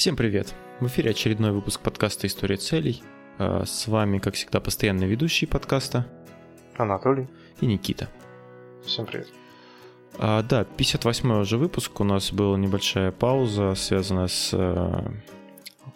Всем 0.00 0.16
привет! 0.16 0.54
В 0.80 0.86
эфире 0.86 1.10
очередной 1.10 1.52
выпуск 1.52 1.82
подкаста 1.82 2.26
«История 2.26 2.56
целей». 2.56 3.02
А, 3.36 3.66
с 3.66 3.86
вами, 3.86 4.18
как 4.18 4.32
всегда, 4.32 4.58
постоянный 4.58 5.06
ведущий 5.06 5.44
подкаста 5.44 6.06
Анатолий 6.78 7.28
и 7.60 7.66
Никита. 7.66 8.08
Всем 8.82 9.04
привет. 9.04 9.28
А, 10.18 10.42
да, 10.42 10.62
58-й 10.62 11.42
уже 11.42 11.58
выпуск. 11.58 12.00
У 12.00 12.04
нас 12.04 12.32
была 12.32 12.56
небольшая 12.56 13.12
пауза, 13.12 13.74
связанная 13.74 14.28
с 14.28 14.52
а, 14.54 15.12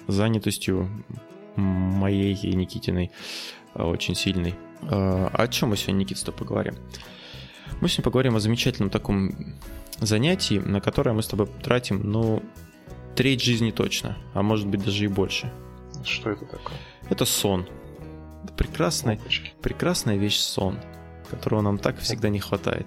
занятостью 0.06 0.86
моей 1.56 2.34
и 2.34 2.54
Никитиной 2.54 3.10
а, 3.72 3.86
очень 3.86 4.14
сильной. 4.14 4.54
А, 4.82 5.30
о 5.32 5.48
чем 5.48 5.70
мы 5.70 5.78
сегодня, 5.78 6.00
Никита, 6.00 6.30
поговорим? 6.30 6.74
Мы 7.80 7.88
сегодня 7.88 8.04
поговорим 8.04 8.36
о 8.36 8.40
замечательном 8.40 8.90
таком 8.90 9.34
занятии, 9.98 10.58
на 10.58 10.82
которое 10.82 11.14
мы 11.14 11.22
с 11.22 11.26
тобой 11.26 11.48
тратим, 11.62 12.02
ну, 12.02 12.42
треть 13.14 13.42
жизни 13.42 13.70
точно, 13.70 14.16
а 14.34 14.42
может 14.42 14.66
быть 14.66 14.84
даже 14.84 15.04
и 15.04 15.08
больше. 15.08 15.52
Что 16.04 16.30
это 16.30 16.44
такое? 16.44 16.76
Это 17.08 17.24
сон. 17.24 17.66
Это 18.44 18.52
прекрасная, 18.54 19.18
прекрасная 19.62 20.16
вещь 20.16 20.38
сон, 20.38 20.78
которого 21.30 21.62
нам 21.62 21.78
так 21.78 21.98
всегда 21.98 22.28
не 22.28 22.40
хватает. 22.40 22.86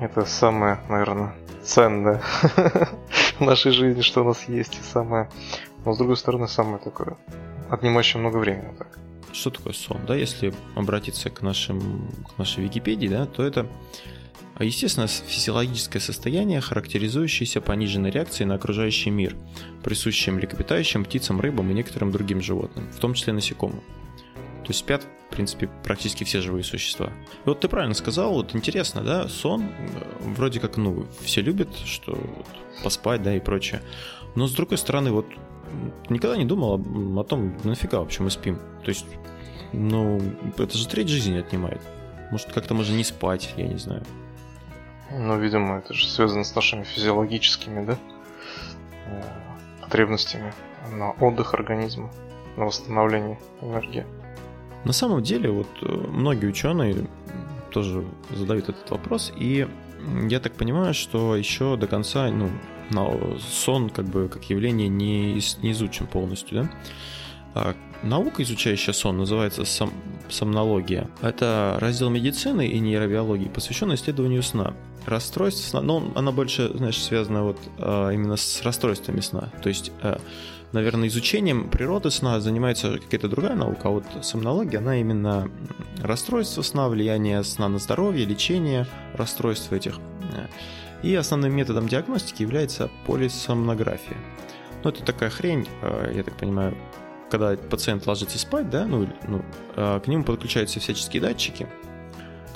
Это 0.00 0.24
самое, 0.24 0.80
наверное, 0.88 1.34
ценное 1.62 2.22
в 3.38 3.40
нашей 3.40 3.72
жизни, 3.72 4.00
что 4.00 4.22
у 4.22 4.24
нас 4.24 4.48
есть, 4.48 4.78
и 4.78 4.82
самое, 4.82 5.28
но 5.84 5.92
с 5.92 5.98
другой 5.98 6.16
стороны, 6.16 6.48
самое 6.48 6.78
такое, 6.78 7.18
отнимающее 7.68 8.20
много 8.20 8.38
времени. 8.38 8.74
Так. 8.78 8.98
Что 9.32 9.50
такое 9.50 9.72
сон? 9.72 9.98
Да, 10.06 10.16
если 10.16 10.52
обратиться 10.74 11.30
к, 11.30 11.42
нашим, 11.42 12.08
к 12.34 12.38
нашей 12.38 12.64
Википедии, 12.64 13.08
да, 13.08 13.26
то 13.26 13.42
это 13.42 13.66
естественно, 14.64 15.06
физиологическое 15.06 16.00
состояние, 16.02 16.60
характеризующееся 16.60 17.60
пониженной 17.60 18.10
реакцией 18.10 18.46
на 18.46 18.56
окружающий 18.56 19.10
мир, 19.10 19.36
присущее 19.82 20.34
млекопитающим, 20.34 21.04
птицам, 21.04 21.40
рыбам 21.40 21.70
и 21.70 21.74
некоторым 21.74 22.12
другим 22.12 22.42
животным, 22.42 22.90
в 22.92 22.98
том 22.98 23.14
числе 23.14 23.32
насекомым. 23.32 23.80
То 24.62 24.68
есть 24.68 24.80
спят, 24.80 25.06
в 25.30 25.34
принципе, 25.34 25.70
практически 25.82 26.24
все 26.24 26.40
живые 26.42 26.62
существа. 26.62 27.06
И 27.06 27.48
вот 27.48 27.60
ты 27.60 27.68
правильно 27.68 27.94
сказал, 27.94 28.34
вот 28.34 28.54
интересно, 28.54 29.02
да, 29.02 29.28
сон, 29.28 29.62
э, 29.62 29.68
вроде 30.20 30.60
как, 30.60 30.76
ну, 30.76 31.06
все 31.22 31.40
любят, 31.40 31.74
что 31.86 32.12
вот, 32.12 32.46
поспать, 32.84 33.22
да, 33.22 33.34
и 33.34 33.40
прочее. 33.40 33.80
Но 34.34 34.46
с 34.46 34.52
другой 34.52 34.78
стороны, 34.78 35.10
вот 35.10 35.26
никогда 36.08 36.36
не 36.36 36.44
думал 36.44 37.18
о 37.18 37.24
том, 37.24 37.56
нафига 37.64 38.00
вообще 38.00 38.22
мы 38.22 38.30
спим. 38.30 38.58
То 38.84 38.90
есть, 38.90 39.06
ну, 39.72 40.20
это 40.58 40.76
же 40.76 40.86
треть 40.86 41.08
жизни 41.08 41.38
отнимает. 41.38 41.80
Может, 42.30 42.52
как-то 42.52 42.74
можно 42.74 42.94
не 42.94 43.04
спать, 43.04 43.54
я 43.56 43.66
не 43.66 43.78
знаю. 43.78 44.04
Ну, 45.12 45.38
видимо, 45.38 45.78
это 45.78 45.92
же 45.92 46.08
связано 46.08 46.44
с 46.44 46.54
нашими 46.54 46.84
физиологическими, 46.84 47.84
да, 47.84 47.98
э, 49.06 49.22
потребностями 49.82 50.52
на 50.92 51.10
отдых 51.12 51.54
организма, 51.54 52.10
на 52.56 52.66
восстановление 52.66 53.38
энергии. 53.60 54.06
На 54.84 54.92
самом 54.92 55.22
деле, 55.22 55.50
вот 55.50 55.68
э, 55.82 55.86
многие 55.86 56.46
ученые 56.46 57.06
тоже 57.70 58.04
задают 58.30 58.68
этот 58.68 58.88
вопрос, 58.90 59.32
и 59.36 59.66
я 60.28 60.40
так 60.40 60.54
понимаю, 60.54 60.94
что 60.94 61.36
еще 61.36 61.76
до 61.76 61.86
конца, 61.86 62.30
ну, 62.30 62.50
сон 63.38 63.90
как 63.90 64.06
бы 64.06 64.28
как 64.28 64.44
явление 64.44 64.88
не, 64.88 65.34
не 65.34 65.72
изучен 65.72 66.06
полностью, 66.06 66.62
да? 66.62 66.70
А 67.54 67.74
наука, 68.02 68.42
изучающая 68.42 68.92
сон, 68.92 69.18
называется 69.18 69.64
сом, 69.64 69.92
сомнология. 70.28 71.08
Это 71.20 71.76
раздел 71.80 72.10
медицины 72.10 72.66
и 72.66 72.78
нейробиологии, 72.78 73.48
посвященный 73.48 73.96
исследованию 73.96 74.42
сна 74.42 74.74
расстройств 75.06 75.68
сна, 75.68 75.80
но 75.80 76.12
она 76.14 76.32
больше, 76.32 76.70
знаешь, 76.74 77.02
связана 77.02 77.44
вот 77.44 77.58
а, 77.78 78.10
именно 78.10 78.36
с 78.36 78.62
расстройствами 78.62 79.20
сна. 79.20 79.50
То 79.62 79.68
есть, 79.68 79.92
а, 80.02 80.20
наверное, 80.72 81.08
изучением 81.08 81.70
природы 81.70 82.10
сна 82.10 82.40
занимается 82.40 82.98
какая-то 82.98 83.28
другая 83.28 83.56
наука, 83.56 83.88
а 83.88 83.90
вот 83.90 84.04
сомнология, 84.22 84.78
она 84.78 85.00
именно 85.00 85.50
расстройство 86.02 86.62
сна, 86.62 86.88
влияние 86.88 87.42
сна 87.44 87.68
на 87.68 87.78
здоровье, 87.78 88.24
лечение 88.24 88.86
расстройств 89.14 89.72
этих. 89.72 89.98
И 91.02 91.14
основным 91.14 91.56
методом 91.56 91.88
диагностики 91.88 92.42
является 92.42 92.90
полисомнография. 93.06 94.18
Ну, 94.84 94.90
это 94.90 95.02
такая 95.02 95.30
хрень, 95.30 95.66
а, 95.82 96.12
я 96.12 96.22
так 96.22 96.36
понимаю, 96.36 96.76
когда 97.30 97.56
пациент 97.56 98.06
ложится 98.06 98.38
спать, 98.38 98.68
да, 98.70 98.84
ну, 98.86 99.08
ну 99.28 99.44
к 99.76 100.02
нему 100.06 100.24
подключаются 100.24 100.80
всяческие 100.80 101.22
датчики, 101.22 101.68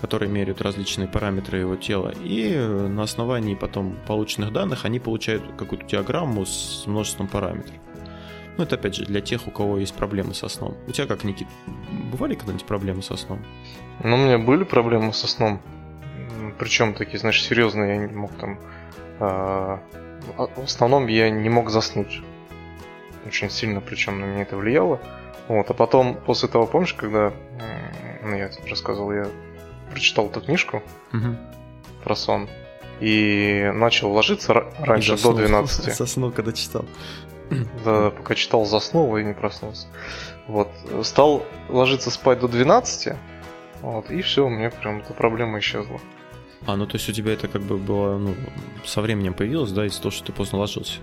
которые 0.05 0.29
меряют 0.29 0.61
различные 0.61 1.09
параметры 1.09 1.61
его 1.61 1.77
тела, 1.77 2.13
и 2.23 2.55
на 2.55 3.05
основании 3.05 3.55
потом 3.55 3.97
полученных 4.07 4.53
данных 4.53 4.85
они 4.85 5.01
получают 5.01 5.43
какую-то 5.57 5.87
диаграмму 5.87 6.45
с 6.45 6.85
множеством 6.87 7.27
параметров. 7.27 7.75
Ну, 8.59 8.65
это 8.65 8.75
опять 8.75 8.97
же 8.97 9.07
для 9.07 9.23
тех, 9.23 9.47
у 9.47 9.51
кого 9.51 9.79
есть 9.79 9.95
проблемы 9.95 10.35
со 10.35 10.49
сном. 10.49 10.77
У 10.87 10.93
тебя 10.93 11.07
как, 11.07 11.25
Никит, 11.25 11.49
бывали 12.13 12.35
когда-нибудь 12.35 12.67
проблемы 12.67 13.03
со 13.03 13.17
сном? 13.17 13.43
Ну, 14.03 14.17
у 14.17 14.19
меня 14.19 14.37
были 14.37 14.65
проблемы 14.65 15.15
со 15.15 15.27
сном. 15.27 15.63
Причем 16.59 16.93
такие, 16.93 17.19
знаешь, 17.19 17.43
серьезные, 17.43 17.95
я 17.95 18.07
не 18.07 18.15
мог 18.15 18.31
там... 18.33 18.59
Э, 19.21 19.79
в 20.37 20.65
основном 20.65 21.07
я 21.07 21.31
не 21.31 21.49
мог 21.49 21.71
заснуть. 21.71 22.21
Очень 23.25 23.49
сильно, 23.49 23.81
причем 23.81 24.21
на 24.21 24.27
меня 24.27 24.43
это 24.43 24.59
влияло. 24.59 25.01
Вот, 25.49 25.71
а 25.71 25.73
потом, 25.73 26.15
после 26.27 26.51
того, 26.51 26.67
помнишь, 26.67 26.93
когда, 26.93 27.33
ну, 28.23 28.37
я 28.37 28.51
рассказывал, 28.69 29.13
я 29.13 29.27
прочитал 29.95 30.27
эту 30.27 30.41
книжку 30.41 30.83
угу. 31.13 31.37
про 32.03 32.17
сон 32.17 32.49
и 33.01 33.71
начал 33.75 34.13
ложиться 34.13 34.53
раньше 34.79 35.17
до 35.23 35.33
12. 35.33 35.95
Заснул, 35.95 36.31
когда 36.37 36.53
читал. 36.53 36.85
Да, 37.85 38.11
пока 38.11 38.35
читал, 38.35 38.65
заснул 38.65 39.17
и 39.17 39.23
не 39.23 39.35
проснулся. 39.35 39.87
Вот. 40.49 40.69
Стал 41.03 41.45
ложиться 41.69 42.11
спать 42.11 42.41
до 42.41 42.49
12, 42.49 43.15
вот, 43.83 44.11
и 44.11 44.23
все, 44.23 44.47
у 44.47 44.49
меня 44.49 44.71
прям 44.71 45.01
эта 45.01 45.13
проблема 45.13 45.59
исчезла. 45.59 46.01
А, 46.67 46.77
ну 46.77 46.87
то 46.87 46.97
есть 46.97 47.09
у 47.09 47.13
тебя 47.13 47.35
это 47.35 47.49
как 47.49 47.63
бы 47.63 47.77
было, 47.77 48.17
ну, 48.19 48.35
со 48.85 49.03
временем 49.03 49.35
появилось, 49.35 49.73
да, 49.73 49.87
из-за 49.87 50.01
того, 50.01 50.11
что 50.11 50.25
ты 50.25 50.33
поздно 50.33 50.59
ложился? 50.59 51.01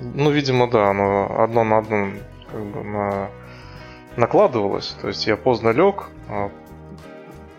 Ну, 0.00 0.30
видимо, 0.30 0.70
да, 0.70 0.90
оно 0.90 1.42
одно 1.42 1.64
на 1.64 1.78
одно 1.78 2.12
как 2.50 2.64
бы 2.64 2.82
на... 2.82 3.30
накладывалось. 4.16 4.96
То 5.00 5.08
есть 5.08 5.26
я 5.26 5.36
поздно 5.36 5.68
лег, 5.68 6.08
а 6.28 6.50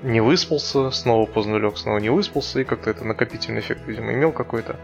не 0.04 0.22
выспался, 0.22 0.92
снова 0.92 1.26
поздно 1.26 1.56
лег, 1.56 1.78
снова 1.78 1.98
не 1.98 2.10
выспался, 2.10 2.60
и 2.60 2.64
как-то 2.64 2.90
это 2.90 3.06
накопительный 3.06 3.62
эффект, 3.62 3.82
видимо, 3.88 4.14
имел 4.14 4.32
какой-то. 4.32 4.80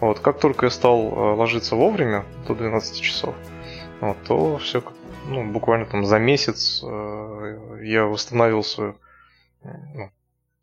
Вот, 0.00 0.18
как 0.18 0.40
только 0.40 0.66
я 0.66 0.70
стал 0.70 0.98
э, 0.98 1.34
ложиться 1.36 1.76
вовремя, 1.76 2.24
до 2.48 2.54
12 2.54 3.00
часов, 3.00 3.34
вот, 4.00 4.16
то 4.26 4.58
все, 4.58 4.82
ну, 5.28 5.50
буквально 5.50 5.86
там 5.86 6.04
за 6.04 6.18
месяц 6.18 6.82
э, 6.82 7.78
я 7.82 8.06
восстановил 8.06 8.64
свою, 8.64 8.96
ну, 9.62 10.10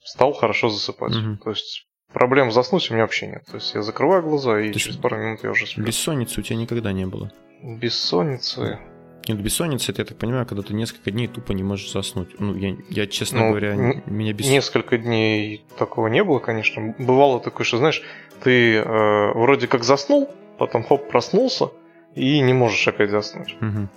стал 0.03 0.33
хорошо 0.33 0.69
засыпать. 0.69 1.15
Угу. 1.15 1.37
То 1.43 1.51
есть 1.51 1.87
проблем 2.11 2.51
заснуть 2.51 2.89
у 2.89 2.93
меня 2.93 3.03
вообще 3.03 3.27
нет. 3.27 3.45
То 3.45 3.55
есть 3.55 3.73
я 3.73 3.81
закрываю 3.81 4.23
глаза, 4.23 4.59
и 4.59 4.73
То 4.73 4.79
через 4.79 4.97
пару 4.97 5.17
минут 5.17 5.43
я 5.43 5.51
уже 5.51 5.67
сплю. 5.67 5.85
Бессонницы 5.85 6.39
у 6.39 6.43
тебя 6.43 6.57
никогда 6.57 6.91
не 6.91 7.05
было? 7.05 7.31
Бессонницы... 7.61 8.79
Нет, 9.27 9.41
бессонница, 9.41 9.91
это, 9.91 10.01
я 10.01 10.05
так 10.05 10.17
понимаю, 10.17 10.45
когда 10.45 10.63
ты 10.63 10.73
несколько 10.73 11.11
дней 11.11 11.27
тупо 11.27 11.51
не 11.51 11.63
можешь 11.63 11.91
заснуть. 11.91 12.39
Ну, 12.39 12.55
я, 12.55 12.75
я 12.89 13.05
честно 13.05 13.39
ну, 13.39 13.49
говоря, 13.49 13.73
н- 13.73 14.03
меня 14.05 14.33
бессонница... 14.33 14.53
Несколько 14.55 14.97
дней 14.97 15.63
такого 15.77 16.07
не 16.07 16.23
было, 16.23 16.39
конечно. 16.39 16.95
Бывало 16.97 17.39
такое, 17.39 17.65
что, 17.65 17.77
знаешь, 17.77 18.01
ты 18.43 18.77
э, 18.77 19.33
вроде 19.33 19.67
как 19.67 19.83
заснул, 19.83 20.29
потом 20.57 20.83
хоп, 20.83 21.09
проснулся, 21.09 21.69
и 22.15 22.39
не 22.39 22.53
можешь 22.53 22.87
опять 22.87 23.11
заснуть. 23.11 23.55
Угу. 23.61 23.87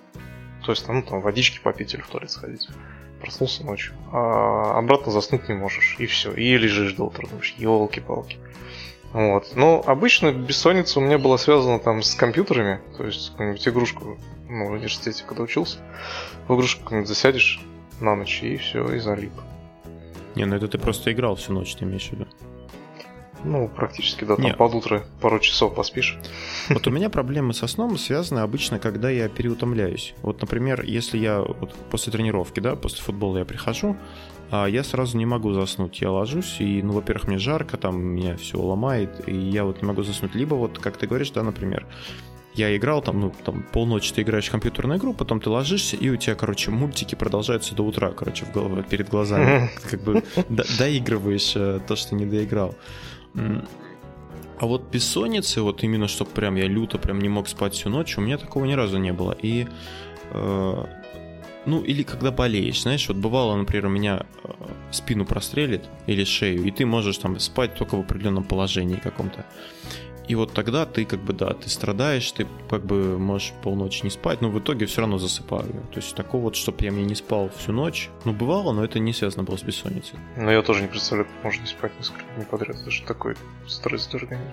То 0.64 0.72
есть, 0.72 0.86
ну, 0.88 1.02
там, 1.02 1.20
водички 1.20 1.60
попить 1.62 1.94
или 1.94 2.00
в 2.00 2.08
туалет 2.08 2.30
сходить. 2.30 2.68
Проснулся 3.20 3.64
ночью. 3.64 3.94
А 4.12 4.78
обратно 4.78 5.12
заснуть 5.12 5.48
не 5.48 5.54
можешь. 5.54 5.96
И 5.98 6.06
все. 6.06 6.32
И 6.32 6.56
лежишь 6.56 6.94
до 6.94 7.04
утра. 7.04 7.26
Думаешь, 7.28 7.54
елки-палки. 7.56 8.38
Вот. 9.12 9.52
Но 9.54 9.82
обычно 9.86 10.32
бессонница 10.32 10.98
у 10.98 11.02
меня 11.02 11.18
была 11.18 11.38
связана 11.38 11.78
там 11.78 12.02
с 12.02 12.14
компьютерами. 12.14 12.80
То 12.96 13.04
есть, 13.04 13.30
какую-нибудь 13.30 13.68
игрушку 13.68 14.18
ну, 14.52 14.68
в 14.68 14.72
университете, 14.72 15.24
когда 15.26 15.42
учился, 15.42 15.78
в 16.46 16.54
игрушку 16.54 16.82
как-нибудь 16.84 17.08
засядешь 17.08 17.60
на 18.00 18.14
ночь 18.14 18.42
и 18.42 18.56
все, 18.56 18.86
и 18.94 18.98
залип. 18.98 19.32
Не, 20.34 20.44
ну 20.44 20.56
это 20.56 20.68
ты 20.68 20.78
просто 20.78 21.12
играл 21.12 21.36
всю 21.36 21.52
ночь, 21.52 21.74
ты 21.74 21.84
имеешь 21.84 22.08
в 22.08 22.12
виду? 22.12 22.26
Ну, 23.44 23.68
практически, 23.68 24.24
да, 24.24 24.36
там 24.36 24.44
Нет. 24.44 24.56
под 24.56 24.74
утро 24.74 25.04
пару 25.20 25.40
часов 25.40 25.74
поспишь. 25.74 26.16
Вот 26.68 26.86
у 26.86 26.90
меня 26.90 27.10
проблемы 27.10 27.54
со 27.54 27.66
сном 27.66 27.98
связаны 27.98 28.38
обычно, 28.38 28.78
когда 28.78 29.10
я 29.10 29.28
переутомляюсь. 29.28 30.14
Вот, 30.22 30.40
например, 30.40 30.84
если 30.84 31.18
я 31.18 31.40
вот 31.40 31.74
после 31.90 32.12
тренировки, 32.12 32.60
да, 32.60 32.76
после 32.76 33.02
футбола 33.02 33.38
я 33.38 33.44
прихожу, 33.44 33.96
а 34.50 34.66
я 34.66 34.84
сразу 34.84 35.18
не 35.18 35.26
могу 35.26 35.52
заснуть. 35.54 36.00
Я 36.00 36.12
ложусь, 36.12 36.60
и, 36.60 36.82
ну, 36.82 36.92
во-первых, 36.92 37.26
мне 37.26 37.38
жарко, 37.38 37.76
там 37.76 38.00
меня 38.00 38.36
все 38.36 38.58
ломает, 38.58 39.26
и 39.26 39.34
я 39.34 39.64
вот 39.64 39.82
не 39.82 39.88
могу 39.88 40.04
заснуть. 40.04 40.36
Либо 40.36 40.54
вот, 40.54 40.78
как 40.78 40.96
ты 40.96 41.08
говоришь, 41.08 41.30
да, 41.30 41.42
например, 41.42 41.86
я 42.54 42.76
играл 42.76 43.02
там, 43.02 43.20
ну, 43.20 43.32
там 43.44 43.62
полночи 43.72 44.12
ты 44.12 44.22
играешь 44.22 44.48
в 44.48 44.50
компьютерную 44.50 44.98
игру, 44.98 45.14
потом 45.14 45.40
ты 45.40 45.48
ложишься, 45.48 45.96
и 45.96 46.10
у 46.10 46.16
тебя, 46.16 46.34
короче, 46.34 46.70
мультики 46.70 47.14
продолжаются 47.14 47.74
до 47.74 47.82
утра, 47.82 48.10
короче, 48.10 48.44
в 48.44 48.52
голове, 48.52 48.82
перед 48.82 49.08
глазами. 49.08 49.70
Как 49.90 50.02
бы 50.02 50.22
доигрываешь 50.78 51.52
э, 51.56 51.80
то, 51.86 51.96
что 51.96 52.14
не 52.14 52.26
доиграл. 52.26 52.74
А 53.34 54.66
вот 54.66 54.90
бессонницы, 54.92 55.62
вот 55.62 55.82
именно, 55.82 56.06
чтобы 56.06 56.30
прям 56.30 56.54
я 56.54 56.66
люто 56.68 56.98
прям 56.98 57.20
не 57.20 57.28
мог 57.28 57.48
спать 57.48 57.74
всю 57.74 57.88
ночь, 57.88 58.16
у 58.16 58.20
меня 58.20 58.38
такого 58.38 58.64
ни 58.64 58.74
разу 58.74 58.98
не 58.98 59.12
было. 59.12 59.36
И 59.42 59.66
э, 60.30 60.84
ну, 61.64 61.80
или 61.82 62.02
когда 62.02 62.30
болеешь, 62.30 62.82
знаешь, 62.82 63.08
вот 63.08 63.16
бывало, 63.16 63.56
например, 63.56 63.86
у 63.86 63.90
меня 63.90 64.26
э, 64.44 64.52
спину 64.90 65.24
прострелит 65.24 65.84
или 66.06 66.24
шею, 66.24 66.64
и 66.64 66.70
ты 66.70 66.84
можешь 66.86 67.18
там 67.18 67.38
спать 67.38 67.74
только 67.74 67.96
в 67.96 68.00
определенном 68.00 68.44
положении 68.44 68.96
каком-то. 68.96 69.44
И 70.28 70.34
вот 70.34 70.52
тогда 70.52 70.86
ты 70.86 71.04
как 71.04 71.20
бы, 71.20 71.32
да, 71.32 71.52
ты 71.52 71.68
страдаешь, 71.68 72.30
ты 72.32 72.46
как 72.70 72.84
бы 72.84 73.18
можешь 73.18 73.52
полночи 73.62 74.04
не 74.04 74.10
спать, 74.10 74.40
но 74.40 74.50
в 74.50 74.58
итоге 74.58 74.86
все 74.86 75.00
равно 75.00 75.18
засыпаю. 75.18 75.72
То 75.92 75.96
есть 75.96 76.14
такого 76.14 76.42
вот, 76.42 76.56
чтобы 76.56 76.84
я 76.84 76.92
мне 76.92 77.04
не 77.04 77.14
спал 77.14 77.50
всю 77.56 77.72
ночь, 77.72 78.08
ну, 78.24 78.32
бывало, 78.32 78.72
но 78.72 78.84
это 78.84 78.98
не 78.98 79.12
связано 79.12 79.42
было 79.42 79.56
с 79.56 79.62
бессонницей. 79.62 80.18
Ну, 80.36 80.50
я 80.50 80.62
тоже 80.62 80.82
не 80.82 80.88
представляю, 80.88 81.28
как 81.28 81.44
можно 81.44 81.60
не 81.60 81.66
спать 81.66 81.92
несколько 81.98 82.22
дней 82.36 82.46
подряд. 82.46 82.76
Это 82.80 82.90
же 82.90 83.02
такой 83.02 83.34
стресс 83.66 84.06
для 84.06 84.20
организма. 84.20 84.52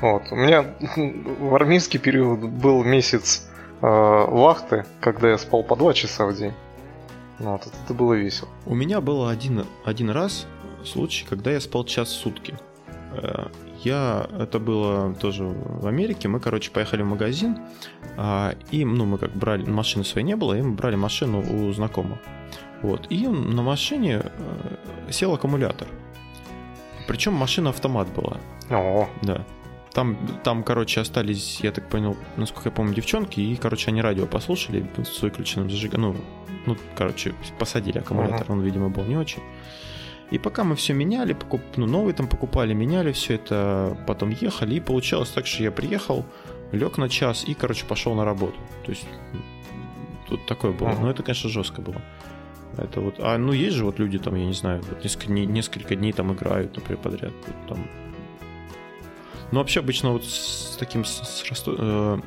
Вот. 0.00 0.22
У 0.30 0.36
меня 0.36 0.74
в 0.96 1.54
армейский 1.54 1.98
период 1.98 2.40
был 2.40 2.82
месяц 2.82 3.48
э, 3.80 3.86
вахты, 3.86 4.86
когда 5.00 5.30
я 5.30 5.38
спал 5.38 5.62
по 5.62 5.76
два 5.76 5.94
часа 5.94 6.26
в 6.26 6.36
день. 6.36 6.52
Вот, 7.38 7.62
это 7.66 7.94
было 7.94 8.14
весело. 8.14 8.50
У 8.66 8.74
меня 8.74 9.00
было 9.00 9.30
один, 9.30 9.64
один 9.84 10.10
раз 10.10 10.46
случай, 10.84 11.24
когда 11.28 11.52
я 11.52 11.60
спал 11.60 11.84
час 11.84 12.08
в 12.08 12.16
сутки. 12.16 12.58
Я, 13.84 14.28
это 14.38 14.58
было 14.58 15.14
тоже 15.14 15.44
в 15.44 15.86
Америке, 15.86 16.28
мы, 16.28 16.40
короче, 16.40 16.70
поехали 16.70 17.02
в 17.02 17.06
магазин, 17.06 17.58
а, 18.16 18.54
и, 18.70 18.84
ну, 18.84 19.06
мы 19.06 19.18
как 19.18 19.32
брали, 19.32 19.64
машины 19.64 20.04
своей 20.04 20.26
не 20.26 20.36
было, 20.36 20.58
и 20.58 20.62
мы 20.62 20.72
брали 20.72 20.96
машину 20.96 21.40
у 21.40 21.72
знакомого. 21.72 22.18
Вот, 22.82 23.06
и 23.10 23.26
на 23.26 23.62
машине 23.62 24.22
э, 24.22 25.10
сел 25.10 25.34
аккумулятор. 25.34 25.88
Причем 27.06 27.34
машина 27.34 27.70
автомат 27.70 28.08
была. 28.08 28.38
О, 28.70 29.08
Да. 29.22 29.44
Там, 29.92 30.16
там, 30.44 30.62
короче, 30.62 31.00
остались, 31.00 31.60
я 31.60 31.72
так 31.72 31.88
понял, 31.88 32.16
насколько 32.36 32.68
я 32.68 32.72
помню, 32.72 32.94
девчонки, 32.94 33.40
и, 33.40 33.56
короче, 33.56 33.90
они 33.90 34.00
радио 34.00 34.26
послушали 34.26 34.88
с 35.02 35.20
выключенным 35.20 35.68
зажиганием. 35.68 36.12
Ну, 36.12 36.16
ну, 36.66 36.76
короче, 36.94 37.34
посадили 37.58 37.98
аккумулятор, 37.98 38.52
он, 38.52 38.60
видимо, 38.60 38.88
был 38.88 39.04
не 39.04 39.16
очень. 39.16 39.42
И 40.30 40.38
пока 40.38 40.64
мы 40.64 40.76
все 40.76 40.92
меняли, 40.92 41.32
покуп... 41.32 41.60
ну, 41.76 41.86
новый 41.86 42.12
там 42.12 42.28
покупали, 42.28 42.72
меняли 42.72 43.12
все 43.12 43.34
это, 43.34 43.96
потом 44.06 44.30
ехали, 44.30 44.76
и 44.76 44.80
получалось 44.80 45.30
так, 45.30 45.46
что 45.46 45.62
я 45.64 45.72
приехал, 45.72 46.24
лег 46.72 46.98
на 46.98 47.08
час 47.08 47.44
и, 47.46 47.54
короче, 47.54 47.84
пошел 47.84 48.14
на 48.14 48.24
работу. 48.24 48.56
То 48.84 48.92
есть 48.92 49.06
тут 50.28 50.46
такое 50.46 50.72
было. 50.72 50.90
Ага. 50.90 51.02
Но 51.02 51.10
это, 51.10 51.22
конечно, 51.22 51.50
жестко 51.50 51.82
было. 51.82 52.00
Это 52.76 53.00
вот, 53.00 53.16
а 53.18 53.36
ну 53.36 53.52
есть 53.52 53.76
же 53.76 53.84
вот 53.84 53.98
люди 53.98 54.18
там, 54.18 54.36
я 54.36 54.46
не 54.46 54.54
знаю, 54.54 54.82
вот 54.88 55.02
несколько 55.02 55.26
дней, 55.26 55.46
несколько 55.46 55.96
дней 55.96 56.12
там 56.12 56.32
играют, 56.32 56.76
например, 56.76 57.02
подряд. 57.02 57.32
Вот 57.46 57.68
там. 57.68 57.86
Ну 59.50 59.58
вообще 59.58 59.80
обычно 59.80 60.12
вот 60.12 60.24
с 60.24 60.76
таким 60.78 61.04
с, 61.04 61.20
с 61.22 61.64
э, 61.66 62.18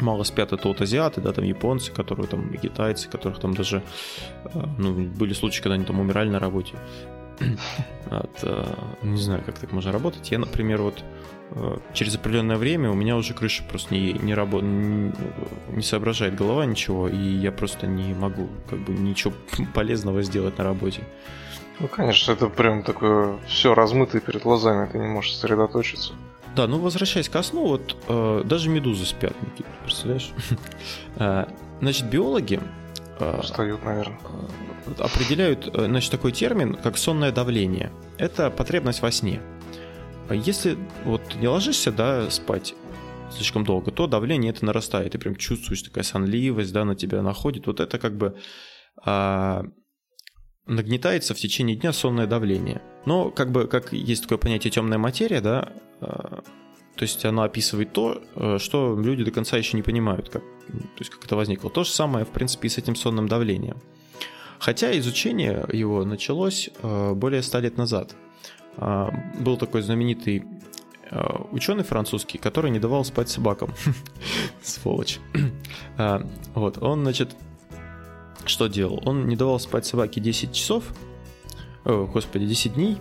мало 0.00 0.24
спят 0.24 0.52
это 0.52 0.66
вот 0.66 0.80
азиаты, 0.80 1.20
да, 1.20 1.32
там 1.32 1.44
японцы, 1.44 1.92
которые 1.92 2.26
там 2.26 2.50
и 2.52 2.56
китайцы, 2.58 3.08
которых 3.08 3.38
там 3.38 3.54
даже 3.54 3.82
э, 4.44 4.60
ну, 4.78 5.06
были 5.06 5.32
случаи, 5.32 5.62
когда 5.62 5.74
они 5.74 5.84
там 5.84 6.00
умирали 6.00 6.28
на 6.28 6.40
работе. 6.40 6.74
От, 8.10 8.38
э, 8.42 8.74
не 9.02 9.20
знаю, 9.20 9.42
как 9.44 9.58
так 9.58 9.72
можно 9.72 9.92
работать. 9.92 10.30
Я, 10.30 10.38
например, 10.38 10.82
вот 10.82 11.02
э, 11.50 11.78
через 11.92 12.14
определенное 12.16 12.56
время 12.56 12.90
у 12.90 12.94
меня 12.94 13.16
уже 13.16 13.34
крыша 13.34 13.62
просто 13.68 13.94
не, 13.94 14.12
не 14.12 14.34
работает, 14.34 15.14
не 15.70 15.82
соображает 15.82 16.34
голова 16.34 16.64
ничего, 16.66 17.08
и 17.08 17.16
я 17.16 17.52
просто 17.52 17.86
не 17.86 18.14
могу 18.14 18.48
как 18.68 18.78
бы 18.80 18.92
ничего 18.92 19.32
полезного 19.74 20.22
сделать 20.22 20.58
на 20.58 20.64
работе. 20.64 21.02
ну, 21.80 21.88
конечно, 21.88 22.32
это 22.32 22.48
прям 22.48 22.82
такое 22.82 23.38
все 23.46 23.74
размытое 23.74 24.20
перед 24.20 24.42
глазами, 24.42 24.88
ты 24.90 24.98
не 24.98 25.06
можешь 25.06 25.34
сосредоточиться. 25.34 26.12
Да, 26.56 26.66
ну 26.66 26.78
возвращаясь 26.78 27.28
ко 27.28 27.42
сну, 27.42 27.66
вот 27.66 27.96
э, 28.08 28.42
даже 28.44 28.68
медузы 28.68 29.04
спят, 29.04 29.34
Никит, 29.42 29.66
представляешь? 29.84 30.32
Э, 31.16 31.44
Значит, 31.80 32.06
биологи 32.10 32.60
э, 33.20 33.40
Устают, 33.40 33.84
наверное. 33.84 34.18
э, 34.86 35.02
определяют, 35.02 35.68
э, 35.74 35.86
значит, 35.86 36.10
такой 36.10 36.32
термин, 36.32 36.74
как 36.74 36.98
сонное 36.98 37.32
давление. 37.32 37.92
Это 38.16 38.50
потребность 38.50 39.02
во 39.02 39.10
сне. 39.10 39.40
А 40.28 40.34
Если 40.34 40.76
вот 41.04 41.22
не 41.36 41.48
ложишься, 41.48 41.90
да, 41.90 42.30
спать 42.30 42.74
слишком 43.30 43.64
долго, 43.64 43.90
то 43.90 44.06
давление 44.06 44.50
это 44.50 44.64
нарастает. 44.64 45.12
Ты 45.12 45.18
прям 45.18 45.36
чувствуешь 45.36 45.82
такая 45.82 46.04
сонливость, 46.04 46.72
да, 46.72 46.84
на 46.84 46.94
тебя 46.94 47.22
находит. 47.22 47.66
Вот 47.66 47.80
это 47.80 47.98
как 47.98 48.16
бы 48.16 48.36
а, 49.04 49.64
нагнетается 50.66 51.34
в 51.34 51.38
течение 51.38 51.76
дня 51.76 51.92
сонное 51.92 52.26
давление. 52.26 52.82
Но 53.06 53.30
как 53.30 53.50
бы 53.52 53.66
как 53.66 53.92
есть 53.92 54.22
такое 54.22 54.38
понятие 54.38 54.70
темная 54.70 54.98
материя, 54.98 55.40
да, 55.40 55.72
а, 56.00 56.42
то 56.98 57.02
есть 57.02 57.24
оно 57.24 57.42
описывает 57.42 57.92
то, 57.92 58.20
э, 58.34 58.58
что 58.58 58.98
люди 58.98 59.22
до 59.22 59.30
конца 59.30 59.56
еще 59.56 59.76
не 59.76 59.84
понимают, 59.84 60.30
как, 60.30 60.42
то 60.68 61.00
есть 61.00 61.10
как 61.10 61.24
это 61.24 61.36
возникло. 61.36 61.70
То 61.70 61.84
же 61.84 61.90
самое, 61.90 62.24
в 62.24 62.28
принципе, 62.28 62.68
и 62.68 62.70
с 62.70 62.78
этим 62.78 62.94
сонным 62.94 63.28
давлением. 63.28 63.78
Хотя 64.58 64.96
изучение 64.98 65.64
его 65.72 66.04
началось 66.04 66.70
э, 66.82 67.12
более 67.14 67.42
ста 67.42 67.60
лет 67.60 67.76
назад. 67.76 68.14
А, 68.76 69.10
Был 69.38 69.56
такой 69.56 69.82
знаменитый 69.82 70.44
ученый 71.52 71.84
французский, 71.84 72.36
который 72.36 72.70
не 72.70 72.78
давал 72.78 73.02
спать 73.02 73.30
собакам. 73.30 73.72
Сволочь. 74.62 75.20
Вот, 76.54 76.82
он, 76.82 77.00
значит, 77.00 77.34
что 78.44 78.66
делал? 78.66 79.02
Он 79.06 79.26
не 79.26 79.34
давал 79.34 79.58
спать 79.58 79.86
собаке 79.86 80.20
10 80.20 80.52
часов, 80.52 80.84
господи, 81.84 82.46
10 82.46 82.74
дней, 82.74 82.98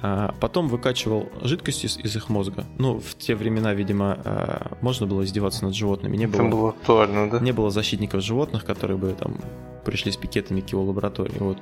а 0.00 0.34
потом 0.40 0.68
выкачивал 0.68 1.28
жидкость 1.42 1.84
из, 1.84 1.98
из 1.98 2.14
их 2.16 2.28
мозга. 2.28 2.64
Ну, 2.78 3.00
в 3.00 3.16
те 3.16 3.34
времена, 3.34 3.74
видимо, 3.74 4.18
а, 4.24 4.76
можно 4.80 5.06
было 5.06 5.24
издеваться 5.24 5.64
над 5.64 5.74
животными. 5.74 6.16
Не 6.16 6.26
Это 6.26 6.38
было, 6.38 6.48
было 6.50 6.68
актуально, 6.70 7.30
да? 7.30 7.40
не 7.40 7.52
было 7.52 7.70
защитников 7.70 8.22
животных, 8.22 8.64
которые 8.64 8.96
бы 8.96 9.12
там 9.18 9.36
пришли 9.84 10.12
с 10.12 10.16
пикетами 10.16 10.60
к 10.60 10.68
его 10.68 10.84
лаборатории. 10.84 11.38
Вот. 11.38 11.58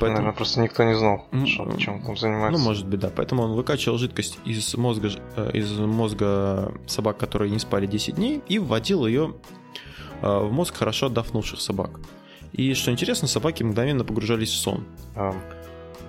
Наверное, 0.00 0.32
просто 0.32 0.60
никто 0.60 0.82
не 0.82 0.94
знал, 0.94 1.26
что- 1.46 1.70
чем 1.78 1.94
он 1.96 2.02
там 2.02 2.16
занимается. 2.16 2.58
Ну, 2.58 2.64
может 2.64 2.86
быть, 2.86 3.00
да. 3.00 3.10
Поэтому 3.14 3.44
он 3.44 3.52
выкачивал 3.52 3.96
жидкость 3.96 4.38
из 4.44 4.74
мозга, 4.76 5.10
э, 5.36 5.50
из 5.54 5.70
мозга 5.78 6.74
собак, 6.86 7.16
которые 7.16 7.50
не 7.50 7.58
спали 7.60 7.86
10 7.86 8.16
дней, 8.16 8.42
и 8.48 8.58
вводил 8.58 9.06
ее 9.06 9.34
э, 10.22 10.38
в 10.38 10.52
мозг 10.52 10.76
хорошо 10.76 11.06
отдохнувших 11.06 11.60
собак. 11.60 12.00
И 12.52 12.74
что 12.74 12.90
интересно, 12.90 13.28
собаки 13.28 13.62
мгновенно 13.62 14.04
погружались 14.04 14.50
в 14.50 14.56
сон. 14.56 14.84
А, 15.14 15.34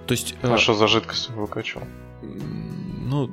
То 0.08 0.14
есть, 0.14 0.36
э, 0.42 0.54
а 0.54 0.58
что 0.58 0.74
за 0.74 0.88
жидкость 0.88 1.30
выкачивал? 1.30 1.84
ну, 3.12 3.30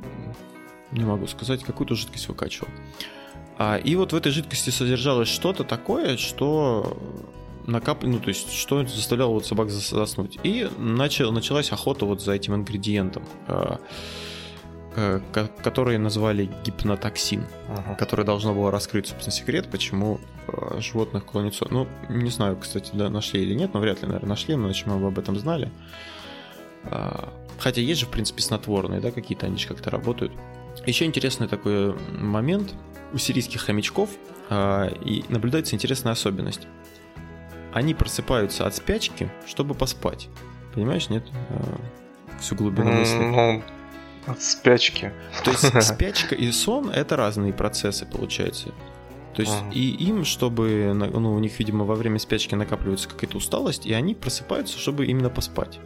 не 0.92 1.04
могу 1.04 1.26
сказать, 1.26 1.62
какую-то 1.62 1.94
жидкость 1.94 2.28
выкачивал. 2.28 2.68
А, 3.58 3.76
и 3.76 3.94
вот 3.96 4.12
в 4.12 4.16
этой 4.16 4.32
жидкости 4.32 4.70
содержалось 4.70 5.28
что-то 5.28 5.64
такое, 5.64 6.16
что 6.16 6.96
накап... 7.66 8.02
ну, 8.02 8.18
то 8.18 8.28
есть, 8.28 8.52
что 8.52 8.84
заставляло 8.86 9.32
вот 9.32 9.46
собак 9.46 9.68
зас- 9.68 9.94
заснуть. 9.94 10.38
И 10.42 10.68
начал... 10.78 11.32
началась 11.32 11.70
охота 11.72 12.06
вот 12.06 12.22
за 12.22 12.32
этим 12.32 12.54
ингредиентом, 12.54 13.24
а, 13.46 13.78
э, 14.96 15.20
ко- 15.32 15.50
который 15.62 15.98
назвали 15.98 16.50
гипнотоксин, 16.64 17.46
Ага. 17.68 17.94
который 17.96 18.24
должно 18.24 18.54
было 18.54 18.70
раскрыть, 18.70 19.08
собственно, 19.08 19.32
секрет, 19.32 19.68
почему 19.70 20.20
э, 20.46 20.80
животных 20.80 21.24
клонит 21.24 21.54
сон. 21.54 21.68
Ну, 21.70 21.88
не 22.08 22.30
знаю, 22.30 22.56
кстати, 22.56 22.90
да, 22.94 23.10
нашли 23.10 23.42
или 23.42 23.54
нет, 23.54 23.74
но 23.74 23.80
вряд 23.80 24.02
ли, 24.02 24.06
наверное, 24.08 24.30
нашли, 24.30 24.54
иначе 24.54 24.84
мы 24.86 24.98
бы 24.98 25.08
об 25.08 25.18
этом 25.18 25.38
знали. 25.38 25.66
А, 25.66 25.70
Хотя 27.58 27.80
есть 27.80 28.00
же, 28.00 28.06
в 28.06 28.10
принципе, 28.10 28.42
снотворные, 28.42 29.00
да, 29.00 29.10
какие-то 29.10 29.46
они 29.46 29.58
же 29.58 29.66
как-то 29.68 29.90
работают. 29.90 30.32
Еще 30.86 31.04
интересный 31.04 31.48
такой 31.48 31.94
момент. 32.12 32.74
У 33.12 33.18
сирийских 33.18 33.62
хомячков 33.62 34.10
а, 34.50 34.86
и 34.86 35.24
наблюдается 35.28 35.74
интересная 35.74 36.12
особенность. 36.12 36.68
Они 37.72 37.94
просыпаются 37.94 38.66
от 38.66 38.74
спячки, 38.76 39.30
чтобы 39.46 39.74
поспать. 39.74 40.28
Понимаешь, 40.74 41.08
нет? 41.08 41.24
А, 41.50 41.80
Всю 42.38 42.54
глубину 42.54 42.92
мысли. 42.92 43.16
Ну, 43.16 43.62
от 44.26 44.42
спячки. 44.42 45.12
То 45.44 45.50
есть 45.50 45.82
спячка 45.82 46.34
и 46.34 46.52
сон 46.52 46.90
это 46.90 47.16
разные 47.16 47.52
процессы, 47.52 48.06
получается. 48.06 48.72
То 49.34 49.42
есть 49.42 49.54
Ага. 49.54 49.70
и 49.72 49.90
им, 49.90 50.24
чтобы, 50.24 50.92
ну, 50.94 51.34
у 51.34 51.38
них, 51.38 51.58
видимо, 51.58 51.84
во 51.84 51.94
время 51.94 52.18
спячки 52.18 52.54
накапливается 52.54 53.08
какая-то 53.08 53.36
усталость, 53.36 53.86
и 53.86 53.92
они 53.92 54.14
просыпаются, 54.14 54.78
чтобы 54.78 55.06
именно 55.06 55.30
поспать. 55.30 55.78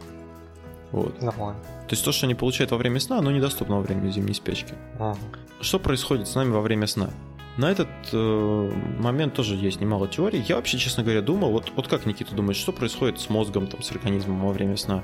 Вот. 0.93 1.21
Нормально. 1.21 1.59
То 1.87 1.95
есть 1.95 2.05
то, 2.05 2.11
что 2.11 2.27
они 2.27 2.35
получают 2.35 2.71
во 2.71 2.77
время 2.77 2.99
сна, 2.99 3.17
оно 3.17 3.31
недоступно 3.31 3.77
во 3.77 3.81
время 3.81 4.09
зимней 4.09 4.35
спячки. 4.35 4.75
Ага. 4.99 5.17
Что 5.59 5.79
происходит 5.79 6.27
с 6.27 6.35
нами 6.35 6.51
во 6.51 6.61
время 6.61 6.85
сна? 6.85 7.09
На 7.57 7.71
этот 7.71 7.89
э, 8.11 8.71
момент 8.99 9.33
тоже 9.33 9.55
есть 9.55 9.81
немало 9.81 10.07
теорий. 10.07 10.39
Я 10.47 10.55
вообще, 10.55 10.77
честно 10.77 11.03
говоря, 11.03 11.21
думал, 11.21 11.51
вот, 11.51 11.71
вот 11.75 11.87
как 11.87 12.05
Никита 12.05 12.35
думает, 12.35 12.57
что 12.57 12.71
происходит 12.71 13.19
с 13.19 13.29
мозгом, 13.29 13.67
там, 13.67 13.81
с 13.81 13.91
организмом 13.91 14.45
во 14.45 14.51
время 14.51 14.77
сна? 14.77 15.03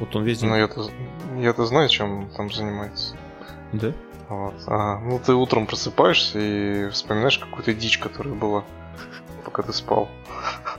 Вот 0.00 0.14
он 0.14 0.24
весь 0.24 0.40
день... 0.40 0.50
Ну, 0.50 0.56
я-то, 0.56 0.90
я-то 1.38 1.66
знаю, 1.66 1.88
чем 1.88 2.18
он 2.18 2.30
там 2.30 2.52
занимается. 2.52 3.16
Да? 3.72 3.92
Вот. 4.28 4.54
А, 4.66 4.98
ну, 4.98 5.20
ты 5.24 5.34
утром 5.34 5.66
просыпаешься 5.66 6.38
и 6.40 6.90
вспоминаешь 6.90 7.38
какую-то 7.38 7.72
дичь, 7.74 7.98
которая 7.98 8.34
была, 8.34 8.64
пока 9.58 9.62
ты 9.66 9.72
спал. 9.72 10.08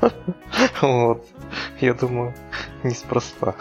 Вот. 0.82 1.26
Я 1.82 1.94
думаю, 1.94 2.34
неспроста. 2.84 3.56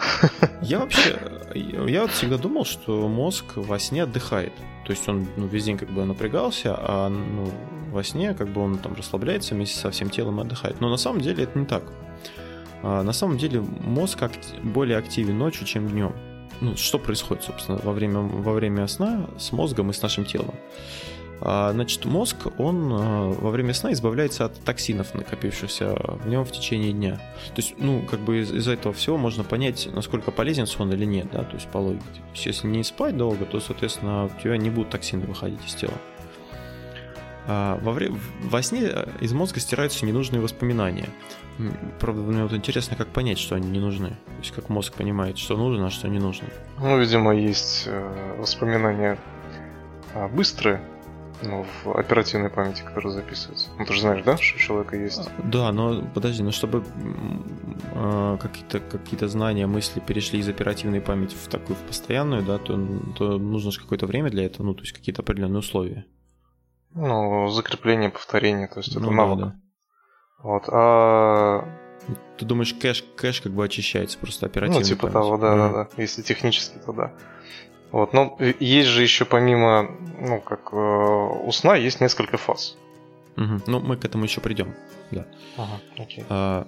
Я 0.61 0.79
вообще 0.79 1.17
я 1.53 2.01
вот 2.01 2.11
всегда 2.11 2.37
думал, 2.37 2.65
что 2.65 3.07
мозг 3.07 3.45
во 3.55 3.79
сне 3.79 4.03
отдыхает. 4.03 4.53
То 4.85 4.91
есть 4.91 5.07
он 5.07 5.27
ну, 5.37 5.47
весь 5.47 5.65
день 5.65 5.77
как 5.77 5.89
бы 5.89 6.05
напрягался, 6.05 6.75
а 6.77 7.09
ну, 7.09 7.51
во 7.91 8.03
сне 8.03 8.33
как 8.33 8.49
бы 8.49 8.61
он 8.61 8.77
там 8.77 8.95
расслабляется 8.95 9.55
вместе 9.55 9.77
со 9.77 9.91
всем 9.91 10.09
телом 10.09 10.39
и 10.39 10.41
отдыхает. 10.41 10.81
Но 10.81 10.89
на 10.89 10.97
самом 10.97 11.21
деле 11.21 11.43
это 11.43 11.57
не 11.57 11.65
так. 11.65 11.83
А, 12.83 13.03
на 13.03 13.13
самом 13.13 13.37
деле 13.37 13.61
мозг 13.61 14.23
более 14.63 14.97
активен 14.97 15.37
ночью, 15.37 15.65
чем 15.65 15.87
днем. 15.87 16.13
Ну, 16.61 16.75
что 16.75 16.99
происходит, 16.99 17.43
собственно, 17.43 17.79
во 17.83 17.93
время, 17.93 18.19
во 18.19 18.53
время 18.53 18.87
сна 18.87 19.27
с 19.37 19.51
мозгом 19.51 19.89
и 19.89 19.93
с 19.93 20.01
нашим 20.01 20.25
телом? 20.25 20.55
А, 21.41 21.71
значит, 21.71 22.03
мозг, 22.05 22.35
он 22.57 22.89
а, 22.91 23.29
во 23.29 23.49
время 23.51 23.73
сна 23.73 23.93
избавляется 23.93 24.45
от 24.45 24.59
токсинов, 24.63 25.13
накопившихся 25.13 25.95
в 25.95 26.27
нем 26.27 26.43
в 26.43 26.51
течение 26.51 26.91
дня. 26.91 27.13
То 27.55 27.61
есть, 27.61 27.75
ну, 27.77 28.01
как 28.01 28.19
бы 28.19 28.41
из- 28.41 28.51
из-за 28.51 28.73
этого 28.73 28.93
всего 28.93 29.17
можно 29.17 29.43
понять, 29.45 29.87
насколько 29.93 30.31
полезен 30.31 30.67
сон 30.67 30.91
или 30.91 31.05
нет, 31.05 31.27
да, 31.31 31.43
то 31.43 31.55
есть 31.55 31.67
по 31.69 31.77
логике. 31.77 32.03
То 32.13 32.31
есть, 32.33 32.45
если 32.45 32.67
не 32.67 32.83
спать 32.83 33.15
долго, 33.15 33.45
то, 33.45 33.59
соответственно, 33.61 34.25
у 34.25 34.41
тебя 34.41 34.57
не 34.57 34.69
будут 34.69 34.89
токсины 34.89 35.25
выходить 35.25 35.65
из 35.65 35.75
тела. 35.75 35.93
А 37.47 37.79
во, 37.81 37.93
вре- 37.93 38.11
во 38.43 38.61
сне 38.61 38.81
э, 38.83 39.07
из 39.21 39.33
мозга 39.33 39.59
стираются 39.59 40.05
ненужные 40.05 40.41
воспоминания. 40.41 41.07
Правда, 41.99 42.21
мне 42.21 42.43
вот 42.43 42.53
интересно, 42.53 42.95
как 42.95 43.07
понять, 43.07 43.39
что 43.39 43.55
они 43.55 43.69
не 43.69 43.79
нужны. 43.79 44.09
То 44.09 44.39
есть, 44.39 44.51
как 44.51 44.69
мозг 44.69 44.93
понимает, 44.93 45.37
что 45.37 45.57
нужно, 45.57 45.87
а 45.87 45.89
что 45.89 46.07
не 46.09 46.19
нужно. 46.19 46.47
Ну, 46.79 46.99
видимо, 46.99 47.33
есть 47.35 47.83
э, 47.87 48.35
воспоминания 48.37 49.17
быстрые, 50.33 50.81
ну, 51.41 51.65
в 51.83 51.97
оперативной 51.97 52.49
памяти, 52.49 52.81
которые 52.81 53.13
записываются. 53.13 53.69
Ну, 53.77 53.85
ты 53.85 53.93
же 53.93 54.01
знаешь, 54.01 54.23
да, 54.23 54.37
что 54.37 54.55
у 54.55 54.59
человека 54.59 54.97
есть? 54.97 55.29
Да, 55.43 55.71
но 55.71 56.01
подожди, 56.13 56.43
но 56.43 56.51
чтобы 56.51 56.83
э, 57.93 58.37
какие-то 58.41 58.79
какие 58.79 59.27
знания, 59.27 59.67
мысли 59.67 59.99
перешли 59.99 60.39
из 60.39 60.49
оперативной 60.49 61.01
памяти 61.01 61.35
в 61.35 61.47
такую 61.47 61.75
в 61.75 61.81
постоянную, 61.81 62.43
да, 62.43 62.57
то, 62.57 62.77
то 63.17 63.37
нужно 63.37 63.71
же 63.71 63.79
какое-то 63.79 64.05
время 64.05 64.29
для 64.29 64.45
этого, 64.45 64.65
ну, 64.65 64.73
то 64.73 64.81
есть 64.81 64.93
какие-то 64.93 65.21
определенные 65.21 65.59
условия. 65.59 66.05
Ну, 66.93 67.49
закрепление, 67.49 68.09
повторение, 68.09 68.67
то 68.67 68.79
есть 68.79 68.91
это 68.91 69.01
ну, 69.01 69.11
навык. 69.11 69.39
Да, 69.39 69.45
да. 69.45 69.55
Вот, 70.43 70.63
а... 70.71 71.65
Ты 72.37 72.45
думаешь, 72.45 72.73
кэш, 72.73 73.03
кэш 73.15 73.41
как 73.41 73.51
бы 73.51 73.63
очищается 73.63 74.17
просто 74.17 74.45
оперативно? 74.45 74.79
Ну, 74.79 74.85
типа 74.85 75.01
память. 75.01 75.13
того, 75.13 75.37
да, 75.37 75.55
да, 75.55 75.69
да. 75.69 75.89
Если 75.97 76.21
технически, 76.21 76.77
то 76.83 76.93
да. 76.93 77.13
Вот, 77.91 78.13
но 78.13 78.37
есть 78.59 78.89
же 78.89 79.01
еще 79.01 79.25
помимо, 79.25 79.89
ну, 80.19 80.41
как 80.41 80.69
э, 80.71 80.75
у 80.75 81.51
сна, 81.51 81.75
есть 81.75 82.01
несколько 82.01 82.37
фаз. 82.37 82.77
Угу. 83.35 83.61
Ну, 83.67 83.79
мы 83.79 83.97
к 83.97 84.05
этому 84.05 84.25
еще 84.25 84.41
придем, 84.41 84.75
да. 85.11 85.25
Ага, 85.57 85.79
окей. 85.97 86.23
А, 86.29 86.67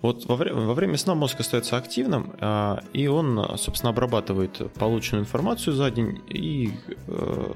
вот 0.00 0.26
во 0.26 0.36
время, 0.36 0.60
во 0.60 0.74
время 0.74 0.96
сна 0.96 1.14
мозг 1.14 1.40
остается 1.40 1.76
активным, 1.76 2.34
а, 2.40 2.82
и 2.92 3.06
он, 3.08 3.58
собственно, 3.58 3.90
обрабатывает 3.90 4.72
полученную 4.74 5.24
информацию 5.24 5.74
за 5.74 5.90
день 5.90 6.22
и 6.28 6.72
э, 7.08 7.54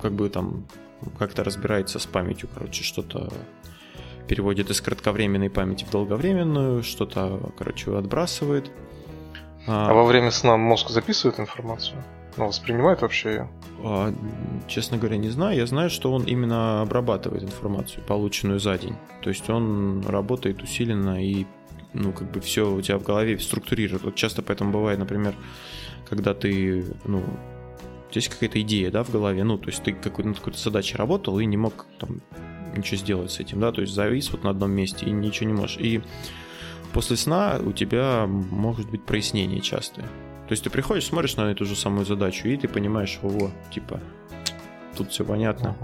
как 0.00 0.12
бы 0.12 0.28
там 0.28 0.66
как-то 1.18 1.44
разбирается 1.44 1.98
с 1.98 2.06
памятью, 2.06 2.48
короче, 2.52 2.84
что-то 2.84 3.32
переводит 4.28 4.70
из 4.70 4.80
кратковременной 4.80 5.50
памяти 5.50 5.84
в 5.84 5.90
долговременную, 5.90 6.82
что-то, 6.82 7.52
короче, 7.56 7.96
отбрасывает. 7.96 8.70
А, 9.68 9.90
а 9.90 9.94
во 9.94 10.04
время 10.04 10.30
сна 10.30 10.56
мозг 10.56 10.88
записывает 10.88 11.38
информацию? 11.38 12.02
Ну, 12.36 12.46
воспринимает 12.46 13.02
вообще 13.02 13.30
ее? 13.30 13.50
А, 13.84 14.12
честно 14.66 14.96
говоря, 14.96 15.18
не 15.18 15.28
знаю. 15.28 15.56
Я 15.56 15.66
знаю, 15.66 15.90
что 15.90 16.12
он 16.12 16.24
именно 16.24 16.82
обрабатывает 16.82 17.42
информацию, 17.42 18.02
полученную 18.06 18.60
за 18.60 18.78
день. 18.78 18.96
То 19.22 19.28
есть 19.28 19.48
он 19.50 20.04
работает 20.06 20.62
усиленно 20.62 21.22
и 21.22 21.46
ну, 21.92 22.12
как 22.12 22.30
бы 22.30 22.40
все 22.40 22.70
у 22.70 22.80
тебя 22.80 22.98
в 22.98 23.02
голове 23.02 23.38
структурирует. 23.38 24.02
Вот 24.02 24.14
часто 24.14 24.42
поэтому 24.42 24.72
бывает, 24.72 24.98
например, 24.98 25.34
когда 26.08 26.34
ты, 26.34 26.84
ну, 27.04 27.22
есть 28.12 28.28
какая-то 28.28 28.60
идея, 28.62 28.90
да, 28.90 29.04
в 29.04 29.10
голове, 29.10 29.44
ну, 29.44 29.58
то 29.58 29.68
есть 29.68 29.82
ты 29.82 29.92
какой-то, 29.92 30.28
над 30.28 30.38
какой-то 30.38 30.58
задачей 30.58 30.96
работал 30.96 31.38
и 31.38 31.46
не 31.46 31.56
мог 31.56 31.86
там 31.98 32.20
ничего 32.76 32.96
сделать 32.96 33.30
с 33.30 33.40
этим, 33.40 33.60
да, 33.60 33.72
то 33.72 33.80
есть 33.80 33.92
завис 33.92 34.30
вот 34.30 34.44
на 34.44 34.50
одном 34.50 34.70
месте 34.70 35.06
и 35.06 35.10
ничего 35.10 35.48
не 35.48 35.54
можешь. 35.54 35.78
И 35.78 36.00
после 36.92 37.16
сна 37.16 37.58
у 37.64 37.72
тебя 37.72 38.26
может 38.26 38.90
быть 38.90 39.04
прояснение 39.04 39.60
частое. 39.60 40.04
То 40.48 40.52
есть 40.52 40.64
ты 40.64 40.70
приходишь, 40.70 41.06
смотришь 41.06 41.36
на 41.36 41.50
эту 41.50 41.64
же 41.64 41.76
самую 41.76 42.06
задачу, 42.06 42.48
и 42.48 42.56
ты 42.56 42.68
понимаешь, 42.68 43.18
ого, 43.22 43.50
типа, 43.70 44.00
тут 44.96 45.10
все 45.10 45.24
понятно. 45.24 45.76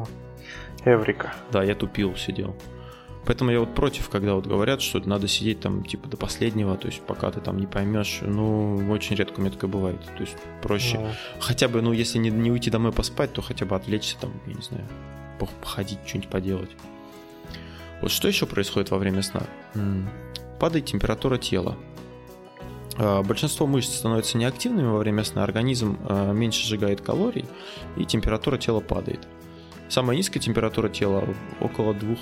Эврика. 0.84 1.34
Да, 1.52 1.62
я 1.62 1.74
тупил, 1.74 2.16
сидел. 2.16 2.56
Поэтому 3.26 3.50
я 3.50 3.60
вот 3.60 3.74
против, 3.74 4.10
когда 4.10 4.34
вот 4.34 4.46
говорят, 4.46 4.82
что 4.82 5.00
надо 5.00 5.28
сидеть 5.28 5.60
там 5.60 5.82
типа 5.82 6.08
до 6.08 6.16
последнего, 6.16 6.76
то 6.76 6.88
есть 6.88 7.00
пока 7.02 7.30
ты 7.30 7.40
там 7.40 7.58
не 7.58 7.66
поймешь, 7.66 8.18
ну, 8.20 8.76
очень 8.90 9.16
редко 9.16 9.38
у 9.38 9.42
меня 9.42 9.50
такое 9.50 9.70
бывает. 9.70 10.00
То 10.16 10.20
есть 10.20 10.36
проще. 10.62 10.98
Ну. 10.98 11.08
Хотя 11.40 11.68
бы, 11.68 11.80
ну, 11.80 11.92
если 11.92 12.18
не, 12.18 12.30
не 12.30 12.50
уйти 12.50 12.70
домой 12.70 12.92
поспать, 12.92 13.32
то 13.32 13.40
хотя 13.40 13.64
бы 13.64 13.76
отвлечься 13.76 14.18
там, 14.20 14.32
я 14.46 14.54
не 14.54 14.62
знаю, 14.62 14.84
походить, 15.38 15.98
что-нибудь 16.06 16.30
поделать. 16.30 16.70
Вот 18.02 18.10
что 18.10 18.28
еще 18.28 18.44
происходит 18.44 18.90
во 18.90 18.98
время 18.98 19.22
сна? 19.22 19.42
Падает 20.58 20.86
температура 20.86 21.38
тела. 21.38 21.76
А, 22.96 23.22
большинство 23.22 23.66
мышц 23.66 23.94
становятся 23.94 24.38
неактивными 24.38 24.86
во 24.86 24.98
время 24.98 25.24
сна, 25.24 25.42
организм 25.42 25.98
а, 26.08 26.32
меньше 26.32 26.64
сжигает 26.66 27.00
калорий, 27.00 27.46
и 27.96 28.04
температура 28.04 28.56
тела 28.58 28.80
падает. 28.80 29.26
Самая 29.88 30.16
низкая 30.16 30.40
температура 30.42 30.88
тела 30.88 31.24
около 31.60 31.94
2 31.94 32.16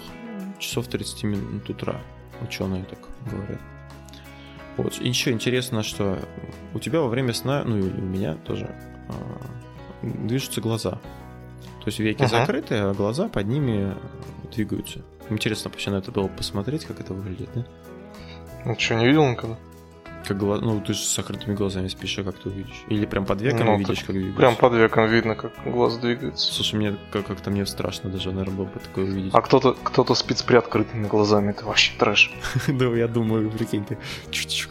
часов 0.58 0.88
30 0.88 1.24
минут 1.24 1.68
утра. 1.68 2.00
Ученые 2.40 2.84
так 2.84 2.98
говорят. 3.30 3.60
Вот. 4.76 4.98
И 5.00 5.08
еще 5.08 5.30
интересно, 5.30 5.82
что 5.82 6.18
у 6.74 6.78
тебя 6.78 7.00
во 7.00 7.08
время 7.08 7.34
сна, 7.34 7.62
ну 7.64 7.76
и 7.76 7.82
у 7.82 8.02
меня 8.02 8.34
тоже, 8.34 8.74
а, 9.08 10.02
движутся 10.02 10.60
глаза. 10.60 10.92
То 11.80 11.88
есть 11.88 11.98
веки 11.98 12.22
uh-huh. 12.22 12.28
закрыты, 12.28 12.76
а 12.76 12.94
глаза 12.94 13.28
под 13.28 13.46
ними 13.46 13.94
двигаются. 14.54 15.02
Интересно 15.30 15.70
вообще 15.70 15.90
на 15.90 15.96
это 15.96 16.10
было 16.10 16.28
посмотреть, 16.28 16.84
как 16.84 17.00
это 17.00 17.12
выглядит, 17.12 17.50
да? 17.54 17.66
Ну 18.64 18.78
что, 18.78 18.94
не 18.94 19.06
видел 19.06 19.26
никогда? 19.28 19.56
Как 20.26 20.38
глаз... 20.38 20.60
Ну, 20.60 20.80
ты 20.80 20.94
же 20.94 21.00
с 21.00 21.16
закрытыми 21.16 21.54
глазами 21.54 21.88
спишь, 21.88 22.18
а 22.18 22.24
как 22.24 22.38
ты 22.38 22.48
увидишь? 22.48 22.84
Или 22.88 23.06
прям 23.06 23.26
под 23.26 23.40
веком 23.40 23.66
ну, 23.66 23.76
видишь, 23.76 24.00
как 24.00 24.14
двигается? 24.14 24.38
Прям 24.38 24.56
под 24.56 24.74
веком 24.74 25.06
видно, 25.08 25.34
как 25.34 25.52
глаз 25.64 25.98
двигается. 25.98 26.52
Слушай, 26.52 26.76
мне 26.76 26.96
как-то 27.10 27.50
мне 27.50 27.66
страшно 27.66 28.08
даже, 28.08 28.30
наверное, 28.30 28.56
было 28.56 28.64
бы 28.66 28.78
такое 28.78 29.04
увидеть. 29.04 29.34
А 29.34 29.40
кто-то 29.40 29.74
кто 29.82 30.14
спит 30.14 30.38
с 30.38 30.42
приоткрытыми 30.42 31.06
глазами, 31.08 31.50
это 31.50 31.64
вообще 31.64 31.92
трэш. 31.98 32.32
Да, 32.68 32.84
я 32.86 33.08
думаю, 33.08 33.50
прикинь, 33.50 33.84
ты 33.84 33.98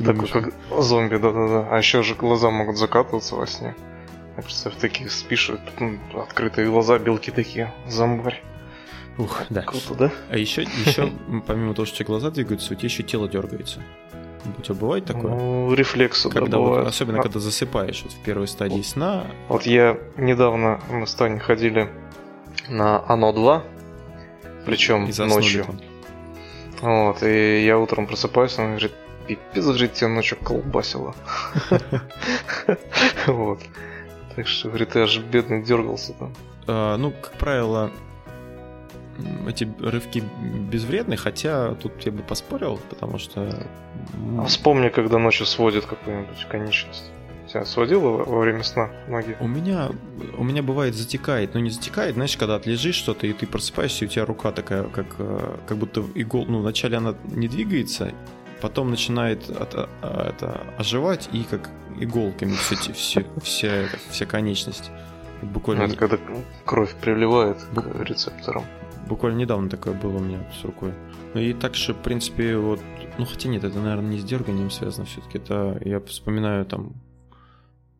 Такой, 0.03 0.27
как 0.27 0.53
зомби, 0.79 1.17
да-да-да. 1.17 1.67
А 1.69 1.77
еще 1.77 2.01
же 2.01 2.15
глаза 2.15 2.49
могут 2.49 2.77
закатываться 2.77 3.35
во 3.35 3.45
сне. 3.45 3.75
Я 4.37 4.43
представь, 4.43 4.75
такие 4.75 5.09
спишь, 5.09 5.51
открытые 6.15 6.69
глаза, 6.69 6.97
белки 6.97 7.31
такие, 7.31 7.73
зомбарь. 7.87 8.41
Ух, 9.21 9.43
да. 9.49 9.61
Круто, 9.61 9.93
да? 9.93 10.11
А 10.29 10.37
еще, 10.37 10.63
еще 10.63 11.11
помимо 11.45 11.73
того, 11.75 11.85
что 11.85 11.95
у 11.95 11.97
тебя 11.97 12.05
глаза 12.07 12.31
двигаются, 12.31 12.73
у 12.73 12.75
тебя 12.75 12.87
еще 12.87 13.03
тело 13.03 13.29
дергается. 13.29 13.81
У 14.57 14.61
тебя 14.61 14.73
бывает 14.73 15.05
такое? 15.05 15.31
Ну, 15.31 15.73
рефлексы, 15.73 16.29
когда 16.29 16.49
да, 16.49 16.57
вот, 16.57 16.87
Особенно, 16.87 17.19
а... 17.19 17.21
когда 17.21 17.39
засыпаешь 17.39 18.01
вот 18.03 18.13
в 18.13 18.23
первой 18.23 18.47
стадии 18.47 18.77
вот, 18.77 18.85
сна. 18.85 19.27
Вот 19.47 19.63
я 19.67 19.99
недавно, 20.17 20.81
мы 20.89 21.05
с 21.05 21.13
Таней 21.13 21.39
ходили 21.39 21.87
на 22.67 23.05
Оно 23.07 23.31
2, 23.31 23.63
причем 24.65 25.07
ночью. 25.27 25.65
Там. 25.65 25.79
Вот, 26.81 27.21
и 27.21 27.63
я 27.63 27.77
утром 27.77 28.07
просыпаюсь, 28.07 28.57
он 28.57 28.71
говорит, 28.71 28.93
пипец, 29.27 29.63
говорит, 29.63 29.93
тебя 29.93 30.09
ночью 30.09 30.37
колбасило. 30.41 31.15
Вот. 33.27 33.59
Так 34.35 34.47
что, 34.47 34.69
говорит, 34.69 34.95
я 34.95 35.03
аж 35.03 35.19
бедный 35.19 35.61
дергался 35.61 36.13
там. 36.13 36.33
А, 36.65 36.97
ну, 36.97 37.11
как 37.11 37.33
правило, 37.33 37.91
эти 39.47 39.67
рывки 39.79 40.23
безвредны, 40.71 41.17
хотя 41.17 41.75
тут 41.75 42.01
я 42.05 42.11
бы 42.11 42.23
поспорил, 42.23 42.79
потому 42.89 43.17
что... 43.17 43.67
А 44.39 44.45
вспомни, 44.45 44.89
когда 44.89 45.17
ночью 45.17 45.45
сводит 45.45 45.85
какую-нибудь 45.85 46.47
конечность. 46.49 47.11
Тебя 47.47 47.65
сводило 47.65 48.23
во 48.23 48.39
время 48.39 48.63
сна 48.63 48.89
ноги? 49.09 49.35
У 49.41 49.47
меня, 49.47 49.89
у 50.37 50.43
меня 50.43 50.63
бывает 50.63 50.95
затекает, 50.95 51.53
но 51.53 51.59
не 51.59 51.69
затекает, 51.69 52.15
знаешь, 52.15 52.37
когда 52.37 52.55
отлежишь 52.55 52.95
что-то, 52.95 53.27
и 53.27 53.33
ты 53.33 53.45
просыпаешься, 53.45 54.05
и 54.05 54.07
у 54.07 54.11
тебя 54.11 54.25
рука 54.25 54.51
такая, 54.51 54.83
как, 54.83 55.07
э, 55.17 55.57
как 55.67 55.77
будто 55.77 56.01
игол... 56.15 56.45
Ну, 56.45 56.59
вначале 56.59 56.97
она 56.97 57.13
не 57.25 57.49
двигается, 57.49 58.13
потом 58.61 58.89
начинает 58.89 59.49
от, 59.49 59.75
а, 59.75 59.89
а, 60.01 60.29
это, 60.29 60.61
оживать, 60.77 61.27
и 61.33 61.43
как 61.43 61.69
иголками 61.99 62.53
все, 62.53 62.75
все, 62.93 63.25
вся, 63.43 63.87
вся 64.09 64.25
конечность. 64.25 64.89
Буквально... 65.41 65.83
Это 65.83 65.97
когда 65.97 66.17
кровь 66.65 66.93
приливает 66.95 67.57
к 67.75 68.03
рецепторам. 68.03 68.63
Буквально 69.11 69.39
недавно 69.39 69.69
такое 69.69 69.93
было 69.93 70.19
у 70.19 70.21
меня 70.21 70.39
с 70.57 70.63
рукой. 70.63 70.93
Ну 71.33 71.41
и 71.41 71.51
так 71.51 71.75
же, 71.75 71.93
в 71.93 72.01
принципе, 72.01 72.55
вот... 72.55 72.79
Ну, 73.17 73.25
хотя 73.25 73.49
нет, 73.49 73.65
это, 73.65 73.77
наверное, 73.77 74.11
не 74.11 74.19
с 74.19 74.23
дерганием 74.23 74.71
связано 74.71 75.05
все-таки. 75.05 75.37
Это, 75.37 75.81
я 75.83 75.99
вспоминаю, 75.99 76.65
там, 76.65 76.93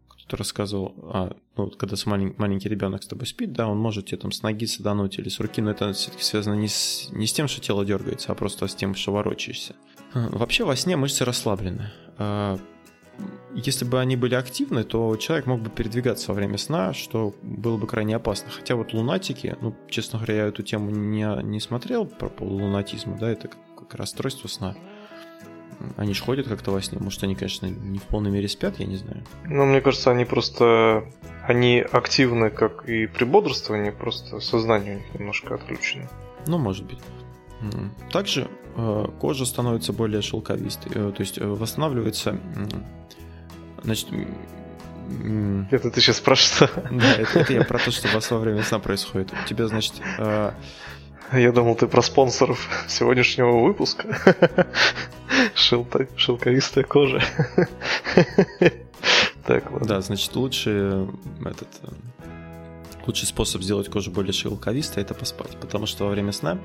кто-то 0.07 0.37
рассказывал, 0.37 0.95
а, 1.13 1.35
ну, 1.57 1.65
вот 1.65 1.75
когда 1.75 1.97
с 1.97 2.05
малень, 2.05 2.33
маленький 2.37 2.69
ребенок 2.69 3.03
с 3.03 3.07
тобой 3.07 3.27
спит, 3.27 3.51
да, 3.51 3.67
он 3.67 3.77
может 3.77 4.05
тебе 4.05 4.19
там 4.19 4.31
с 4.31 4.41
ноги 4.41 4.65
садануть 4.65 5.19
или 5.19 5.27
с 5.27 5.41
руки, 5.41 5.61
но 5.61 5.71
это 5.71 5.91
все-таки 5.91 6.23
связано 6.23 6.53
не 6.53 6.69
с, 6.69 7.09
не 7.11 7.27
с 7.27 7.33
тем, 7.33 7.49
что 7.49 7.59
тело 7.59 7.83
дергается, 7.83 8.31
а 8.31 8.35
просто 8.35 8.67
с 8.67 8.73
тем, 8.73 8.95
что 8.95 9.11
ворочаешься. 9.11 9.75
Вообще 10.13 10.63
во 10.63 10.77
сне 10.77 10.95
мышцы 10.95 11.25
расслаблены. 11.25 11.91
Если 13.53 13.83
бы 13.83 13.99
они 13.99 14.15
были 14.15 14.35
активны, 14.35 14.83
то 14.83 15.15
человек 15.17 15.45
мог 15.45 15.59
бы 15.61 15.69
передвигаться 15.69 16.29
во 16.29 16.35
время 16.35 16.57
сна, 16.57 16.93
что 16.93 17.33
было 17.41 17.77
бы 17.77 17.85
крайне 17.85 18.15
опасно. 18.15 18.49
Хотя 18.49 18.75
вот 18.75 18.93
лунатики, 18.93 19.57
ну, 19.61 19.75
честно 19.89 20.19
говоря, 20.19 20.35
я 20.35 20.45
эту 20.45 20.63
тему 20.63 20.89
не, 20.89 21.27
не 21.43 21.59
смотрел 21.59 22.05
про 22.05 22.29
полулунатизм, 22.29 23.17
да, 23.17 23.29
это 23.29 23.49
как, 23.49 23.59
как 23.77 23.95
расстройство 23.95 24.47
сна. 24.47 24.75
Они 25.97 26.13
же 26.13 26.23
ходят 26.23 26.47
как-то 26.47 26.71
во 26.71 26.81
сне. 26.81 26.99
Может, 26.99 27.23
они, 27.23 27.35
конечно, 27.35 27.65
не 27.65 27.99
в 27.99 28.03
полной 28.03 28.31
мере 28.31 28.47
спят, 28.47 28.79
я 28.79 28.85
не 28.85 28.97
знаю. 28.97 29.23
Ну, 29.45 29.65
мне 29.65 29.81
кажется, 29.81 30.11
они 30.11 30.25
просто... 30.25 31.05
Они 31.47 31.79
активны, 31.79 32.51
как 32.51 32.87
и 32.87 33.07
при 33.07 33.25
бодрствовании, 33.25 33.89
просто 33.89 34.39
сознание 34.39 34.95
у 34.95 34.97
них 34.99 35.13
немножко 35.15 35.55
отключено. 35.55 36.07
Ну, 36.45 36.57
может 36.57 36.85
быть. 36.85 36.99
Также 38.11 38.47
э, 38.75 39.07
кожа 39.19 39.45
становится 39.45 39.93
более 39.93 40.21
шелковистой, 40.21 40.91
э, 40.93 41.11
то 41.11 41.21
есть 41.21 41.37
э, 41.37 41.45
восстанавливается 41.45 42.39
Значит, 43.83 44.09
это 45.71 45.91
ты 45.91 46.01
сейчас 46.01 46.19
про 46.19 46.35
что? 46.35 46.69
Да, 46.91 47.13
это, 47.13 47.39
это 47.39 47.53
я 47.53 47.63
про 47.63 47.79
то, 47.79 47.91
что 47.91 48.07
у 48.07 48.11
вас 48.11 48.29
во 48.31 48.39
время 48.39 48.63
сна 48.63 48.79
происходит. 48.79 49.31
У 49.33 49.47
тебя, 49.47 49.67
значит... 49.67 49.93
Э... 50.17 50.51
Я 51.33 51.53
думал, 51.53 51.75
ты 51.75 51.87
про 51.87 52.01
спонсоров 52.01 52.67
сегодняшнего 52.89 53.63
выпуска. 53.63 54.51
Шелта... 55.55 56.07
Шелковистая 56.17 56.83
кожа. 56.83 57.23
Так, 59.45 59.71
ладно. 59.71 59.87
Да, 59.87 60.01
значит, 60.01 60.35
лучше 60.35 61.07
этот... 61.39 61.69
Э, 61.83 61.91
лучший 63.07 63.27
способ 63.27 63.61
сделать 63.63 63.89
кожу 63.89 64.11
более 64.11 64.33
шелковистой– 64.33 65.03
это 65.03 65.13
поспать. 65.13 65.57
Потому 65.59 65.87
что 65.87 66.05
во 66.05 66.11
время 66.11 66.31
сна 66.31 66.59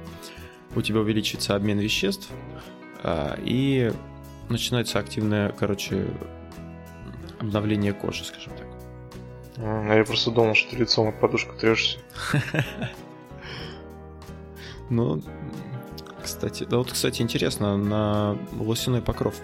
у 0.75 0.83
тебя 0.83 1.01
увеличивается 1.01 1.55
обмен 1.55 1.79
веществ, 1.79 2.29
э, 3.03 3.37
и 3.45 3.93
начинается 4.49 4.99
активная, 4.99 5.51
короче, 5.53 6.07
обновление 7.39 7.93
кожи, 7.93 8.25
скажем 8.25 8.53
так. 8.57 8.67
А 9.59 9.95
я 9.95 10.05
просто 10.05 10.31
думал, 10.31 10.55
что 10.55 10.71
ты 10.71 10.77
лицом 10.77 11.09
от 11.09 11.21
подушку 11.21 11.55
трешься. 11.57 11.99
Ну, 14.89 15.21
кстати, 16.23 16.65
да 16.65 16.79
вот, 16.79 16.93
кстати, 16.93 17.23
интересно, 17.23 17.77
на 17.77 18.39
волосяной 18.53 19.03
покров 19.03 19.35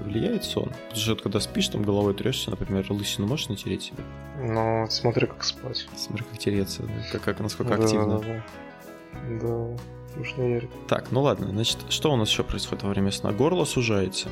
влияет 0.00 0.44
сон? 0.44 0.70
Потому 0.88 0.96
что 0.96 1.16
когда 1.16 1.40
спишь, 1.40 1.68
там 1.68 1.82
головой 1.82 2.14
трешься, 2.14 2.50
например, 2.50 2.86
лысину 2.90 3.26
можешь 3.26 3.48
натереть 3.48 3.82
себе? 3.82 4.02
Ну, 4.38 4.86
смотри, 4.90 5.26
как 5.26 5.44
спать. 5.44 5.86
Смотри, 5.96 6.24
как 6.24 6.38
тереться, 6.38 6.82
как, 7.12 7.22
как 7.22 7.40
насколько 7.40 7.76
да, 7.76 7.84
активно. 7.84 8.18
Да, 8.18 8.26
да. 8.26 9.38
да. 9.42 10.20
Уж 10.20 10.36
не 10.36 10.48
верю. 10.48 10.70
Так, 10.86 11.12
ну 11.12 11.22
ладно, 11.22 11.48
значит, 11.48 11.78
что 11.88 12.12
у 12.12 12.16
нас 12.16 12.28
еще 12.28 12.44
происходит 12.44 12.82
во 12.82 12.90
время 12.90 13.10
сна? 13.10 13.32
Горло 13.32 13.64
сужается. 13.64 14.28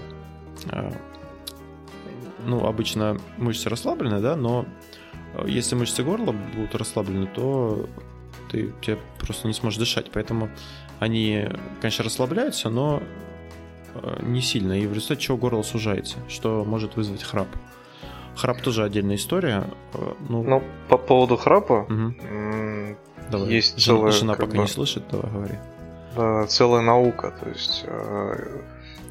Ну, 2.46 2.64
обычно 2.64 3.18
мышцы 3.38 3.68
расслаблены, 3.68 4.20
да, 4.20 4.36
но 4.36 4.66
э, 5.34 5.44
если 5.48 5.74
мышцы 5.74 6.02
горла 6.02 6.32
будут 6.32 6.74
расслаблены, 6.74 7.26
то 7.26 7.88
ты 8.50 8.72
тебе 8.80 8.98
просто 9.18 9.48
не 9.48 9.54
сможешь 9.54 9.78
дышать. 9.78 10.10
Поэтому 10.12 10.48
они, 11.00 11.48
конечно, 11.80 12.04
расслабляются, 12.04 12.70
но 12.70 13.02
э, 13.94 14.22
не 14.22 14.40
сильно. 14.40 14.78
И 14.78 14.86
в 14.86 14.92
результате 14.92 15.22
чего 15.22 15.36
горло 15.36 15.62
сужается, 15.62 16.18
что 16.28 16.64
может 16.64 16.96
вызвать 16.96 17.22
храп. 17.22 17.48
Храп 18.36 18.60
тоже 18.60 18.84
отдельная 18.84 19.16
история. 19.16 19.64
Э, 19.94 20.12
ну, 20.28 20.44
ну 20.44 20.62
по 20.88 20.98
поводу 20.98 21.36
храпа 21.36 21.86
угу. 21.88 22.14
давай. 23.30 23.48
есть 23.48 23.82
целая... 23.82 24.12
Жена 24.12 24.34
пока 24.34 24.46
бы, 24.46 24.58
не 24.58 24.68
слышит, 24.68 25.02
давай 25.10 25.30
говори. 25.32 25.54
Да, 26.14 26.46
целая 26.46 26.82
наука. 26.82 27.34
То 27.42 27.48
есть 27.48 27.84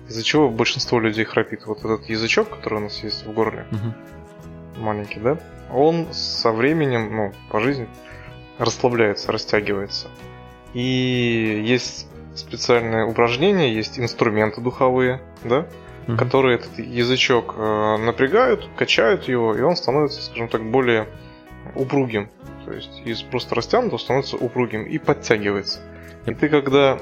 из-за 0.08 0.24
чего 0.24 0.50
большинство 0.50 1.00
людей 1.00 1.26
храпит? 1.26 1.66
Вот 1.66 1.80
этот 1.80 2.06
язычок, 2.10 2.50
который 2.50 2.80
у 2.80 2.82
нас 2.82 3.04
есть 3.04 3.26
в 3.26 3.34
горле, 3.34 3.66
угу. 3.72 4.82
маленький, 4.82 5.20
да? 5.20 5.38
Он 5.72 6.08
со 6.14 6.52
временем, 6.52 7.16
ну, 7.16 7.34
по 7.50 7.60
жизни 7.60 7.88
расслабляется, 8.58 9.32
растягивается. 9.32 10.08
И 10.74 11.64
есть 11.66 12.08
специальные 12.36 13.06
упражнения, 13.06 13.74
есть 13.74 14.00
инструменты 14.00 14.62
духовые, 14.62 15.22
да, 15.44 15.68
угу. 16.08 16.18
которые 16.18 16.56
этот 16.56 16.78
язычок 16.78 17.56
э, 17.58 17.98
напрягают, 17.98 18.70
качают 18.76 19.28
его, 19.28 19.56
и 19.56 19.62
он 19.62 19.76
становится, 19.76 20.22
скажем 20.22 20.50
так, 20.50 20.64
более 20.64 21.08
упругим. 21.74 22.30
То 22.66 22.74
есть 22.74 23.02
из 23.06 23.22
просто 23.22 23.56
растянутого 23.56 23.98
становится 23.98 24.38
упругим 24.38 24.84
и 24.84 24.98
подтягивается. 24.98 25.80
И 26.26 26.34
ты 26.34 26.50
когда 26.50 27.00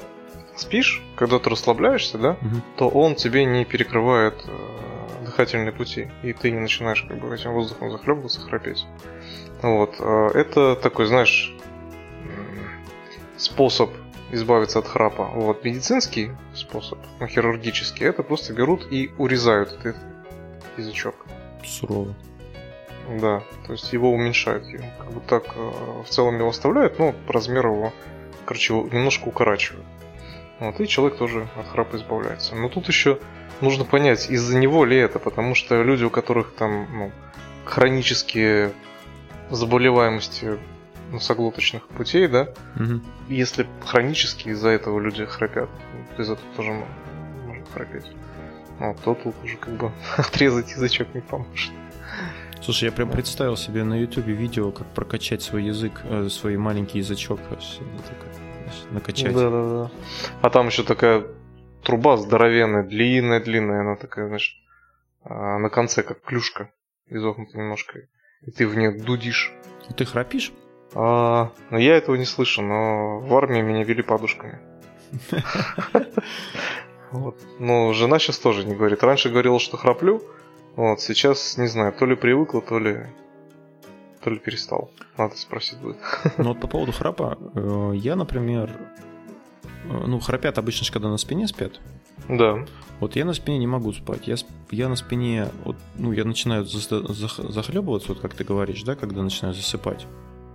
спишь, 0.55 1.01
когда 1.15 1.39
ты 1.39 1.49
расслабляешься, 1.49 2.17
да, 2.17 2.31
угу. 2.31 2.61
то 2.77 2.89
он 2.89 3.15
тебе 3.15 3.45
не 3.45 3.65
перекрывает 3.65 4.35
э, 4.45 5.25
дыхательные 5.25 5.71
пути, 5.71 6.11
и 6.21 6.33
ты 6.33 6.51
не 6.51 6.59
начинаешь 6.59 7.03
как 7.07 7.17
бы 7.17 7.33
этим 7.33 7.53
воздухом 7.53 7.91
захлебываться, 7.91 8.41
храпеть. 8.41 8.85
Вот. 9.61 9.95
Э, 9.99 10.29
это 10.33 10.75
такой, 10.75 11.05
знаешь, 11.05 11.55
способ 13.37 13.89
избавиться 14.31 14.79
от 14.79 14.87
храпа. 14.87 15.25
Вот. 15.25 15.63
Медицинский 15.63 16.31
способ, 16.55 16.99
ну, 17.19 17.27
хирургический, 17.27 18.05
это 18.05 18.23
просто 18.23 18.53
берут 18.53 18.91
и 18.91 19.11
урезают 19.17 19.73
этот 19.83 19.97
язычок. 20.77 21.15
Сурово. 21.65 22.13
Да, 23.19 23.43
то 23.67 23.73
есть 23.73 23.91
его 23.91 24.11
уменьшают. 24.11 24.65
Как 24.97 25.11
бы 25.11 25.19
так 25.27 25.43
э, 25.55 26.03
в 26.05 26.09
целом 26.09 26.37
его 26.37 26.49
оставляют, 26.49 26.99
но 26.99 27.13
размер 27.27 27.67
его, 27.67 27.93
короче, 28.45 28.73
немножко 28.73 29.27
укорачивают. 29.27 29.85
Вот, 30.59 30.79
и 30.79 30.87
человек 30.87 31.17
тоже 31.17 31.47
от 31.57 31.67
храпа 31.67 31.95
избавляется. 31.97 32.55
Но 32.55 32.69
тут 32.69 32.87
еще 32.87 33.19
нужно 33.61 33.85
понять, 33.85 34.29
из-за 34.29 34.57
него 34.57 34.85
ли 34.85 34.97
это, 34.97 35.19
потому 35.19 35.55
что 35.55 35.81
люди, 35.81 36.03
у 36.03 36.09
которых 36.09 36.53
там 36.53 36.87
ну, 36.91 37.11
хронические 37.65 38.71
заболеваемости 39.49 40.57
носоглоточных 41.11 41.87
путей, 41.87 42.27
да, 42.27 42.49
угу. 42.75 43.01
если 43.29 43.67
хронически 43.85 44.49
из-за 44.49 44.69
этого 44.69 44.99
люди 44.99 45.25
храпят, 45.25 45.69
из-за 46.17 46.33
этого 46.33 46.47
тоже 46.55 46.71
можно 47.45 47.65
храпеть. 47.73 48.05
Вот, 48.79 48.99
то 49.01 49.13
тут 49.13 49.35
уже 49.43 49.57
как 49.57 49.73
бы 49.75 49.91
отрезать 50.17 50.71
язычок 50.71 51.13
не 51.13 51.21
поможет. 51.21 51.71
Слушай, 52.61 52.85
я 52.85 52.91
прям 52.91 53.09
представил 53.09 53.57
себе 53.57 53.83
на 53.83 53.99
ютубе 53.99 54.33
видео, 54.33 54.71
как 54.71 54.87
прокачать 54.87 55.41
свой 55.41 55.65
язык, 55.65 56.01
э, 56.05 56.29
свой 56.29 56.55
маленький 56.55 56.99
язычок. 56.99 57.39
Такое 57.41 57.59
накачать. 58.91 59.33
Да, 59.33 59.49
да, 59.49 59.69
да. 59.69 59.91
А 60.41 60.49
там 60.49 60.67
еще 60.67 60.83
такая 60.83 61.25
труба 61.83 62.17
здоровенная, 62.17 62.83
длинная, 62.83 63.39
длинная, 63.39 63.81
она 63.81 63.95
такая, 63.95 64.27
значит, 64.27 64.55
а, 65.23 65.57
на 65.59 65.69
конце 65.69 66.03
как 66.03 66.21
клюшка, 66.21 66.71
изогнута 67.07 67.57
немножко. 67.57 67.99
И 68.41 68.51
ты 68.51 68.67
в 68.67 68.75
нее 68.75 68.91
дудишь. 68.91 69.53
И 69.89 69.93
ты 69.93 70.05
храпишь? 70.05 70.51
А, 70.95 71.51
ну, 71.69 71.77
я 71.77 71.95
этого 71.95 72.15
не 72.15 72.25
слышу, 72.25 72.61
но 72.61 73.19
в 73.19 73.35
армии 73.35 73.61
меня 73.61 73.83
вели 73.83 74.01
подушками. 74.01 74.59
Вот. 77.11 77.37
Ну, 77.59 77.93
жена 77.93 78.17
сейчас 78.17 78.39
тоже 78.39 78.65
не 78.65 78.73
говорит. 78.73 79.03
Раньше 79.03 79.29
говорила, 79.29 79.59
что 79.59 79.77
храплю. 79.77 80.23
Вот, 80.75 80.99
сейчас, 80.99 81.59
не 81.59 81.67
знаю, 81.67 81.93
то 81.93 82.07
ли 82.07 82.15
привыкла, 82.15 82.59
то 82.59 82.79
ли 82.79 83.05
то 84.23 84.29
ли 84.29 84.39
перестал. 84.39 84.89
Надо 85.17 85.35
спросить 85.37 85.77
будет. 85.79 85.97
Ну 86.37 86.49
вот 86.49 86.59
по 86.59 86.67
поводу 86.67 86.91
храпа, 86.91 87.37
э, 87.55 87.93
я, 87.95 88.15
например, 88.15 88.71
э, 89.85 90.03
ну, 90.07 90.19
храпят 90.19 90.57
обычно, 90.57 90.87
когда 90.91 91.09
на 91.09 91.17
спине 91.17 91.47
спят. 91.47 91.79
Да. 92.29 92.65
Вот 92.99 93.15
я 93.15 93.25
на 93.25 93.33
спине 93.33 93.57
не 93.57 93.67
могу 93.67 93.91
спать. 93.91 94.27
Я, 94.27 94.35
я 94.71 94.87
на 94.87 94.95
спине, 94.95 95.49
вот, 95.65 95.75
ну, 95.97 96.13
я 96.13 96.23
начинаю 96.23 96.65
захлебываться, 96.65 98.09
вот 98.09 98.19
как 98.19 98.33
ты 98.33 98.43
говоришь, 98.43 98.83
да, 98.83 98.95
когда 98.95 99.21
начинаю 99.21 99.53
засыпать. 99.53 100.05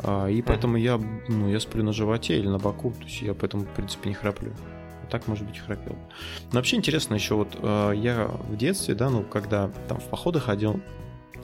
А, 0.03 0.29
и 0.29 0.41
поэтому 0.43 0.77
я, 0.77 0.99
ну, 1.29 1.49
я 1.49 1.61
сплю 1.61 1.83
на 1.85 1.93
животе 1.93 2.39
или 2.39 2.49
на 2.49 2.59
боку, 2.59 2.93
то 2.99 3.05
есть 3.05 3.21
я 3.21 3.35
поэтому, 3.35 3.65
в 3.65 3.75
принципе, 3.75 4.09
не 4.09 4.15
храплю. 4.15 4.53
А 5.03 5.11
так, 5.11 5.27
может 5.27 5.47
быть, 5.47 5.59
храпел. 5.59 5.97
Но 6.53 6.59
вообще 6.59 6.77
интересно 6.77 7.15
еще, 7.15 7.35
вот 7.35 7.57
э, 7.61 7.93
я 7.97 8.27
в 8.27 8.57
детстве, 8.57 8.95
да, 8.95 9.11
ну, 9.11 9.25
когда 9.25 9.71
там 9.89 9.99
в 9.99 10.05
походы 10.05 10.41
ходил, 10.41 10.81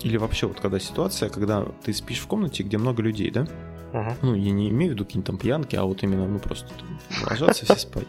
или 0.02 0.16
вообще 0.16 0.46
вот 0.46 0.60
когда 0.60 0.78
ситуация, 0.78 1.28
когда 1.28 1.64
ты 1.84 1.92
спишь 1.92 2.20
в 2.20 2.26
комнате, 2.26 2.62
где 2.62 2.78
много 2.78 3.02
людей, 3.02 3.30
да? 3.30 3.46
Uh-huh. 3.92 4.14
Ну, 4.22 4.34
я 4.34 4.50
не 4.50 4.70
имею 4.70 4.92
в 4.92 4.94
виду 4.94 5.04
какие-то 5.04 5.28
там 5.28 5.38
пьянки, 5.38 5.76
а 5.76 5.84
вот 5.84 6.02
именно, 6.02 6.26
ну, 6.26 6.38
просто 6.38 6.68
там, 6.68 6.98
ложатся 7.28 7.64
все 7.64 7.76
спать. 7.76 8.08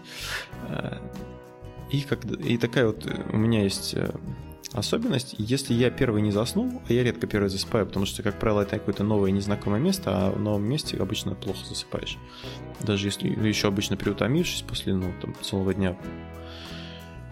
Э, 0.67 0.97
и, 1.91 2.01
когда, 2.01 2.35
и 2.35 2.57
такая 2.57 2.87
вот 2.87 3.05
у 3.31 3.37
меня 3.37 3.61
есть 3.61 3.93
э, 3.93 4.09
особенность, 4.73 5.35
если 5.37 5.75
я 5.75 5.91
первый 5.91 6.23
не 6.23 6.31
заснул, 6.31 6.81
а 6.89 6.91
я 6.91 7.03
редко 7.03 7.27
первый 7.27 7.49
засыпаю, 7.49 7.85
потому 7.85 8.07
что, 8.07 8.23
как 8.23 8.39
правило, 8.39 8.61
это 8.61 8.79
какое-то 8.79 9.03
новое 9.03 9.29
незнакомое 9.29 9.79
место, 9.79 10.09
а 10.11 10.31
в 10.31 10.39
новом 10.39 10.63
месте 10.63 10.97
обычно 10.97 11.35
плохо 11.35 11.63
засыпаешь. 11.63 12.17
Даже 12.81 13.07
если 13.07 13.27
еще 13.27 13.67
обычно 13.67 13.95
приутомившись 13.95 14.63
после, 14.63 14.95
ну, 14.95 15.13
там, 15.21 15.35
целого 15.43 15.73
дня 15.75 15.95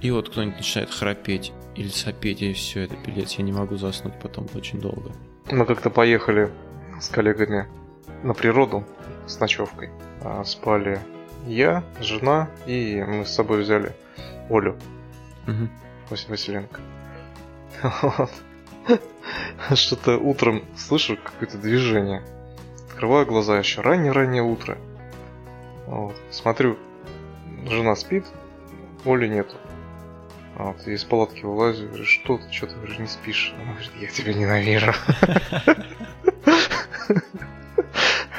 и 0.03 0.11
вот 0.11 0.29
кто-нибудь 0.29 0.57
начинает 0.57 0.91
храпеть 0.91 1.53
или 1.75 1.87
сопеть, 1.87 2.41
и 2.41 2.53
все 2.53 2.81
это, 2.81 2.95
пилец, 2.95 3.33
я 3.33 3.43
не 3.43 3.51
могу 3.51 3.75
заснуть 3.75 4.19
потом 4.21 4.47
очень 4.55 4.79
долго. 4.79 5.11
Мы 5.51 5.65
как-то 5.65 5.89
поехали 5.89 6.51
с 6.99 7.07
коллегами 7.09 7.67
на 8.23 8.33
природу 8.33 8.85
с 9.27 9.39
ночевкой. 9.39 9.89
А, 10.21 10.43
спали 10.43 10.99
я, 11.45 11.83
жена, 11.99 12.49
и 12.65 13.03
мы 13.05 13.25
с 13.25 13.31
собой 13.31 13.63
взяли 13.63 13.93
Олю. 14.49 14.77
Угу. 15.47 15.69
Василенко. 16.29 16.79
Вот. 17.81 18.31
Что-то 19.75 20.17
утром 20.17 20.63
слышу 20.77 21.17
какое-то 21.17 21.57
движение. 21.57 22.21
Открываю 22.87 23.25
глаза 23.25 23.57
еще 23.57 23.81
раннее-раннее 23.81 24.43
утро. 24.43 24.77
Вот. 25.87 26.15
Смотрю, 26.31 26.77
жена 27.67 27.95
спит, 27.95 28.25
Оли 29.05 29.27
нету. 29.27 29.55
Вот, 30.55 30.87
и 30.87 30.91
из 30.93 31.03
палатки 31.03 31.43
вылазю, 31.43 31.87
говорю, 31.87 32.05
что 32.05 32.37
ты, 32.37 32.51
что 32.51 32.67
ты, 32.67 32.75
говоришь, 32.75 32.99
не 32.99 33.07
спишь? 33.07 33.53
Она 33.55 33.73
говорит, 33.73 33.91
я 33.99 34.07
тебя 34.07 34.33
ненавижу. 34.33 34.93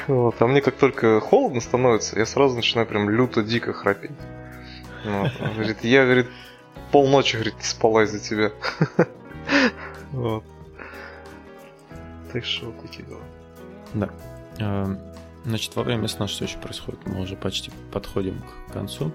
Вот, 0.07 0.39
а 0.39 0.45
мне 0.45 0.61
как 0.61 0.75
только 0.75 1.19
холодно 1.19 1.59
становится, 1.59 2.19
я 2.19 2.27
сразу 2.27 2.55
начинаю 2.55 2.85
прям 2.87 3.09
люто 3.09 3.41
дико 3.41 3.73
храпеть. 3.73 4.11
Вот. 5.03 5.31
говорит, 5.55 5.83
я, 5.83 6.03
говорит, 6.03 6.27
полночи, 6.91 7.35
говорит, 7.35 7.57
не 7.57 7.63
спала 7.63 8.03
из-за 8.03 8.19
тебя. 8.19 8.51
Вот. 10.11 10.43
Так 12.31 12.45
что 12.45 12.67
вот 12.67 12.81
такие 12.81 13.03
дела. 13.05 13.21
Да. 13.93 14.09
А, 14.61 14.97
значит, 15.43 15.75
во 15.75 15.83
время 15.83 16.07
сна 16.07 16.27
что 16.27 16.45
еще 16.45 16.57
происходит? 16.57 17.05
Мы 17.05 17.21
уже 17.21 17.35
почти 17.35 17.71
подходим 17.91 18.41
к 18.69 18.73
концу. 18.73 19.11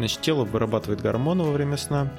Значит, 0.00 0.22
тело 0.22 0.44
вырабатывает 0.44 1.02
гормоны 1.02 1.44
во 1.44 1.50
время 1.52 1.76
сна. 1.76 2.10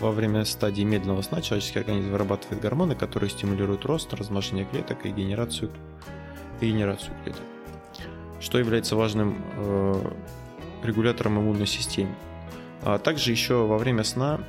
Во 0.00 0.10
время 0.10 0.46
стадии 0.46 0.84
медленного 0.84 1.20
сна 1.20 1.42
человеческий 1.42 1.80
организм 1.80 2.12
вырабатывает 2.12 2.62
гормоны, 2.62 2.94
которые 2.94 3.28
стимулируют 3.28 3.84
рост, 3.84 4.14
размножение 4.14 4.64
клеток 4.64 5.04
и 5.04 5.10
генерацию, 5.10 5.70
и 6.62 6.70
генерацию 6.70 7.12
клеток. 7.22 7.42
Что 8.40 8.58
является 8.58 8.96
важным 8.96 9.36
э, 9.58 10.12
регулятором 10.82 11.38
иммунной 11.38 11.66
системы. 11.66 12.14
А 12.80 12.98
также 12.98 13.32
еще 13.32 13.66
во 13.66 13.76
время 13.76 14.02
сна, 14.02 14.40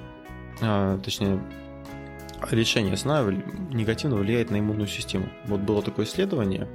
а, 0.62 0.98
точнее, 1.00 1.44
решение 2.52 2.96
сна 2.96 3.22
негативно 3.70 4.16
влияет 4.16 4.50
на 4.50 4.62
иммунную 4.62 4.88
систему. 4.88 5.28
Вот 5.44 5.60
было 5.60 5.82
такое 5.82 6.06
исследование. 6.06 6.70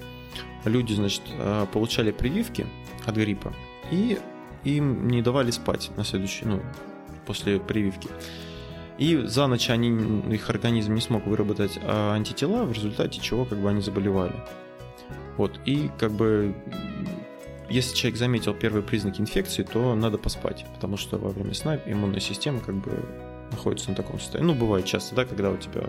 Люди, 0.66 0.92
значит, 0.92 1.22
а, 1.38 1.64
получали 1.64 2.10
прививки 2.10 2.66
от 3.06 3.14
гриппа, 3.14 3.54
и 3.90 4.18
им 4.64 5.08
не 5.08 5.22
давали 5.22 5.50
спать 5.50 5.90
на 5.96 6.04
следующий, 6.04 6.46
ну, 6.46 6.60
после 7.26 7.58
прививки. 7.58 8.08
И 8.98 9.16
за 9.24 9.46
ночь 9.46 9.70
они, 9.70 9.88
их 10.32 10.48
организм 10.50 10.94
не 10.94 11.00
смог 11.00 11.26
выработать 11.26 11.78
антитела, 11.84 12.64
в 12.64 12.72
результате 12.72 13.20
чего 13.20 13.44
как 13.44 13.58
бы 13.58 13.68
они 13.68 13.80
заболевали. 13.80 14.34
Вот, 15.36 15.58
и 15.64 15.90
как 15.98 16.12
бы 16.12 16.54
если 17.68 17.94
человек 17.96 18.18
заметил 18.18 18.54
первые 18.54 18.82
признаки 18.82 19.20
инфекции, 19.20 19.62
то 19.62 19.94
надо 19.94 20.18
поспать, 20.18 20.64
потому 20.74 20.96
что 20.96 21.18
во 21.18 21.30
время 21.30 21.54
сна 21.54 21.78
иммунная 21.86 22.20
система 22.20 22.60
как 22.60 22.76
бы 22.76 23.04
находится 23.50 23.90
на 23.90 23.96
таком 23.96 24.20
состоянии. 24.20 24.52
Ну, 24.52 24.58
бывает 24.58 24.84
часто, 24.84 25.14
да, 25.14 25.24
когда 25.24 25.50
у 25.50 25.56
тебя, 25.56 25.82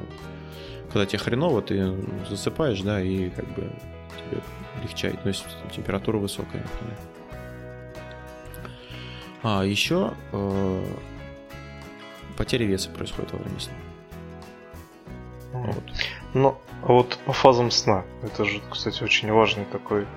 когда 0.92 1.06
тебе 1.06 1.20
хреново, 1.20 1.62
ты 1.62 1.94
засыпаешь, 2.30 2.82
да, 2.82 3.02
и 3.02 3.30
как 3.30 3.46
бы 3.54 3.72
тебе 4.18 4.42
легчает, 4.82 5.20
ну, 5.24 5.30
если 5.30 5.46
температура 5.76 6.18
высокая, 6.18 6.64
например. 6.64 6.98
А 9.48 9.64
еще 9.64 10.16
э, 10.32 10.84
потеря 12.36 12.66
веса 12.66 12.90
происходит 12.90 13.32
во 13.32 13.38
время 13.38 13.60
сна. 13.60 13.74
Вот. 15.54 15.84
Ну, 16.34 16.58
вот 16.82 17.20
по 17.28 17.32
фазам 17.32 17.70
сна, 17.70 18.06
это 18.24 18.44
же, 18.44 18.60
кстати, 18.72 19.04
очень 19.04 19.32
важный 19.32 19.66
такой 19.66 20.08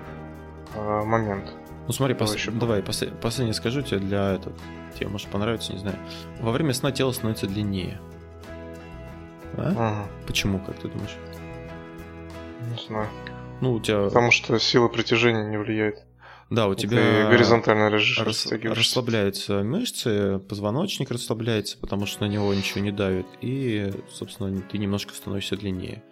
э, 0.73 1.03
момент. 1.03 1.53
Ну 1.85 1.93
смотри, 1.93 2.15
пос... 2.15 2.33
еще... 2.33 2.49
давай, 2.49 2.81
пос... 2.81 3.03
последнее 3.21 3.53
скажу 3.53 3.83
тебе 3.83 3.99
для 3.99 4.33
этого. 4.33 4.55
Тебе 4.95 5.09
может 5.09 5.27
понравится, 5.27 5.73
не 5.73 5.79
знаю. 5.79 5.99
Во 6.39 6.51
время 6.51 6.73
сна 6.73 6.91
тело 6.91 7.11
становится 7.11 7.45
длиннее. 7.45 8.01
А? 9.57 9.69
Ага. 9.69 10.07
Почему, 10.25 10.57
как 10.57 10.75
ты 10.77 10.87
думаешь? 10.87 11.17
Не 12.71 12.83
знаю. 12.83 13.07
Ну, 13.61 13.73
у 13.73 13.79
тебя... 13.79 14.05
Потому 14.05 14.31
что 14.31 14.57
сила 14.57 14.87
притяжения 14.87 15.43
не 15.43 15.57
влияет. 15.57 16.03
Да, 16.49 16.67
у 16.67 16.73
тебя 16.73 17.29
горизонтально 17.29 17.89
рас... 17.91 18.17
расслабляются 18.17 19.63
мышцы, 19.63 20.39
позвоночник 20.39 21.11
расслабляется, 21.11 21.77
потому 21.77 22.07
что 22.07 22.25
на 22.25 22.29
него 22.29 22.51
ничего 22.53 22.81
не 22.81 22.91
давит, 22.91 23.27
и, 23.41 23.91
собственно, 24.11 24.59
ты 24.61 24.79
немножко 24.79 25.13
становишься 25.13 25.57
длиннее. 25.57 26.03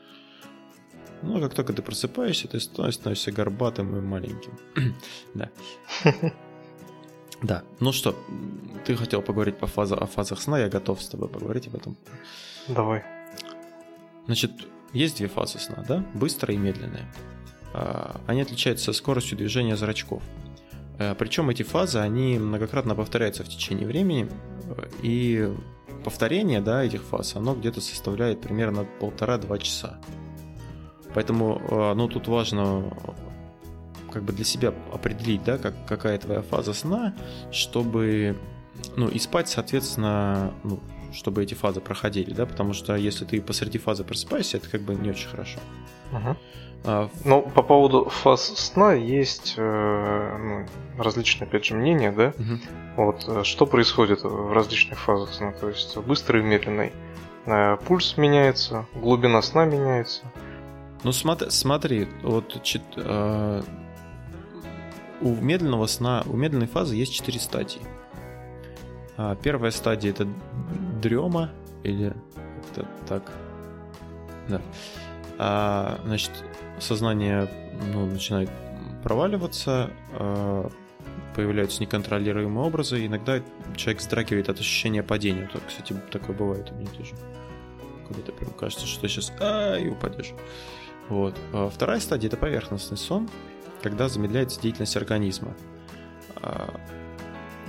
Ну, 1.23 1.37
а 1.37 1.41
как 1.41 1.55
только 1.55 1.73
ты 1.73 1.81
просыпаешься, 1.81 2.47
ты 2.47 2.59
становишься 2.59 3.31
горбатым 3.31 3.97
и 3.97 4.01
маленьким. 4.01 4.57
да. 5.33 5.49
Да. 7.43 7.63
Ну 7.79 7.91
что, 7.91 8.15
ты 8.83 8.95
хотел 8.95 9.21
поговорить 9.21 9.59
по 9.59 9.67
фаза, 9.67 9.95
о 9.95 10.07
фазах 10.07 10.41
сна, 10.41 10.59
я 10.59 10.69
готов 10.69 10.99
с 10.99 11.07
тобой 11.07 11.29
поговорить 11.29 11.67
об 11.67 11.75
этом. 11.75 11.95
Давай. 12.67 13.03
Значит, 14.25 14.51
есть 14.91 15.17
две 15.17 15.27
фазы 15.27 15.59
сна, 15.59 15.85
да? 15.87 16.03
Быстрая 16.15 16.57
и 16.57 16.59
медленная. 16.59 17.13
А, 17.73 18.19
они 18.27 18.41
отличаются 18.41 18.93
скоростью 18.93 19.37
движения 19.37 19.75
зрачков. 19.75 20.23
А, 20.99 21.15
Причем 21.15 21.49
эти 21.49 21.63
фазы, 21.63 21.99
они 21.99 22.39
многократно 22.39 22.95
повторяются 22.95 23.43
в 23.43 23.49
течение 23.49 23.87
времени, 23.87 24.29
и 25.01 25.49
повторение 26.03 26.61
да, 26.61 26.83
этих 26.83 27.03
фаз, 27.03 27.35
оно 27.35 27.55
где-то 27.55 27.81
составляет 27.81 28.41
примерно 28.41 28.85
полтора-два 28.99 29.57
часа. 29.57 29.99
Поэтому, 31.13 31.61
э, 31.69 31.93
ну, 31.95 32.07
тут 32.07 32.27
важно 32.27 32.93
как 34.11 34.23
бы 34.23 34.33
для 34.33 34.45
себя 34.45 34.73
определить, 34.93 35.43
да, 35.43 35.57
как, 35.57 35.73
какая 35.85 36.17
твоя 36.17 36.41
фаза 36.41 36.73
сна, 36.73 37.15
чтобы, 37.51 38.37
ну, 38.95 39.07
и 39.07 39.19
спать, 39.19 39.49
соответственно, 39.49 40.53
ну, 40.63 40.79
чтобы 41.17 41.43
эти 41.43 41.55
фазы 41.55 41.81
проходили, 41.81 42.31
да, 42.31 42.45
потому 42.45 42.73
что 42.73 42.95
если 42.95 43.25
ты 43.25 43.41
посреди 43.41 43.79
фазы 43.79 44.03
просыпаешься, 44.03 44.57
это 44.57 44.69
как 44.69 44.81
бы 44.81 44.93
не 44.93 45.09
очень 45.09 45.27
хорошо. 45.27 45.59
Угу. 46.11 46.37
А, 46.85 47.09
ну, 47.25 47.41
по 47.41 47.63
поводу 47.63 48.05
фаз 48.05 48.53
сна 48.55 48.93
есть 48.93 49.55
э, 49.57 50.37
ну, 50.37 51.03
различные, 51.03 51.47
опять 51.47 51.65
же, 51.65 51.75
мнения, 51.75 52.11
да? 52.11 52.33
Угу. 52.37 52.59
Вот, 52.97 53.25
э, 53.27 53.43
что 53.43 53.65
происходит 53.65 54.23
в 54.23 54.53
различных 54.53 54.99
фазах 54.99 55.33
сна, 55.33 55.51
то 55.53 55.69
есть 55.69 55.97
быстрый 55.97 56.41
и 56.41 56.45
медленный. 56.45 56.93
Э, 57.47 57.77
пульс 57.77 58.15
меняется, 58.17 58.85
глубина 58.93 59.41
сна 59.41 59.65
меняется. 59.65 60.21
Ну 61.03 61.11
смотри, 61.11 61.49
смотри 61.49 62.07
вот 62.21 62.61
чит, 62.61 62.83
э, 62.95 63.63
у 65.21 65.35
медленного 65.35 65.87
сна, 65.87 66.23
у 66.27 66.37
медленной 66.37 66.67
фазы 66.67 66.95
есть 66.95 67.13
четыре 67.13 67.39
стадии. 67.39 67.81
А, 69.17 69.35
первая 69.35 69.71
стадия 69.71 70.11
это 70.11 70.27
дрема 71.01 71.49
или 71.83 72.13
это 72.71 72.87
так, 73.07 73.31
да. 74.47 74.61
А, 75.39 75.99
значит, 76.05 76.31
сознание 76.79 77.49
ну, 77.93 78.05
начинает 78.05 78.49
проваливаться, 79.03 79.89
а, 80.13 80.69
появляются 81.35 81.81
неконтролируемые 81.81 82.65
образы, 82.65 83.05
иногда 83.05 83.41
человек 83.75 84.01
вздрагивает 84.01 84.49
от 84.49 84.59
ощущения 84.59 85.01
падения. 85.01 85.49
Вот, 85.51 85.63
кстати, 85.67 85.93
такое 86.11 86.35
бывает 86.35 86.71
у 86.71 86.75
меня 86.75 86.89
тоже. 86.91 87.15
Когда 88.07 88.21
ты 88.21 88.31
прям 88.31 88.51
кажется, 88.51 88.85
что 88.85 89.07
сейчас 89.07 89.33
а, 89.39 89.77
и 89.77 89.89
упадешь. 89.89 90.33
Вот. 91.09 91.35
А 91.53 91.69
вторая 91.69 91.99
стадия– 91.99 92.27
это 92.29 92.37
поверхностный 92.37 92.97
сон, 92.97 93.29
когда 93.81 94.09
замедляется 94.09 94.61
деятельность 94.61 94.95
организма. 94.95 95.55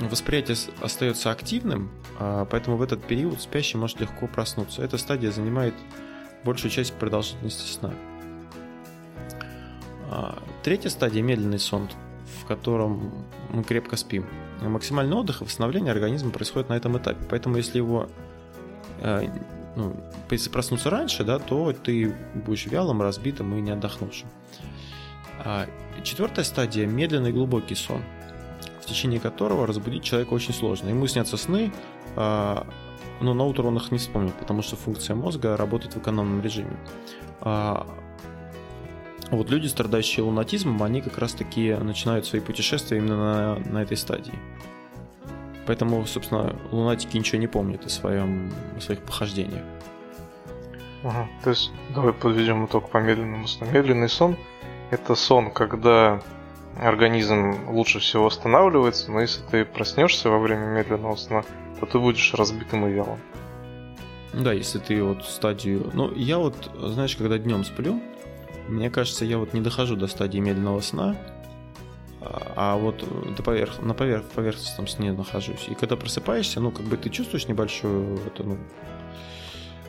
А, 0.00 0.08
восприятие 0.08 0.56
остается 0.80 1.30
активным, 1.30 1.90
а, 2.18 2.44
поэтому 2.44 2.76
в 2.76 2.82
этот 2.82 3.04
период 3.04 3.40
спящий 3.40 3.76
может 3.76 4.00
легко 4.00 4.26
проснуться. 4.26 4.82
Эта 4.82 4.98
стадия 4.98 5.30
занимает 5.30 5.74
большую 6.44 6.70
часть 6.70 6.94
продолжительности 6.94 7.70
сна. 7.70 7.92
Третья 10.62 10.88
стадия– 10.88 11.22
медленный 11.24 11.58
сон, 11.58 11.88
в 12.42 12.46
котором 12.46 13.12
мы 13.50 13.62
крепко 13.62 13.96
спим. 13.96 14.26
Максимальный 14.62 15.14
отдых 15.14 15.42
и 15.42 15.44
восстановление 15.44 15.92
организма 15.92 16.30
происходит 16.30 16.70
на 16.70 16.74
этом 16.74 16.96
этапе. 16.96 17.26
Поэтому 17.28 17.56
если 17.56 17.76
его 17.76 18.08
ну, 19.76 19.94
если 20.30 20.50
проснуться 20.50 20.90
раньше, 20.90 21.24
да, 21.24 21.38
то 21.38 21.72
ты 21.72 22.14
будешь 22.34 22.66
вялым, 22.66 23.00
разбитым 23.00 23.54
и 23.54 23.61
не 23.61 23.70
отдохнувшим. 23.70 24.28
А 25.44 25.66
четвертая 26.02 26.44
стадия– 26.44 26.87
медленный 26.87 27.32
глубокий 27.32 27.76
сон, 27.76 28.02
течение 28.88 29.20
которого 29.20 29.66
разбудить 29.66 30.03
человека 30.03 30.33
очень 30.35 30.55
сложно. 30.55 30.88
Ему 30.88 31.07
снятся 31.07 31.37
сны, 31.37 31.72
а, 32.16 32.66
но 33.20 33.35
на 33.35 33.44
утро 33.44 33.64
он 33.64 33.77
их 33.77 33.90
не 33.90 33.98
вспомнит, 33.98 34.35
потому 34.35 34.62
что 34.62 34.77
функция 34.77 35.16
мозга 35.16 35.57
работает 35.57 35.94
в 35.94 35.98
экономном 35.98 36.42
режиме. 36.42 36.77
А, 37.40 37.87
вот 39.31 39.51
люди, 39.51 39.66
страдающие 39.66 40.24
лунатизмом, 40.24 40.83
они 40.83 41.03
как 41.03 41.18
раз-таки 41.18 41.74
начинают 41.74 42.27
свои 42.27 42.40
путешествия 42.40 42.98
именно 42.98 43.16
на, 43.16 43.70
на 43.70 43.83
этой 43.83 43.96
стадии. 43.96 44.35
Поэтому, 45.66 46.07
собственно, 46.07 46.57
лунатики 46.70 47.18
ничего 47.18 47.38
не 47.38 47.46
помнят 47.46 47.85
о, 47.85 47.90
своем, 47.90 48.51
о 48.77 48.81
своих 48.81 49.01
похождениях. 49.03 49.64
Ага. 51.05 51.29
То 51.44 51.51
есть, 51.51 51.70
давай 51.94 52.14
подведем 52.14 52.64
итог 52.64 52.88
по 52.88 52.98
медленному 52.98 53.46
сну. 53.46 53.66
Медленный 53.70 54.09
сон– 54.09 54.37
это 54.90 55.14
сон, 55.14 55.51
когда 55.51 56.22
организм 56.80 57.68
лучше 57.68 57.98
всего 57.98 58.24
восстанавливается, 58.24 59.10
но 59.10 59.20
если 59.20 59.42
ты 59.42 59.64
проснешься 59.64 60.30
во 60.30 60.38
время 60.38 60.66
медленного 60.66 61.16
сна, 61.16 61.44
то 61.80 61.86
ты 61.86 61.98
будешь 61.98 62.34
разбитым 62.34 62.86
и 62.86 62.92
вялым. 62.92 63.18
Да, 64.32 64.52
если 64.52 64.78
ты 64.78 65.02
вот 65.02 65.24
стадию... 65.24 65.90
Ну, 65.94 66.12
я 66.14 66.38
вот, 66.38 66.70
знаешь, 66.78 67.16
когда 67.16 67.38
днем 67.38 67.64
сплю, 67.64 68.00
мне 68.68 68.90
кажется, 68.90 69.24
я 69.24 69.38
вот 69.38 69.54
не 69.54 69.60
дохожу 69.60 69.96
до 69.96 70.06
стадии 70.06 70.38
медленного 70.38 70.80
сна, 70.80 71.16
а, 72.20 72.76
вот 72.76 73.04
до 73.36 73.42
поверх... 73.42 73.80
на 73.80 73.94
поверх... 73.94 74.24
поверхностном 74.24 74.86
сне 74.86 75.12
нахожусь. 75.12 75.66
И 75.68 75.74
когда 75.74 75.96
просыпаешься, 75.96 76.60
ну, 76.60 76.70
как 76.70 76.84
бы 76.86 76.96
ты 76.96 77.10
чувствуешь 77.10 77.48
небольшую 77.48 78.16
вот, 78.16 78.38
ну, 78.40 78.58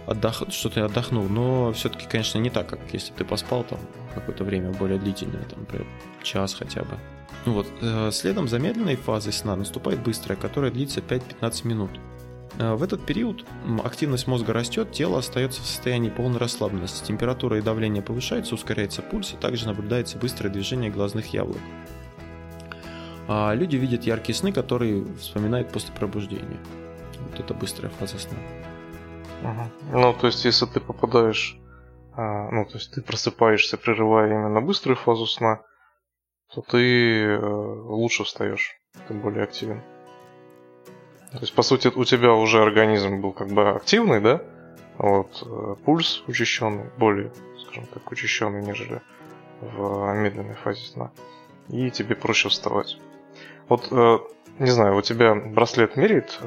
отдох... 0.09 0.43
что 0.49 0.69
ты 0.69 0.81
отдохнул, 0.81 1.27
но 1.29 1.71
все-таки, 1.73 2.07
конечно, 2.07 2.39
не 2.39 2.49
так, 2.49 2.67
как 2.67 2.79
если 2.91 3.13
ты 3.13 3.23
поспал 3.23 3.63
там 3.63 3.79
какое-то 4.15 4.43
время 4.43 4.71
более 4.71 4.97
длительное, 4.97 5.43
там, 5.43 5.59
например, 5.59 5.87
час 6.23 6.53
хотя 6.53 6.81
бы. 6.81 6.97
Ну 7.45 7.53
вот, 7.53 7.67
э, 7.81 8.09
следом 8.11 8.47
за 8.47 8.59
медленной 8.59 8.95
фазой 8.95 9.33
сна 9.33 9.55
наступает 9.55 10.01
быстрая, 10.01 10.37
которая 10.37 10.71
длится 10.71 10.99
5-15 10.99 11.67
минут. 11.67 11.91
Э, 12.57 12.73
в 12.73 12.83
этот 12.83 13.05
период 13.05 13.45
активность 13.83 14.27
мозга 14.27 14.51
растет, 14.51 14.91
тело 14.91 15.19
остается 15.19 15.61
в 15.61 15.65
состоянии 15.65 16.09
полной 16.09 16.39
расслабленности, 16.39 17.05
температура 17.05 17.57
и 17.57 17.61
давление 17.61 18.01
повышаются, 18.01 18.55
ускоряется 18.55 19.01
пульс, 19.01 19.33
и 19.33 19.37
также 19.37 19.67
наблюдается 19.67 20.17
быстрое 20.17 20.51
движение 20.51 20.89
глазных 20.89 21.33
яблок. 21.33 21.61
А 23.27 23.53
люди 23.53 23.75
видят 23.75 24.05
яркие 24.05 24.35
сны, 24.35 24.51
которые 24.51 25.05
вспоминают 25.19 25.71
после 25.71 25.93
пробуждения. 25.93 26.57
Вот 27.29 27.39
это 27.39 27.53
быстрая 27.53 27.91
фаза 27.91 28.17
сна. 28.17 28.37
Угу. 29.41 29.99
Ну, 29.99 30.13
то 30.13 30.27
есть, 30.27 30.45
если 30.45 30.65
ты 30.65 30.79
попадаешь, 30.79 31.57
а, 32.13 32.49
ну, 32.51 32.65
то 32.65 32.73
есть 32.73 32.93
ты 32.93 33.01
просыпаешься, 33.01 33.77
прерывая 33.77 34.29
именно 34.29 34.61
быструю 34.61 34.97
фазу 34.97 35.25
сна, 35.25 35.61
то 36.53 36.61
ты 36.61 37.25
э, 37.25 37.37
лучше 37.37 38.23
встаешь, 38.23 38.75
ты 39.07 39.13
более 39.13 39.43
активен. 39.43 39.81
То 41.31 41.39
есть, 41.41 41.53
по 41.53 41.61
сути, 41.61 41.89
у 41.89 42.03
тебя 42.05 42.33
уже 42.33 42.61
организм 42.61 43.21
был 43.21 43.33
как 43.33 43.49
бы 43.49 43.69
активный, 43.69 44.19
да? 44.19 44.41
Вот, 44.97 45.43
э, 45.45 45.75
пульс 45.85 46.23
учащенный, 46.27 46.89
более, 46.97 47.31
скажем 47.61 47.85
так, 47.85 48.11
учащенный, 48.11 48.63
нежели 48.63 49.01
в 49.61 50.13
медленной 50.15 50.55
фазе 50.55 50.85
сна. 50.85 51.11
И 51.67 51.91
тебе 51.91 52.15
проще 52.15 52.49
вставать. 52.49 52.97
Вот, 53.67 53.87
э, 53.91 54.19
не 54.57 54.71
знаю, 54.71 54.97
у 54.97 55.01
тебя 55.01 55.35
браслет 55.35 55.95
меряет 55.95 56.39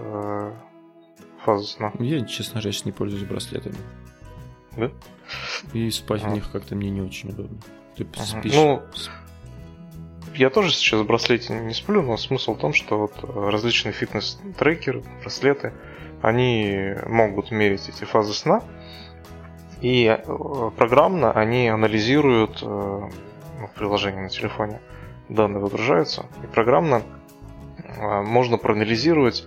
фазу 1.45 1.67
сна? 1.67 1.93
Я, 1.99 2.25
честно 2.25 2.61
говоря, 2.61 2.79
не 2.85 2.93
пользуюсь 2.93 3.25
браслетами. 3.25 3.77
Да? 4.77 4.91
И 5.73 5.91
спать 5.91 6.23
ага. 6.23 6.31
в 6.31 6.35
них 6.35 6.51
как-то 6.51 6.75
мне 6.75 6.91
не 6.91 7.03
очень 7.03 7.31
удобно. 7.31 7.59
Ты 7.97 8.07
ага. 8.15 8.25
спишь... 8.25 8.55
Ну, 8.55 8.83
я 10.35 10.49
тоже 10.51 10.73
сейчас 10.73 11.01
в 11.01 11.07
браслете 11.07 11.55
не 11.55 11.75
сплю, 11.75 12.03
но 12.03 12.17
смысл 12.17 12.55
в 12.55 12.59
том, 12.59 12.73
что 12.73 12.99
вот 12.99 13.13
э, 13.23 13.51
различные 13.51 13.93
фитнес-трекеры, 13.93 15.03
браслеты, 15.21 15.75
они 16.23 16.95
могут 17.07 17.51
мерить 17.51 17.89
эти 17.89 18.05
фазы 18.05 18.33
сна, 18.33 18.63
и 19.83 20.07
э, 20.07 20.71
программно 20.77 21.33
они 21.33 21.69
анализируют 21.69 22.61
э, 22.63 22.67
ну, 22.67 23.67
в 23.67 23.71
приложении 23.75 24.21
на 24.21 24.31
телефоне 24.31 24.81
данные 25.29 25.61
выгружаются, 25.61 26.27
и 26.43 26.47
программно 26.47 27.03
можно 27.99 28.57
проанализировать 28.57 29.47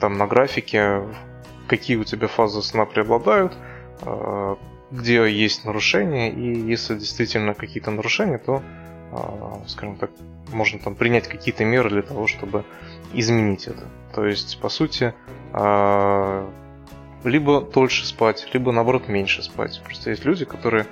там 0.00 0.18
на 0.18 0.26
графике, 0.26 1.02
какие 1.66 1.96
у 1.96 2.04
тебя 2.04 2.26
фазы 2.28 2.62
сна 2.62 2.84
преобладают, 2.84 3.56
где 4.90 5.30
есть 5.30 5.64
нарушения, 5.64 6.30
и 6.30 6.58
если 6.58 6.96
действительно 6.96 7.54
какие-то 7.54 7.90
нарушения, 7.90 8.38
то 8.38 8.62
а, 9.12 9.60
скажем 9.66 9.96
так, 9.96 10.10
можно 10.52 10.78
там 10.78 10.94
принять 10.94 11.28
какие-то 11.28 11.64
меры 11.64 11.90
для 11.90 12.02
того, 12.02 12.26
чтобы 12.26 12.64
изменить 13.12 13.66
это. 13.68 13.86
То 14.14 14.24
есть, 14.26 14.60
по 14.60 14.68
сути, 14.68 15.14
либо 17.24 17.60
дольше 17.60 18.06
спать, 18.06 18.48
либо 18.52 18.72
наоборот 18.72 19.08
меньше 19.08 19.42
спать. 19.42 19.80
Просто 19.84 20.10
есть 20.10 20.24
люди, 20.24 20.44
которые 20.44 20.86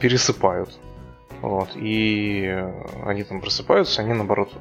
пересыпают. 0.00 0.78
Вот, 1.42 1.70
и 1.74 2.64
они 3.04 3.22
там 3.24 3.40
просыпаются, 3.40 4.00
они 4.00 4.14
наоборот 4.14 4.52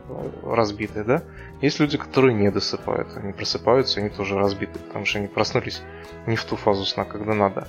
разбитые, 0.43 1.05
да? 1.05 1.23
Есть 1.61 1.79
люди, 1.79 1.97
которые 1.97 2.33
не 2.33 2.51
досыпают, 2.51 3.15
они 3.15 3.31
просыпаются, 3.31 4.01
они 4.01 4.09
тоже 4.09 4.37
разбиты, 4.37 4.79
потому 4.79 5.05
что 5.05 5.19
они 5.19 5.27
проснулись 5.27 5.81
не 6.27 6.35
в 6.35 6.43
ту 6.43 6.57
фазу 6.57 6.85
сна, 6.85 7.05
когда 7.05 7.33
надо. 7.33 7.67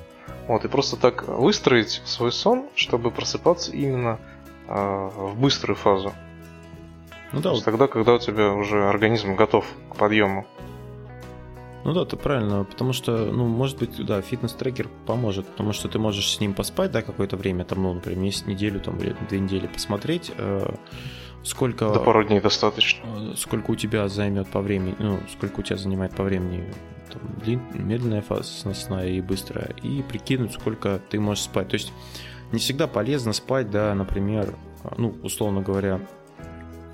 Вот, 0.48 0.64
и 0.64 0.68
просто 0.68 0.96
так 0.96 1.28
выстроить 1.28 2.02
свой 2.04 2.32
сон, 2.32 2.66
чтобы 2.74 3.10
просыпаться 3.10 3.72
именно 3.72 4.18
а, 4.68 5.08
в 5.08 5.38
быструю 5.38 5.76
фазу. 5.76 6.12
Ну 7.32 7.40
да. 7.40 7.50
Вот. 7.50 7.64
Тогда, 7.64 7.86
когда 7.88 8.14
у 8.14 8.18
тебя 8.18 8.52
уже 8.52 8.88
организм 8.88 9.34
готов 9.34 9.66
к 9.90 9.96
подъему. 9.96 10.46
Ну 11.84 11.92
да, 11.92 12.06
ты 12.06 12.16
правильно, 12.16 12.64
потому 12.64 12.94
что, 12.94 13.26
ну, 13.26 13.46
может 13.46 13.78
быть, 13.78 14.04
да, 14.04 14.22
фитнес-трекер 14.22 14.88
поможет, 15.06 15.46
потому 15.46 15.74
что 15.74 15.88
ты 15.88 15.98
можешь 15.98 16.28
с 16.30 16.40
ним 16.40 16.54
поспать, 16.54 16.90
да, 16.90 17.02
какое-то 17.02 17.36
время, 17.36 17.64
там, 17.64 17.82
ну, 17.82 17.92
например, 17.92 18.18
месяц, 18.18 18.46
неделю, 18.46 18.80
там, 18.80 18.96
или 18.98 19.14
две 19.28 19.38
недели 19.38 19.66
посмотреть, 19.66 20.32
э, 20.36 20.74
сколько... 21.42 21.90
До 21.92 22.00
пару 22.00 22.24
дней 22.24 22.40
достаточно. 22.40 23.04
Э, 23.16 23.34
сколько 23.36 23.70
у 23.70 23.76
тебя 23.76 24.08
займет 24.08 24.48
по 24.48 24.62
времени, 24.62 24.96
ну, 24.98 25.20
сколько 25.30 25.60
у 25.60 25.62
тебя 25.62 25.76
занимает 25.76 26.16
по 26.16 26.22
времени 26.22 26.72
там, 27.12 27.20
длин, 27.44 27.60
медленная 27.74 28.22
фаза 28.22 28.74
сна 28.74 29.04
и 29.04 29.20
быстрая, 29.20 29.74
и 29.82 30.02
прикинуть, 30.02 30.52
сколько 30.52 31.00
ты 31.10 31.20
можешь 31.20 31.44
спать. 31.44 31.68
То 31.68 31.74
есть 31.74 31.92
не 32.50 32.58
всегда 32.58 32.86
полезно 32.86 33.34
спать, 33.34 33.70
да, 33.70 33.94
например, 33.94 34.54
ну, 34.96 35.14
условно 35.22 35.60
говоря, 35.60 36.00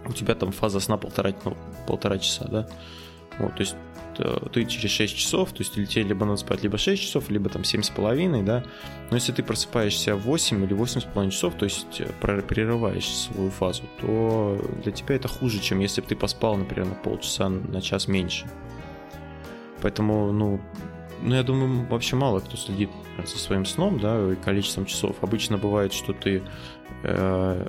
у 0.07 0.12
тебя 0.12 0.35
там 0.35 0.50
фаза 0.50 0.81
сна 0.81 0.96
полтора, 0.96 1.33
ну, 1.44 1.57
полтора 1.87 2.18
часа, 2.18 2.48
да, 2.48 2.68
вот, 3.38 3.55
то 3.55 3.61
есть 3.61 3.74
э, 3.89 3.89
ты 4.16 4.64
через 4.64 4.90
6 4.90 5.16
часов, 5.16 5.53
то 5.53 5.61
есть 5.61 5.75
тебе 5.75 6.03
либо 6.03 6.25
надо 6.25 6.38
спать 6.38 6.62
либо 6.62 6.79
6 6.79 7.03
часов, 7.03 7.31
либо 7.31 7.49
там 7.49 7.62
7,5, 7.62 8.44
да, 8.44 8.64
но 9.11 9.16
если 9.16 9.33
ты 9.33 9.42
просыпаешься 9.42 10.16
в 10.16 10.23
8 10.23 10.64
или 10.64 10.77
8,5 10.77 11.31
часов, 11.31 11.55
то 11.55 11.64
есть 11.64 12.01
э, 12.01 12.07
прерываешь 12.20 13.07
свою 13.07 13.51
фазу, 13.51 13.83
то 14.01 14.59
для 14.83 14.92
тебя 14.92 15.16
это 15.16 15.29
хуже, 15.29 15.61
чем 15.61 15.81
если 15.81 16.01
бы 16.01 16.07
ты 16.07 16.16
поспал, 16.16 16.57
например, 16.57 16.87
на 16.87 16.94
полчаса, 16.94 17.49
на 17.49 17.81
час 17.81 18.09
меньше. 18.09 18.46
Поэтому, 19.83 20.33
ну, 20.33 20.61
ну, 21.23 21.35
я 21.35 21.42
думаю, 21.42 21.87
вообще 21.87 22.16
мало 22.16 22.40
кто 22.40 22.57
следит 22.57 22.90
за 23.18 23.38
своим 23.38 23.64
сном, 23.66 23.99
да, 23.99 24.33
и 24.33 24.37
количеством 24.37 24.87
часов. 24.87 25.16
Обычно 25.20 25.59
бывает, 25.59 25.92
что 25.92 26.12
ты 26.12 26.42
э, 27.03 27.68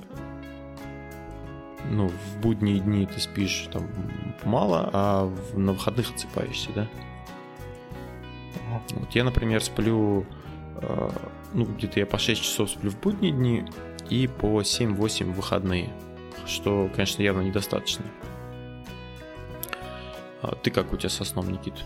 ну, 1.90 2.08
в 2.08 2.40
будние 2.40 2.78
дни 2.78 3.06
ты 3.06 3.20
спишь 3.20 3.68
там 3.72 3.88
мало, 4.44 4.90
а 4.92 5.24
в, 5.24 5.58
на 5.58 5.72
выходных 5.72 6.10
отсыпаешься, 6.10 6.70
да? 6.74 6.88
Вот 8.94 9.10
я, 9.14 9.24
например, 9.24 9.62
сплю, 9.62 10.26
э, 10.76 11.10
ну, 11.52 11.64
где-то 11.64 12.00
я 12.00 12.06
по 12.06 12.18
6 12.18 12.42
часов 12.42 12.70
сплю 12.70 12.90
в 12.90 13.00
будние 13.00 13.32
дни 13.32 13.64
и 14.08 14.26
по 14.26 14.62
7-8 14.62 15.32
в 15.32 15.34
выходные, 15.34 15.90
что, 16.46 16.88
конечно, 16.94 17.22
явно 17.22 17.42
недостаточно. 17.42 18.04
А 20.42 20.54
ты 20.56 20.70
как 20.70 20.92
у 20.92 20.96
тебя 20.96 21.10
со 21.10 21.24
сном, 21.24 21.50
Никита? 21.50 21.78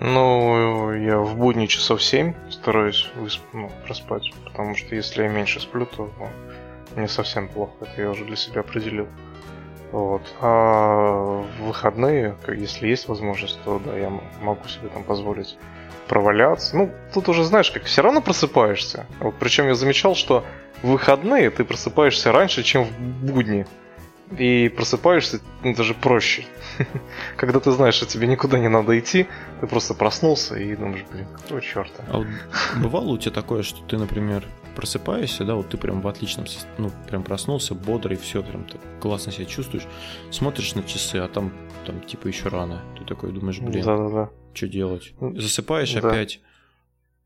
Ну, 0.00 0.92
я 0.94 1.18
в 1.18 1.36
будни 1.36 1.66
часов 1.66 2.02
7 2.02 2.34
стараюсь 2.50 3.10
высп... 3.16 3.42
ну, 3.52 3.70
проспать, 3.84 4.32
потому 4.44 4.74
что 4.74 4.94
если 4.94 5.22
я 5.22 5.28
меньше 5.28 5.60
сплю, 5.60 5.84
то 5.84 6.10
ну, 6.18 6.28
мне 6.96 7.06
совсем 7.06 7.48
плохо, 7.48 7.72
это 7.82 8.00
я 8.00 8.10
уже 8.10 8.24
для 8.24 8.36
себя 8.36 8.60
определил. 8.60 9.06
Вот. 9.92 10.22
А 10.40 11.44
в 11.58 11.64
выходные, 11.64 12.36
если 12.48 12.88
есть 12.88 13.08
возможность, 13.08 13.58
то 13.64 13.80
да, 13.84 13.96
я 13.96 14.10
могу 14.40 14.68
себе 14.68 14.88
там 14.88 15.02
позволить 15.02 15.56
проваляться. 16.06 16.76
Ну, 16.76 16.90
тут 17.14 17.28
уже 17.28 17.44
знаешь, 17.44 17.70
как 17.70 17.84
все 17.84 18.02
равно 18.02 18.20
просыпаешься. 18.20 19.06
Вот, 19.20 19.36
причем 19.38 19.66
я 19.68 19.74
замечал, 19.74 20.14
что 20.14 20.44
в 20.82 20.88
выходные 20.88 21.50
ты 21.50 21.64
просыпаешься 21.64 22.32
раньше, 22.32 22.62
чем 22.62 22.84
в 22.84 22.98
будни 23.00 23.66
и 24.38 24.68
просыпаешься 24.68 25.40
ну, 25.62 25.74
даже 25.74 25.94
проще. 25.94 26.44
Когда 27.36 27.60
ты 27.60 27.70
знаешь, 27.72 27.94
что 27.94 28.06
тебе 28.06 28.26
никуда 28.26 28.58
не 28.58 28.68
надо 28.68 28.98
идти, 28.98 29.26
ты 29.60 29.66
просто 29.66 29.94
проснулся 29.94 30.56
и 30.56 30.74
думаешь, 30.76 31.04
блин, 31.10 31.26
какого 31.36 31.60
черта. 31.60 32.04
А 32.08 32.18
вот 32.18 32.26
бывало 32.76 33.08
у 33.10 33.18
тебя 33.18 33.32
такое, 33.32 33.62
что 33.62 33.82
ты, 33.82 33.96
например, 33.96 34.44
просыпаешься, 34.80 35.44
да, 35.44 35.54
вот 35.54 35.68
ты 35.68 35.76
прям 35.76 36.00
в 36.00 36.08
отличном 36.08 36.46
ну, 36.78 36.90
прям 37.06 37.22
проснулся, 37.22 37.74
бодрый, 37.74 38.16
все, 38.16 38.42
прям 38.42 38.64
так 38.64 38.80
классно 38.98 39.30
себя 39.30 39.44
чувствуешь, 39.44 39.86
смотришь 40.30 40.74
на 40.74 40.82
часы, 40.82 41.16
а 41.16 41.28
там, 41.28 41.52
там 41.86 42.00
типа 42.00 42.28
еще 42.28 42.48
рано. 42.48 42.82
Ты 42.98 43.04
такой 43.04 43.30
думаешь, 43.30 43.58
блин, 43.58 43.84
Да-да-да. 43.84 44.30
что 44.54 44.68
делать? 44.68 45.12
Засыпаешь 45.20 45.92
да. 45.92 46.08
опять, 46.08 46.40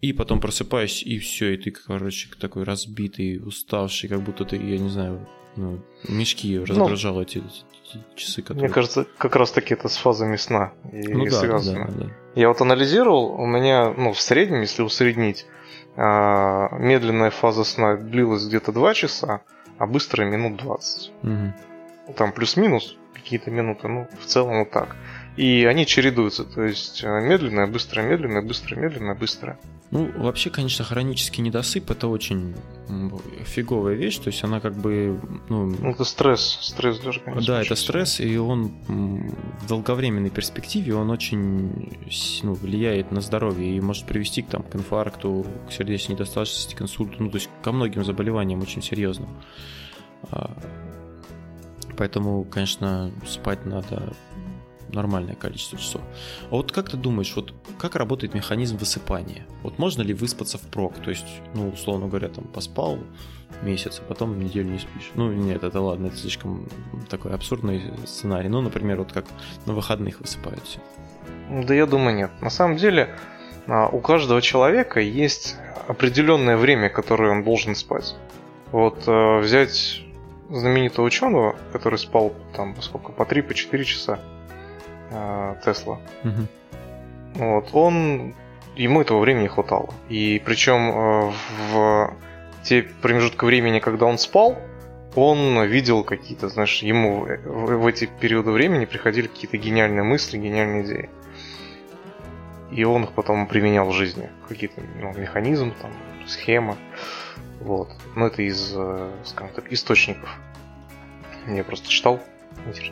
и 0.00 0.12
потом 0.12 0.40
просыпаешься, 0.40 1.04
и 1.04 1.18
все, 1.20 1.54
и 1.54 1.56
ты, 1.56 1.70
короче, 1.70 2.28
такой 2.40 2.64
разбитый, 2.64 3.38
уставший, 3.38 4.08
как 4.08 4.20
будто 4.20 4.44
ты, 4.44 4.56
я 4.56 4.78
не 4.78 4.88
знаю, 4.88 5.28
ну, 5.54 5.78
мешки 6.08 6.58
раздражало 6.58 7.18
ну, 7.18 7.22
эти, 7.22 7.38
эти 7.38 8.04
часы, 8.16 8.42
которые... 8.42 8.64
Мне 8.64 8.74
кажется, 8.74 9.06
как 9.16 9.36
раз 9.36 9.52
таки 9.52 9.74
это 9.74 9.88
с 9.88 9.96
фазами 9.96 10.34
сна 10.34 10.72
и, 10.92 11.06
ну, 11.06 11.24
и 11.24 11.30
да, 11.30 11.38
связано. 11.38 11.86
Да, 11.86 12.04
да. 12.06 12.10
Я 12.34 12.48
вот 12.48 12.60
анализировал, 12.60 13.40
у 13.40 13.46
меня, 13.46 13.94
ну, 13.96 14.12
в 14.12 14.20
среднем, 14.20 14.62
если 14.62 14.82
усреднить, 14.82 15.46
медленная 15.96 17.30
фаза 17.30 17.64
сна 17.64 17.96
длилась 17.96 18.46
где-то 18.46 18.72
2 18.72 18.94
часа, 18.94 19.40
а 19.78 19.86
быстрая 19.86 20.28
минут 20.28 20.56
20. 20.56 21.12
Угу. 21.22 22.14
Там 22.14 22.32
плюс-минус 22.32 22.96
какие-то 23.14 23.50
минуты, 23.50 23.88
ну, 23.88 24.06
в 24.20 24.26
целом 24.26 24.58
вот 24.60 24.70
так. 24.70 24.96
И 25.36 25.64
они 25.64 25.84
чередуются, 25.84 26.44
то 26.44 26.62
есть 26.62 27.02
э, 27.02 27.20
медленное, 27.20 27.66
быстрое, 27.66 28.08
медленное, 28.08 28.42
быстрое, 28.42 28.80
медленное, 28.80 29.16
быстрое. 29.16 29.58
Ну, 29.90 30.10
вообще, 30.16 30.50
конечно, 30.50 30.84
хронический 30.84 31.42
недосып 31.42 31.90
это 31.90 32.08
очень 32.08 32.54
фиговая 33.44 33.94
вещь, 33.94 34.18
то 34.18 34.28
есть 34.28 34.42
она 34.44 34.60
как 34.60 34.74
бы... 34.74 35.20
Ну, 35.48 35.66
ну 35.66 35.90
это 35.90 36.04
стресс, 36.04 36.58
стресс 36.62 36.98
даже, 37.00 37.20
конечно. 37.20 37.46
Да, 37.46 37.62
это 37.62 37.74
стресс, 37.74 38.20
и 38.20 38.36
он 38.36 38.72
в 38.88 39.66
долговременной 39.68 40.30
перспективе, 40.30 40.94
он 40.94 41.10
очень 41.10 41.92
ну, 42.42 42.54
влияет 42.54 43.12
на 43.12 43.20
здоровье 43.20 43.76
и 43.76 43.80
может 43.80 44.06
привести 44.06 44.42
к, 44.42 44.48
там, 44.48 44.62
к 44.62 44.74
инфаркту, 44.74 45.46
к 45.68 45.72
сердечной 45.72 46.14
недостаточности, 46.14 46.74
к 46.74 46.82
инсульту, 46.82 47.22
ну, 47.22 47.30
то 47.30 47.36
есть 47.36 47.50
ко 47.62 47.72
многим 47.72 48.04
заболеваниям 48.04 48.60
очень 48.62 48.82
серьезным. 48.82 49.28
А, 50.30 50.56
поэтому, 51.96 52.44
конечно, 52.44 53.12
спать 53.26 53.64
надо 53.66 54.12
нормальное 54.92 55.34
количество 55.34 55.78
часов. 55.78 56.02
А 56.50 56.56
вот 56.56 56.72
как 56.72 56.90
ты 56.90 56.96
думаешь, 56.96 57.32
вот 57.36 57.54
как 57.78 57.96
работает 57.96 58.34
механизм 58.34 58.76
высыпания? 58.76 59.46
Вот 59.62 59.78
можно 59.78 60.02
ли 60.02 60.14
выспаться 60.14 60.58
впрок? 60.58 60.94
То 60.98 61.10
есть, 61.10 61.26
ну, 61.54 61.68
условно 61.68 62.08
говоря, 62.08 62.28
там 62.28 62.44
поспал 62.44 62.98
месяц, 63.62 64.00
а 64.00 64.08
потом 64.08 64.38
неделю 64.38 64.70
не 64.70 64.78
спишь. 64.78 65.10
Ну, 65.14 65.32
нет, 65.32 65.62
это 65.62 65.80
ладно, 65.80 66.06
это 66.08 66.16
слишком 66.16 66.68
такой 67.08 67.32
абсурдный 67.32 67.82
сценарий. 68.06 68.48
Ну, 68.48 68.60
например, 68.60 68.98
вот 68.98 69.12
как 69.12 69.26
на 69.66 69.72
выходных 69.72 70.20
высыпаются. 70.20 70.80
Да 71.50 71.74
я 71.74 71.86
думаю, 71.86 72.16
нет. 72.16 72.30
На 72.40 72.50
самом 72.50 72.76
деле, 72.76 73.14
а, 73.66 73.88
у 73.88 74.00
каждого 74.00 74.40
человека 74.42 75.00
есть 75.00 75.56
определенное 75.88 76.56
время, 76.56 76.88
которое 76.88 77.30
он 77.30 77.44
должен 77.44 77.74
спать. 77.74 78.14
Вот 78.72 79.06
э, 79.06 79.38
взять 79.38 80.02
знаменитого 80.50 81.06
ученого, 81.06 81.56
который 81.72 81.98
спал 81.98 82.34
там 82.56 82.80
сколько, 82.80 83.12
по 83.12 83.22
3-4 83.22 83.78
по 83.78 83.84
часа, 83.84 84.18
Тесла. 85.64 86.00
Угу. 86.24 87.44
Вот, 87.44 87.68
он 87.72 88.34
ему 88.76 89.00
этого 89.00 89.20
времени 89.20 89.48
хватало. 89.48 89.92
И 90.08 90.42
причем 90.44 90.90
э, 90.90 91.32
в 91.72 92.14
те 92.62 92.82
промежутки 92.82 93.44
времени, 93.44 93.78
когда 93.78 94.06
он 94.06 94.18
спал, 94.18 94.58
он 95.14 95.62
видел 95.64 96.02
какие-то, 96.02 96.48
знаешь, 96.48 96.82
ему 96.82 97.26
в 97.44 97.86
эти 97.86 98.06
периоды 98.06 98.50
времени 98.50 98.84
приходили 98.84 99.28
какие-то 99.28 99.58
гениальные 99.58 100.02
мысли, 100.02 100.38
гениальные 100.38 100.84
идеи. 100.84 101.10
И 102.72 102.84
он 102.84 103.04
их 103.04 103.12
потом 103.12 103.46
применял 103.46 103.88
в 103.88 103.92
жизни. 103.92 104.30
Какие-то 104.48 104.80
ну, 105.00 105.12
механизмы, 105.12 105.72
там, 105.80 105.92
схемы. 106.26 106.76
Вот. 107.60 107.90
Но 108.16 108.26
это 108.26 108.42
из, 108.42 108.72
э, 108.74 109.10
скажем 109.24 109.54
так, 109.54 109.72
источников. 109.72 110.28
Я 111.46 111.62
просто 111.62 111.88
читал. 111.88 112.20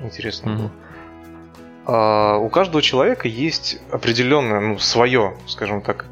Интересно 0.02 0.50
mm-hmm. 0.50 0.56
было. 0.56 0.70
А, 1.86 2.36
у 2.36 2.48
каждого 2.48 2.82
человека 2.82 3.28
есть 3.28 3.78
определенное, 3.90 4.60
ну, 4.60 4.78
свое, 4.78 5.36
скажем 5.46 5.82
так, 5.82 6.06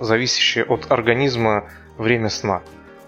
зависящее 0.00 0.64
от 0.64 0.90
организма 0.90 1.68
время 1.96 2.28
сна. 2.28 2.62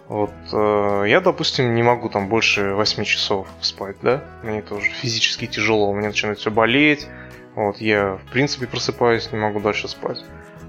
Вот 0.08 0.32
э, 0.52 1.04
я, 1.08 1.20
допустим, 1.20 1.74
не 1.74 1.82
могу 1.82 2.10
там 2.10 2.28
больше 2.28 2.74
8 2.74 3.04
часов 3.04 3.48
спать, 3.62 3.96
да? 4.02 4.22
Мне 4.42 4.58
это 4.58 4.74
уже 4.74 4.90
физически 4.90 5.46
тяжело, 5.46 5.88
у 5.88 5.94
меня 5.94 6.08
начинает 6.08 6.38
все 6.38 6.50
болеть. 6.50 7.08
Вот, 7.54 7.78
я, 7.78 8.16
в 8.16 8.30
принципе, 8.30 8.66
просыпаюсь, 8.66 9.32
не 9.32 9.38
могу 9.38 9.60
дальше 9.60 9.88
спать. 9.88 10.22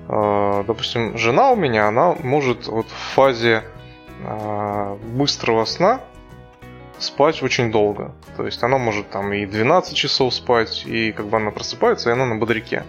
Э, 0.07 0.63
допустим, 0.65 1.17
жена 1.17 1.51
у 1.51 1.55
меня, 1.55 1.87
она 1.87 2.13
может 2.23 2.67
вот 2.67 2.87
в 2.87 3.13
фазе 3.13 3.63
э, 4.23 4.97
быстрого 5.13 5.65
сна 5.65 5.99
спать 7.05 7.41
очень 7.43 7.71
долго. 7.71 8.13
То 8.37 8.45
есть 8.45 8.61
она 8.63 8.77
может 8.77 9.09
там 9.09 9.31
и 9.33 9.45
12 9.45 9.95
часов 9.95 10.33
спать, 10.33 10.83
и 10.85 11.11
как 11.11 11.27
бы 11.27 11.37
она 11.37 11.51
просыпается, 11.51 12.09
и 12.09 12.13
она 12.13 12.25
на 12.25 12.35
бодряке. 12.35 12.83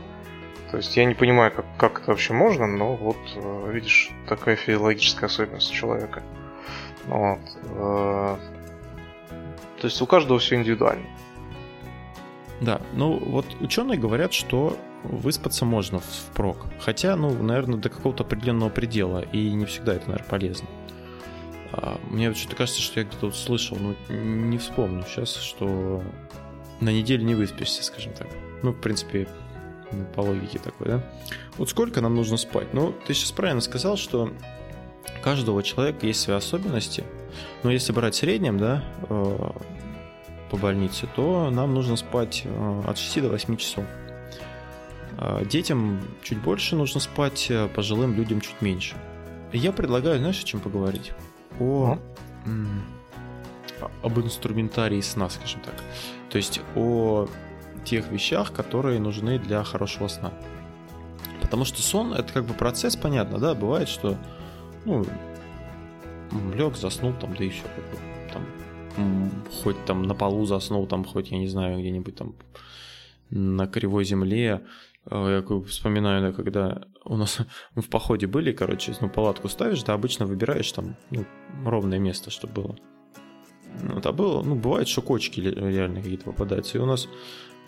То 0.71 0.79
есть 0.79 0.97
я 0.97 1.05
не 1.05 1.15
понимаю, 1.15 1.53
как, 1.53 1.65
как 1.79 2.01
это 2.01 2.11
вообще 2.11 2.33
можно, 2.33 2.67
но 2.67 2.97
вот, 2.97 3.17
э, 3.37 3.71
видишь, 3.73 4.11
такая 4.29 4.57
физиологическая 4.57 5.27
особенность 5.27 5.73
человека. 5.73 6.23
Вот. 7.07 7.39
Э, 7.77 8.37
то 9.81 9.85
есть 9.87 10.01
у 10.03 10.07
каждого 10.07 10.39
все 10.41 10.57
индивидуально. 10.57 11.07
Да, 12.61 12.81
ну 12.95 13.19
вот 13.19 13.47
ученые 13.61 13.99
говорят, 13.99 14.33
что 14.33 14.77
выспаться 15.05 15.65
можно 15.65 16.01
впрок. 16.01 16.67
Хотя, 16.81 17.17
ну, 17.17 17.31
наверное, 17.43 17.79
до 17.79 17.89
какого-то 17.89 18.25
определенного 18.25 18.71
предела, 18.71 19.21
и 19.21 19.53
не 19.53 19.67
всегда 19.67 19.95
это, 19.95 20.09
наверное, 20.09 20.29
полезно. 20.29 20.69
А, 21.73 22.01
мне 22.11 22.33
что-то 22.35 22.57
кажется, 22.57 22.81
что 22.81 23.01
я 23.01 23.07
где-то 23.07 23.27
вот 23.27 23.37
слышал, 23.37 23.77
но 23.79 23.95
не 24.13 24.59
вспомню 24.59 25.05
сейчас, 25.07 25.35
что 25.37 26.03
на 26.81 26.91
неделю 26.91 27.25
не 27.25 27.35
выспишься, 27.35 27.83
скажем 27.83 28.13
так. 28.13 28.29
Ну, 28.63 28.73
в 28.73 28.81
принципе, 28.81 29.29
по 30.15 30.21
логике 30.21 30.59
такой, 30.59 30.89
да? 30.89 31.03
Вот 31.59 31.71
сколько 31.71 32.01
нам 32.01 32.15
нужно 32.15 32.37
спать? 32.37 32.73
Ну, 32.73 32.95
ты 33.07 33.15
сейчас 33.15 33.33
правильно 33.33 33.61
сказал, 33.61 33.97
что 33.97 34.31
у 35.19 35.23
каждого 35.23 35.63
человека 35.63 36.07
есть 36.07 36.21
свои 36.21 36.37
особенности, 36.37 37.05
но 37.63 37.71
если 37.71 37.93
брать 37.93 38.15
среднем, 38.15 38.59
да, 38.59 38.85
э, 39.09 39.51
по 40.51 40.57
больнице, 40.57 41.09
то 41.15 41.51
нам 41.51 41.75
нужно 41.75 41.97
спать 41.97 42.43
э, 42.45 42.83
от 42.87 42.99
6 42.99 43.23
до 43.23 43.29
8 43.31 43.57
часов. 43.57 43.85
А 45.19 45.45
детям 45.45 46.01
чуть 46.23 46.39
больше 46.39 46.77
нужно 46.77 47.01
спать, 47.01 47.47
э, 47.51 47.69
пожилым 47.69 48.15
людям 48.15 48.41
чуть 48.41 48.61
меньше. 48.61 48.97
Я 49.53 49.73
предлагаю, 49.73 50.19
знаешь, 50.19 50.41
о 50.41 50.45
чем 50.45 50.61
поговорить? 50.61 51.13
О, 51.61 51.99
об 54.03 54.19
инструментарии 54.19 55.01
сна, 55.01 55.29
скажем 55.29 55.61
так. 55.61 55.75
То 56.31 56.39
есть 56.39 56.61
о 56.75 57.29
тех 57.85 58.09
вещах, 58.11 58.53
которые 58.53 58.99
нужны 59.01 59.39
для 59.39 59.63
хорошего 59.65 60.09
сна. 60.09 60.33
Потому 61.41 61.65
что 61.65 61.81
сон 61.83 62.13
это 62.13 62.33
как 62.33 62.45
бы 62.45 62.55
процесс, 62.55 62.97
понятно, 62.97 63.39
да, 63.39 63.55
бывает, 63.55 63.89
что 63.89 64.17
ну, 64.85 65.05
лег, 66.55 66.77
заснул 66.77 67.13
там, 67.15 67.35
да 67.37 67.45
и 67.45 67.51
все, 67.51 67.63
там, 68.33 69.31
хоть 69.63 69.85
там 69.85 70.03
на 70.03 70.15
полу 70.15 70.47
заснул, 70.47 70.87
там, 70.87 71.05
хоть, 71.05 71.31
я 71.31 71.39
не 71.39 71.49
знаю, 71.49 71.79
где-нибудь 71.79 72.17
там 72.17 72.35
на 73.31 73.67
кривой 73.67 74.05
земле, 74.05 74.63
Э, 75.11 75.43
я 75.49 75.61
вспоминаю, 75.67 76.23
да, 76.23 76.33
когда 76.33 76.83
у 77.07 77.17
нас 77.17 77.39
в 77.75 77.89
походе 77.89 78.27
были, 78.27 78.53
короче, 78.53 78.95
ну, 79.01 79.09
палатку 79.09 79.49
ставишь, 79.49 79.83
да, 79.83 79.95
обычно 79.95 80.27
выбираешь 80.27 80.71
там 80.73 80.97
ну, 81.11 81.25
ровное 81.65 81.99
место, 81.99 82.31
чтобы 82.31 82.63
было. 82.63 82.77
Ну, 83.83 84.01
а 84.03 84.13
было, 84.13 84.43
ну, 84.43 84.55
бывает, 84.55 84.89
что 84.89 85.03
кочки 85.03 85.41
реально 85.41 86.01
какие-то 86.01 86.25
попадаются. 86.25 86.79
И 86.79 86.81
у 86.81 86.87
нас 86.87 87.09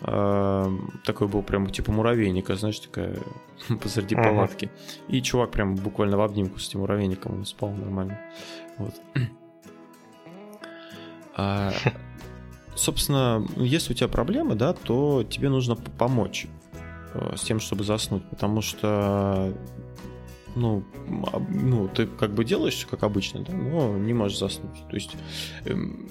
э, 0.01 0.77
такой 1.05 1.27
был 1.27 1.43
прям 1.43 1.69
типа 1.69 1.91
муравейника, 1.91 2.55
знаешь, 2.55 2.79
такая 2.79 3.17
посреди 3.81 4.15
uh-huh. 4.15 4.23
палатки. 4.23 4.71
И 5.07 5.21
чувак 5.21 5.51
прям 5.51 5.75
буквально 5.75 6.17
в 6.17 6.21
обнимку 6.21 6.59
с 6.59 6.67
этим 6.67 6.79
муравейником 6.79 7.39
он 7.39 7.45
спал 7.45 7.71
нормально. 7.71 8.19
Вот. 8.77 8.93
А, 11.41 11.71
собственно, 12.75 13.47
если 13.55 13.93
у 13.93 13.95
тебя 13.95 14.09
проблемы, 14.09 14.55
да, 14.55 14.73
то 14.73 15.23
тебе 15.23 15.47
нужно 15.47 15.77
помочь. 15.77 16.47
Э, 17.13 17.35
с 17.35 17.41
тем, 17.41 17.59
чтобы 17.59 17.83
заснуть, 17.83 18.23
потому 18.29 18.61
что 18.61 19.53
ну, 20.55 20.83
ну, 21.49 21.87
ты 21.87 22.07
как 22.07 22.33
бы 22.33 22.43
делаешь 22.43 22.87
как 22.89 23.03
обычно, 23.03 23.41
да, 23.41 23.53
но 23.53 23.97
не 23.97 24.13
можешь 24.13 24.39
заснуть. 24.39 24.77
То 24.89 24.95
есть 24.95 25.15
эм, 25.65 26.09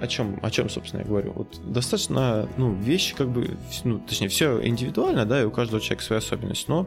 о 0.00 0.06
чем, 0.06 0.38
о 0.42 0.50
чем, 0.50 0.68
собственно, 0.68 1.00
я 1.00 1.06
говорю? 1.06 1.32
Вот 1.32 1.60
достаточно, 1.64 2.48
ну, 2.56 2.74
вещи 2.74 3.14
как 3.14 3.28
бы, 3.28 3.56
ну, 3.84 4.00
точнее, 4.00 4.28
все 4.28 4.64
индивидуально, 4.66 5.24
да, 5.24 5.40
и 5.42 5.44
у 5.44 5.50
каждого 5.50 5.80
человека 5.80 6.04
своя 6.04 6.18
особенность, 6.18 6.68
но, 6.68 6.86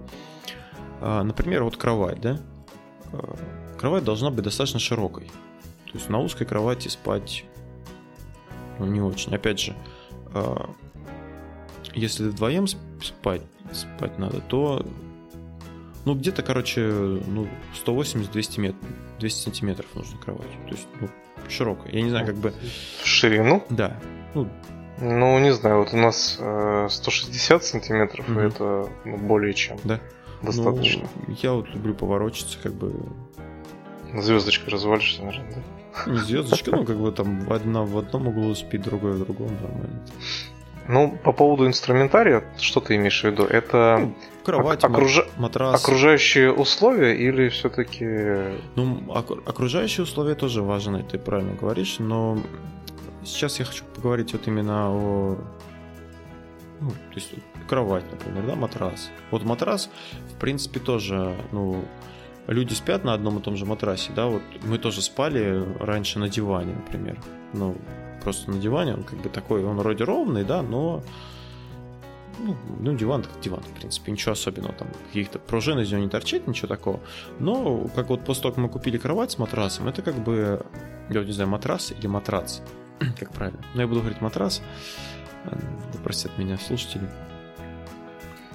э, 1.02 1.22
например, 1.24 1.64
вот 1.64 1.78
кровать, 1.78 2.22
да, 2.22 2.40
э, 3.12 3.18
кровать 3.78 4.04
должна 4.04 4.32
быть 4.32 4.44
достаточно 4.44 4.80
широкой. 4.80 5.26
То 5.86 5.98
есть 5.98 6.10
на 6.10 6.20
узкой 6.20 6.46
кровати 6.46 6.90
спать 6.90 7.46
ну, 8.80 8.86
не 8.86 9.02
очень. 9.02 9.34
Опять 9.34 9.60
же, 9.60 9.74
э, 10.34 10.58
если 11.96 12.28
вдвоем 12.28 12.68
спать, 12.68 13.42
спать 13.72 14.20
надо, 14.20 14.42
то 14.42 14.86
ну, 16.06 16.14
где-то, 16.14 16.44
короче, 16.44 16.82
ну, 16.82 17.48
180-200 17.86 18.60
метров, 18.60 18.90
200 19.20 19.44
сантиметров 19.44 19.88
нужно 19.96 20.18
кровать. 20.20 20.48
То 20.68 20.72
есть, 20.72 20.88
ну, 21.02 21.10
широкая. 21.50 21.92
Я 21.92 22.02
не 22.02 22.10
знаю, 22.10 22.28
как 22.28 22.36
бы... 22.36 22.54
В 23.02 23.08
ширину? 23.08 23.64
Да. 23.70 24.00
Ну, 24.36 24.48
ну 25.00 25.40
не 25.40 25.52
знаю, 25.52 25.80
вот 25.80 25.94
у 25.94 25.98
нас 25.98 26.38
э, 26.40 26.88
160 26.90 27.64
сантиметров, 27.64 28.30
mm-hmm. 28.30 28.48
это 28.48 28.90
ну, 29.04 29.18
более 29.18 29.54
чем 29.54 29.78
да? 29.84 30.00
достаточно. 30.44 31.08
Ну, 31.28 31.36
я 31.42 31.54
вот 31.54 31.70
люблю 31.70 31.96
поворочиться, 31.96 32.60
как 32.62 32.74
бы... 32.74 32.94
Звездочкой 34.14 34.72
развалишься, 34.72 35.24
наверное, 35.24 35.56
да? 35.56 36.12
Не 36.12 36.20
звездочка, 36.20 36.72
ну, 36.76 36.86
как 36.86 36.98
бы 36.98 37.12
там 37.12 37.52
одна 37.52 37.84
в 37.84 37.98
одном 37.98 38.28
углу 38.28 38.54
спит, 38.54 38.84
другая 38.84 39.14
в 39.14 39.26
другом, 39.26 39.50
нормально. 39.56 40.06
Ну, 40.88 41.18
по 41.24 41.32
поводу 41.32 41.66
инструментария, 41.66 42.44
что 42.58 42.80
ты 42.80 42.96
имеешь 42.96 43.22
в 43.22 43.24
виду? 43.24 43.44
Это 43.44 43.98
ну, 44.00 44.16
кровать, 44.44 44.84
окружа... 44.84 45.26
матрас. 45.38 45.84
окружающие 45.84 46.52
условия 46.52 47.16
или 47.16 47.50
все-таки... 47.50 48.56
Ну, 48.76 49.02
окружающие 49.46 50.04
условия 50.04 50.36
тоже 50.36 50.62
важны, 50.62 51.04
ты 51.04 51.18
правильно 51.18 51.56
говоришь, 51.56 51.98
но 51.98 52.38
сейчас 53.24 53.60
я 53.60 53.66
хочу 53.66 53.84
поговорить 53.96 54.34
вот 54.34 54.48
именно 54.48 54.92
о 54.92 55.38
Ну, 56.80 56.90
то 56.90 57.16
есть 57.16 57.34
кровать, 57.68 58.06
например, 58.12 58.46
да, 58.46 58.56
матрас. 58.56 59.10
Вот 59.32 59.44
матрас, 59.44 59.90
в 60.36 60.40
принципе, 60.40 60.80
тоже, 60.80 61.36
ну, 61.52 61.84
люди 62.46 62.74
спят 62.74 63.04
на 63.04 63.14
одном 63.14 63.40
и 63.40 63.42
том 63.42 63.58
же 63.58 63.66
матрасе, 63.66 64.12
да, 64.16 64.28
вот 64.28 64.44
мы 64.64 64.78
тоже 64.78 65.02
спали 65.02 65.66
раньше 65.80 66.20
на 66.20 66.30
диване, 66.30 66.74
например. 66.76 67.20
Ну, 67.54 67.76
просто 68.26 68.50
на 68.50 68.58
диване, 68.58 68.96
он 68.96 69.04
как 69.04 69.20
бы 69.20 69.30
такой, 69.30 69.64
он 69.64 69.78
вроде 69.78 70.04
ровный, 70.04 70.44
да, 70.44 70.64
но 70.64 71.04
ну, 72.40 72.56
ну, 72.80 72.96
диван 72.96 73.22
как 73.22 73.40
диван, 73.40 73.62
в 73.62 73.80
принципе, 73.80 74.12
ничего 74.12 74.32
особенного, 74.32 74.74
там 74.74 74.88
каких-то 75.08 75.38
пружин 75.38 75.80
из 75.80 75.92
него 75.92 76.02
не 76.02 76.10
торчит, 76.10 76.48
ничего 76.48 76.68
такого. 76.68 77.00
Но, 77.40 77.88
как 77.96 78.10
вот 78.10 78.26
после 78.26 78.42
того, 78.42 78.56
как 78.56 78.64
мы 78.64 78.70
купили 78.70 78.98
кровать 78.98 79.32
с 79.32 79.38
матрасом, 79.38 79.88
это 79.88 80.02
как 80.02 80.16
бы, 80.16 80.66
я 81.10 81.24
не 81.24 81.32
знаю, 81.32 81.50
матрас 81.50 81.92
или 81.92 82.08
матрац, 82.08 82.62
как 83.20 83.32
правильно. 83.32 83.60
Но 83.76 83.82
я 83.82 83.88
буду 83.88 84.02
говорить 84.02 84.22
матрас, 84.22 84.62
простят 86.04 86.36
меня 86.40 86.58
слушатели. 86.58 87.08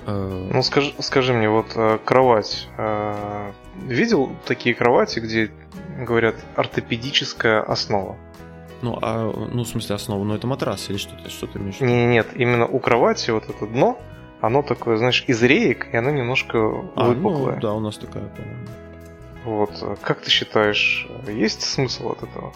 Э, 0.06 0.50
ну, 0.52 0.62
скажи, 0.62 0.92
скажи 0.98 1.32
мне, 1.32 1.48
вот 1.48 1.76
э, 1.76 1.98
кровать. 2.04 2.68
Э, 2.76 3.52
видел 3.86 4.32
такие 4.46 4.74
кровати, 4.74 5.20
где 5.20 5.52
говорят 6.04 6.34
ортопедическая 6.56 7.62
основа? 7.62 8.16
Ну, 8.82 8.98
а, 9.02 9.30
ну, 9.52 9.64
в 9.64 9.68
смысле, 9.68 9.96
основа, 9.96 10.24
ну, 10.24 10.34
это 10.34 10.46
матрас 10.46 10.88
или 10.90 10.96
что-то, 10.96 11.28
что 11.28 11.46
ты 11.46 11.58
имеешь? 11.58 11.80
Не, 11.80 12.06
нет, 12.06 12.28
именно 12.34 12.66
у 12.66 12.78
кровати 12.78 13.30
вот 13.30 13.48
это 13.48 13.66
дно, 13.66 13.98
оно 14.40 14.62
такое, 14.62 14.96
знаешь, 14.96 15.24
из 15.26 15.42
реек, 15.42 15.92
и 15.92 15.96
оно 15.96 16.10
немножко 16.10 16.58
а, 16.96 17.08
выпуклое. 17.08 17.56
Ну, 17.56 17.60
да, 17.60 17.74
у 17.74 17.80
нас 17.80 17.98
такая, 17.98 18.28
по-моему. 18.28 18.66
Вот, 19.44 19.98
как 20.02 20.20
ты 20.20 20.30
считаешь, 20.30 21.08
есть 21.26 21.62
смысл 21.62 22.10
от 22.10 22.22
этого? 22.22 22.52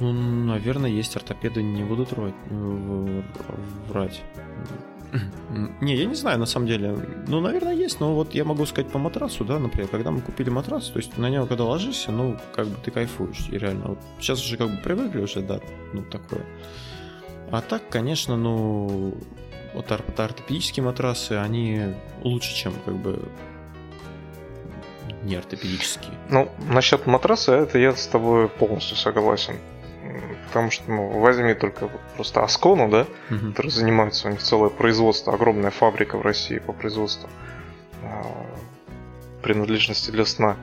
Ну, 0.00 0.12
наверное, 0.12 0.90
есть 0.90 1.16
ортопеды 1.16 1.62
не 1.62 1.82
будут 1.82 2.12
врать. 2.12 2.34
врать. 3.88 4.22
Не, 5.80 5.96
я 5.96 6.06
не 6.06 6.14
знаю, 6.14 6.38
на 6.38 6.46
самом 6.46 6.66
деле. 6.66 6.96
Ну, 7.26 7.40
наверное, 7.40 7.74
есть, 7.74 8.00
но 8.00 8.14
вот 8.14 8.34
я 8.34 8.44
могу 8.44 8.66
сказать 8.66 8.90
по 8.90 8.98
матрасу, 8.98 9.44
да, 9.44 9.58
например, 9.58 9.88
когда 9.88 10.10
мы 10.10 10.20
купили 10.20 10.50
матрас, 10.50 10.88
то 10.88 10.98
есть 10.98 11.16
на 11.18 11.30
него 11.30 11.46
когда 11.46 11.64
ложишься, 11.64 12.12
ну, 12.12 12.36
как 12.54 12.66
бы 12.66 12.76
ты 12.84 12.90
кайфуешь, 12.90 13.48
и 13.50 13.58
реально. 13.58 13.88
Вот 13.88 13.98
сейчас 14.20 14.44
уже 14.44 14.56
как 14.56 14.70
бы 14.70 14.76
привыкли 14.76 15.20
уже, 15.20 15.40
да, 15.40 15.60
ну, 15.92 16.02
такое. 16.02 16.44
А 17.50 17.60
так, 17.62 17.88
конечно, 17.88 18.36
ну, 18.36 19.14
вот 19.74 19.90
ортопедические 19.90 20.84
матрасы, 20.84 21.32
они 21.32 21.94
лучше, 22.22 22.54
чем 22.54 22.74
как 22.84 22.96
бы 22.96 23.22
не 25.22 25.36
ортопедические. 25.36 26.12
Ну, 26.30 26.50
насчет 26.68 27.06
матраса, 27.06 27.54
это 27.54 27.78
я 27.78 27.94
с 27.94 28.06
тобой 28.06 28.48
полностью 28.48 28.96
согласен. 28.96 29.54
Потому 30.46 30.70
что, 30.70 30.90
ну, 30.90 31.08
возьми 31.20 31.54
только 31.54 31.88
просто 32.16 32.42
Аскону, 32.42 32.88
да, 32.88 33.06
угу. 33.30 33.50
который 33.50 33.70
занимается, 33.70 34.28
у 34.28 34.30
них 34.30 34.40
целое 34.40 34.70
производство, 34.70 35.34
огромная 35.34 35.70
фабрика 35.70 36.16
в 36.16 36.22
России 36.22 36.58
по 36.58 36.72
производству 36.72 37.28
э, 38.02 38.06
принадлежности 39.42 40.10
для 40.10 40.24
сна. 40.24 40.56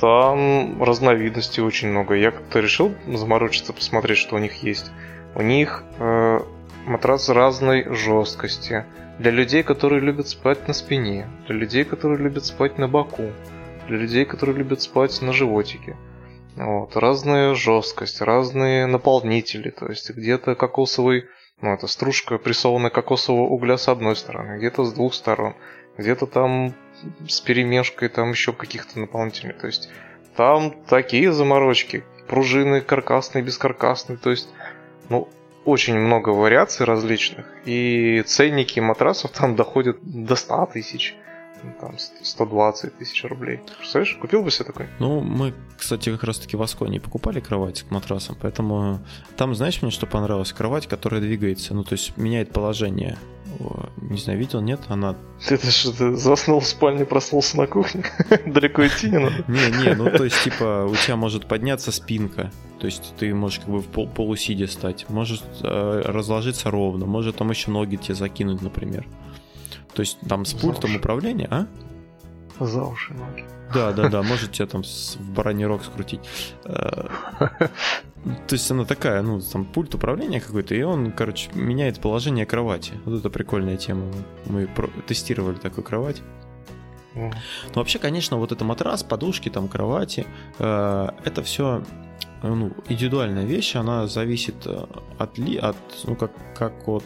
Там 0.00 0.82
разновидностей 0.82 1.62
очень 1.62 1.88
много. 1.88 2.14
Я 2.14 2.32
как-то 2.32 2.58
решил 2.58 2.92
заморочиться, 3.06 3.72
посмотреть, 3.72 4.18
что 4.18 4.36
у 4.36 4.38
них 4.38 4.62
есть. 4.64 4.90
У 5.34 5.42
них 5.42 5.84
э, 5.98 6.40
матрас 6.86 7.28
разной 7.28 7.86
жесткости. 7.94 8.84
Для 9.18 9.30
людей, 9.30 9.62
которые 9.62 10.00
любят 10.00 10.28
спать 10.28 10.66
на 10.66 10.74
спине. 10.74 11.28
Для 11.46 11.56
людей, 11.56 11.84
которые 11.84 12.18
любят 12.18 12.44
спать 12.44 12.78
на 12.78 12.88
боку. 12.88 13.30
Для 13.86 13.98
людей, 13.98 14.24
которые 14.24 14.56
любят 14.56 14.82
спать 14.82 15.22
на 15.22 15.32
животике. 15.32 15.96
Вот, 16.56 16.96
разная 16.96 17.54
жесткость, 17.54 18.20
разные 18.20 18.86
наполнители, 18.86 19.70
то 19.70 19.86
есть 19.86 20.10
где-то 20.10 20.54
кокосовый, 20.54 21.24
ну 21.62 21.72
это 21.72 21.86
стружка 21.86 22.36
прессованная 22.36 22.90
кокосового 22.90 23.48
угля 23.48 23.78
с 23.78 23.88
одной 23.88 24.16
стороны, 24.16 24.58
где-то 24.58 24.84
с 24.84 24.92
двух 24.92 25.14
сторон, 25.14 25.54
где-то 25.96 26.26
там 26.26 26.74
с 27.26 27.40
перемешкой 27.40 28.10
там 28.10 28.32
еще 28.32 28.52
каких-то 28.52 29.00
наполнителей, 29.00 29.54
то 29.54 29.66
есть 29.66 29.88
там 30.36 30.74
такие 30.88 31.32
заморочки, 31.32 32.04
пружины 32.28 32.80
каркасные, 32.80 33.42
бескаркасные, 33.42 34.18
то 34.18 34.30
есть, 34.30 34.48
ну, 35.08 35.28
очень 35.64 35.96
много 35.96 36.30
вариаций 36.30 36.84
различных, 36.84 37.46
и 37.64 38.22
ценники 38.26 38.80
матрасов 38.80 39.30
там 39.30 39.54
доходят 39.56 39.98
до 40.02 40.34
100 40.34 40.66
тысяч 40.72 41.14
там 41.80 41.96
120 41.98 42.98
тысяч 42.98 43.24
рублей. 43.24 43.60
Представляешь, 43.78 44.16
купил 44.16 44.42
бы 44.42 44.50
себе 44.50 44.66
такой? 44.66 44.86
Ну, 44.98 45.20
мы, 45.20 45.54
кстати, 45.78 46.10
как 46.10 46.24
раз 46.24 46.38
таки 46.38 46.56
в 46.56 46.62
Асконе 46.62 47.00
покупали 47.00 47.40
кровать 47.40 47.82
к 47.82 47.90
матрасам, 47.90 48.36
поэтому 48.40 49.00
там, 49.36 49.54
знаешь, 49.54 49.82
мне 49.82 49.90
что 49.90 50.06
понравилось? 50.06 50.52
Кровать, 50.52 50.86
которая 50.86 51.20
двигается, 51.20 51.74
ну, 51.74 51.84
то 51.84 51.94
есть 51.94 52.16
меняет 52.16 52.52
положение. 52.52 53.18
Не 54.00 54.18
знаю, 54.18 54.38
видел, 54.38 54.60
нет? 54.60 54.80
Она... 54.88 55.14
Ты, 55.46 55.56
ты 55.56 55.70
что, 55.70 56.16
заснул 56.16 56.60
в 56.60 56.66
спальне, 56.66 57.04
проснулся 57.04 57.56
на 57.56 57.66
кухне? 57.66 58.04
Далеко 58.46 58.86
идти 58.86 59.10
не 59.10 59.18
надо? 59.18 59.44
Не, 59.46 59.84
не, 59.84 59.94
ну, 59.94 60.10
то 60.10 60.24
есть, 60.24 60.42
типа, 60.42 60.88
у 60.90 60.94
тебя 60.96 61.16
может 61.16 61.46
подняться 61.46 61.92
спинка, 61.92 62.50
то 62.80 62.86
есть 62.86 63.14
ты 63.16 63.32
можешь 63.34 63.60
как 63.60 63.68
бы 63.68 63.78
в 63.78 63.86
пол 63.86 64.08
полусидя 64.08 64.66
стать, 64.66 65.08
может 65.08 65.44
э, 65.62 66.02
разложиться 66.04 66.70
ровно, 66.70 67.06
может 67.06 67.36
там 67.36 67.50
еще 67.50 67.70
ноги 67.70 67.96
тебе 67.96 68.14
закинуть, 68.14 68.62
например. 68.62 69.06
То 69.94 70.00
есть 70.00 70.18
там 70.28 70.44
с 70.44 70.54
пультом 70.54 70.96
управления, 70.96 71.48
а? 71.50 71.66
За 72.60 72.82
уши 72.84 73.12
ноги. 73.14 73.44
Да, 73.74 73.92
да, 73.92 74.08
да, 74.08 74.22
может 74.22 74.52
тебя 74.52 74.66
там 74.66 74.82
в 74.82 75.30
бараний 75.32 75.64
рог 75.64 75.84
скрутить. 75.84 76.20
Э, 76.64 77.08
то 78.46 78.52
есть 78.52 78.70
она 78.70 78.84
такая, 78.84 79.22
ну, 79.22 79.40
там 79.40 79.64
пульт 79.64 79.94
управления 79.94 80.40
какой-то, 80.40 80.74
и 80.74 80.82
он, 80.82 81.12
короче, 81.12 81.50
меняет 81.54 82.00
положение 82.00 82.46
кровати. 82.46 82.92
Вот 83.04 83.18
это 83.18 83.30
прикольная 83.30 83.76
тема. 83.76 84.06
Мы 84.46 84.68
тестировали 85.06 85.56
такую 85.56 85.84
кровать. 85.84 86.22
Ну, 87.14 87.30
вообще, 87.74 87.98
конечно, 87.98 88.38
вот 88.38 88.52
это 88.52 88.64
матрас, 88.64 89.02
подушки, 89.02 89.50
там, 89.50 89.68
кровати, 89.68 90.26
э, 90.58 91.08
это 91.24 91.42
все 91.42 91.82
ну, 92.42 92.72
индивидуальная 92.88 93.44
вещь, 93.44 93.76
она 93.76 94.06
зависит 94.06 94.66
э, 94.66 94.86
от, 95.18 95.38
ли, 95.38 95.56
от 95.58 95.76
ну, 96.04 96.16
как, 96.16 96.32
как 96.54 96.88
от 96.88 97.04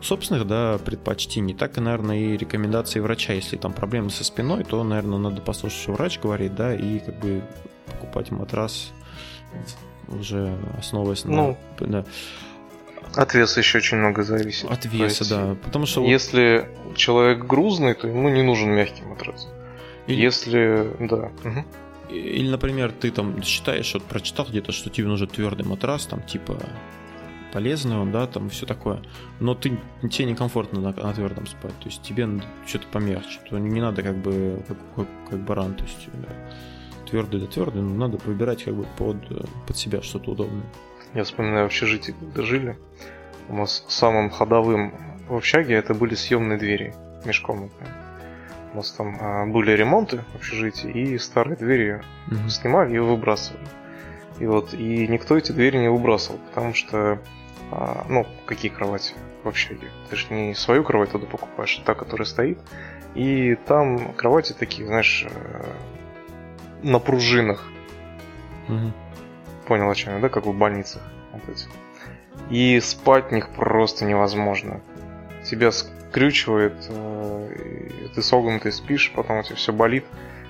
собственных 0.00 0.46
да, 0.46 0.78
предпочтений, 0.78 1.54
так 1.54 1.76
и, 1.78 1.80
наверное, 1.80 2.18
и 2.18 2.36
рекомендации 2.36 3.00
врача. 3.00 3.32
Если 3.32 3.56
там 3.56 3.72
проблемы 3.72 4.10
со 4.10 4.24
спиной, 4.24 4.64
то, 4.64 4.82
наверное, 4.82 5.18
надо 5.18 5.40
послушать, 5.40 5.78
что 5.78 5.92
врач 5.92 6.18
говорит, 6.18 6.54
да, 6.54 6.74
и 6.74 6.98
как 7.00 7.18
бы 7.18 7.42
покупать 7.86 8.30
матрас 8.30 8.92
уже 10.08 10.58
основываясь 10.78 11.24
на... 11.24 11.30
Ну, 11.30 11.58
да. 11.80 12.04
От 13.14 13.34
веса 13.34 13.60
еще 13.60 13.78
очень 13.78 13.98
много 13.98 14.22
зависит. 14.22 14.70
От 14.70 14.84
веса, 14.84 15.24
есть, 15.24 15.30
да. 15.30 15.56
Потому 15.64 15.86
что... 15.86 16.04
Если 16.04 16.68
вот... 16.84 16.96
человек 16.96 17.44
грузный, 17.44 17.94
то 17.94 18.06
ему 18.06 18.28
не 18.28 18.42
нужен 18.42 18.70
мягкий 18.70 19.02
матрас. 19.02 19.48
Или... 20.06 20.20
Если... 20.20 20.96
Да. 21.00 21.30
Угу. 21.44 21.64
Или, 22.10 22.48
например, 22.50 22.92
ты 22.92 23.10
там 23.10 23.42
считаешь, 23.42 23.94
вот 23.94 24.04
прочитал 24.04 24.46
где-то, 24.46 24.72
что 24.72 24.90
тебе 24.90 25.06
нужен 25.06 25.28
твердый 25.28 25.64
матрас, 25.64 26.06
там 26.06 26.22
типа 26.22 26.58
полезный 27.52 27.96
он, 27.96 28.12
да, 28.12 28.26
там 28.26 28.48
все 28.50 28.66
такое. 28.66 29.02
Но 29.38 29.54
ты, 29.54 29.78
тебе 30.10 30.26
некомфортно 30.26 30.80
на, 30.80 30.92
на 30.92 31.12
твердом 31.12 31.46
спать. 31.46 31.78
То 31.80 31.86
есть 31.86 32.02
тебе 32.02 32.28
что-то 32.66 32.86
помягче. 32.88 33.40
То 33.48 33.58
не 33.58 33.80
надо 33.80 34.02
как 34.02 34.16
бы 34.16 34.62
как, 34.66 34.78
как, 34.96 35.06
как 35.30 35.38
баран. 35.40 35.74
То 35.74 35.84
есть 35.84 36.08
твердый 37.10 37.40
да 37.40 37.46
твердый, 37.46 37.82
но 37.82 37.94
надо 37.94 38.18
выбирать 38.24 38.64
как 38.64 38.74
бы 38.74 38.86
под, 38.96 39.16
под 39.66 39.76
себя 39.76 40.02
что-то 40.02 40.32
удобное. 40.32 40.66
Я 41.14 41.24
вспоминаю 41.24 41.66
общежитие, 41.66 42.14
когда 42.18 42.42
жили. 42.42 42.78
У 43.48 43.56
нас 43.56 43.84
самым 43.88 44.30
ходовым 44.30 44.94
в 45.28 45.34
общаге 45.34 45.74
это 45.74 45.94
были 45.94 46.14
съемные 46.14 46.58
двери 46.58 46.94
межкомнатные. 47.24 47.90
У 48.72 48.76
нас 48.76 48.92
там 48.92 49.16
а, 49.20 49.46
были 49.46 49.72
ремонты 49.72 50.24
в 50.32 50.36
общежитии, 50.36 50.90
и 50.90 51.18
старые 51.18 51.56
двери 51.56 52.02
угу. 52.28 52.48
снимали 52.48 52.94
и 52.94 52.98
выбрасывали. 52.98 53.66
И 54.38 54.46
вот 54.46 54.72
и 54.72 55.06
никто 55.08 55.36
эти 55.36 55.52
двери 55.52 55.78
не 55.78 55.90
выбрасывал, 55.90 56.38
потому 56.48 56.72
что 56.74 57.20
а, 57.70 58.04
ну, 58.08 58.26
какие 58.46 58.70
кровати 58.70 59.14
в 59.44 59.48
общаге. 59.48 59.88
Ты 60.08 60.16
же 60.16 60.26
не 60.30 60.54
свою 60.54 60.84
кровать 60.84 61.10
туда 61.10 61.26
покупаешь, 61.26 61.80
а 61.82 61.86
та, 61.86 61.94
которая 61.94 62.26
стоит. 62.26 62.58
И 63.14 63.56
там 63.66 64.12
кровати 64.14 64.54
такие, 64.58 64.86
знаешь, 64.86 65.26
э, 65.28 65.72
на 66.82 66.98
пружинах. 66.98 67.70
Угу. 68.68 68.92
Понял, 69.66 69.90
о 69.90 69.94
чем 69.94 70.14
я, 70.14 70.20
да, 70.20 70.28
как 70.28 70.46
в 70.46 70.52
больницах. 70.52 71.02
Вот 71.32 71.42
эти. 71.48 71.66
И 72.50 72.80
спать 72.80 73.30
в 73.30 73.32
них 73.32 73.48
просто 73.50 74.04
невозможно. 74.04 74.80
Тебя 75.44 75.70
скрючивает, 75.70 76.74
э, 76.88 78.08
ты 78.14 78.22
согнутый 78.22 78.72
спишь, 78.72 79.12
потом 79.14 79.38
у 79.38 79.42
тебя 79.42 79.56
все 79.56 79.72
болит 79.72 80.04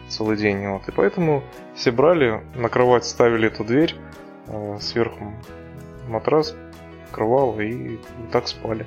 целый 0.09 0.37
день. 0.37 0.66
Вот. 0.68 0.89
И 0.89 0.93
поэтому 0.93 1.43
все 1.75 1.93
брали, 1.93 2.43
на 2.55 2.68
кровать 2.68 3.05
ставили 3.05 3.49
эту 3.49 3.64
дверь, 3.64 3.95
э, 4.49 4.79
сверху 4.81 5.33
матрас, 6.09 6.55
крывал 7.11 7.59
и, 7.61 7.99
так 8.33 8.49
спали. 8.49 8.87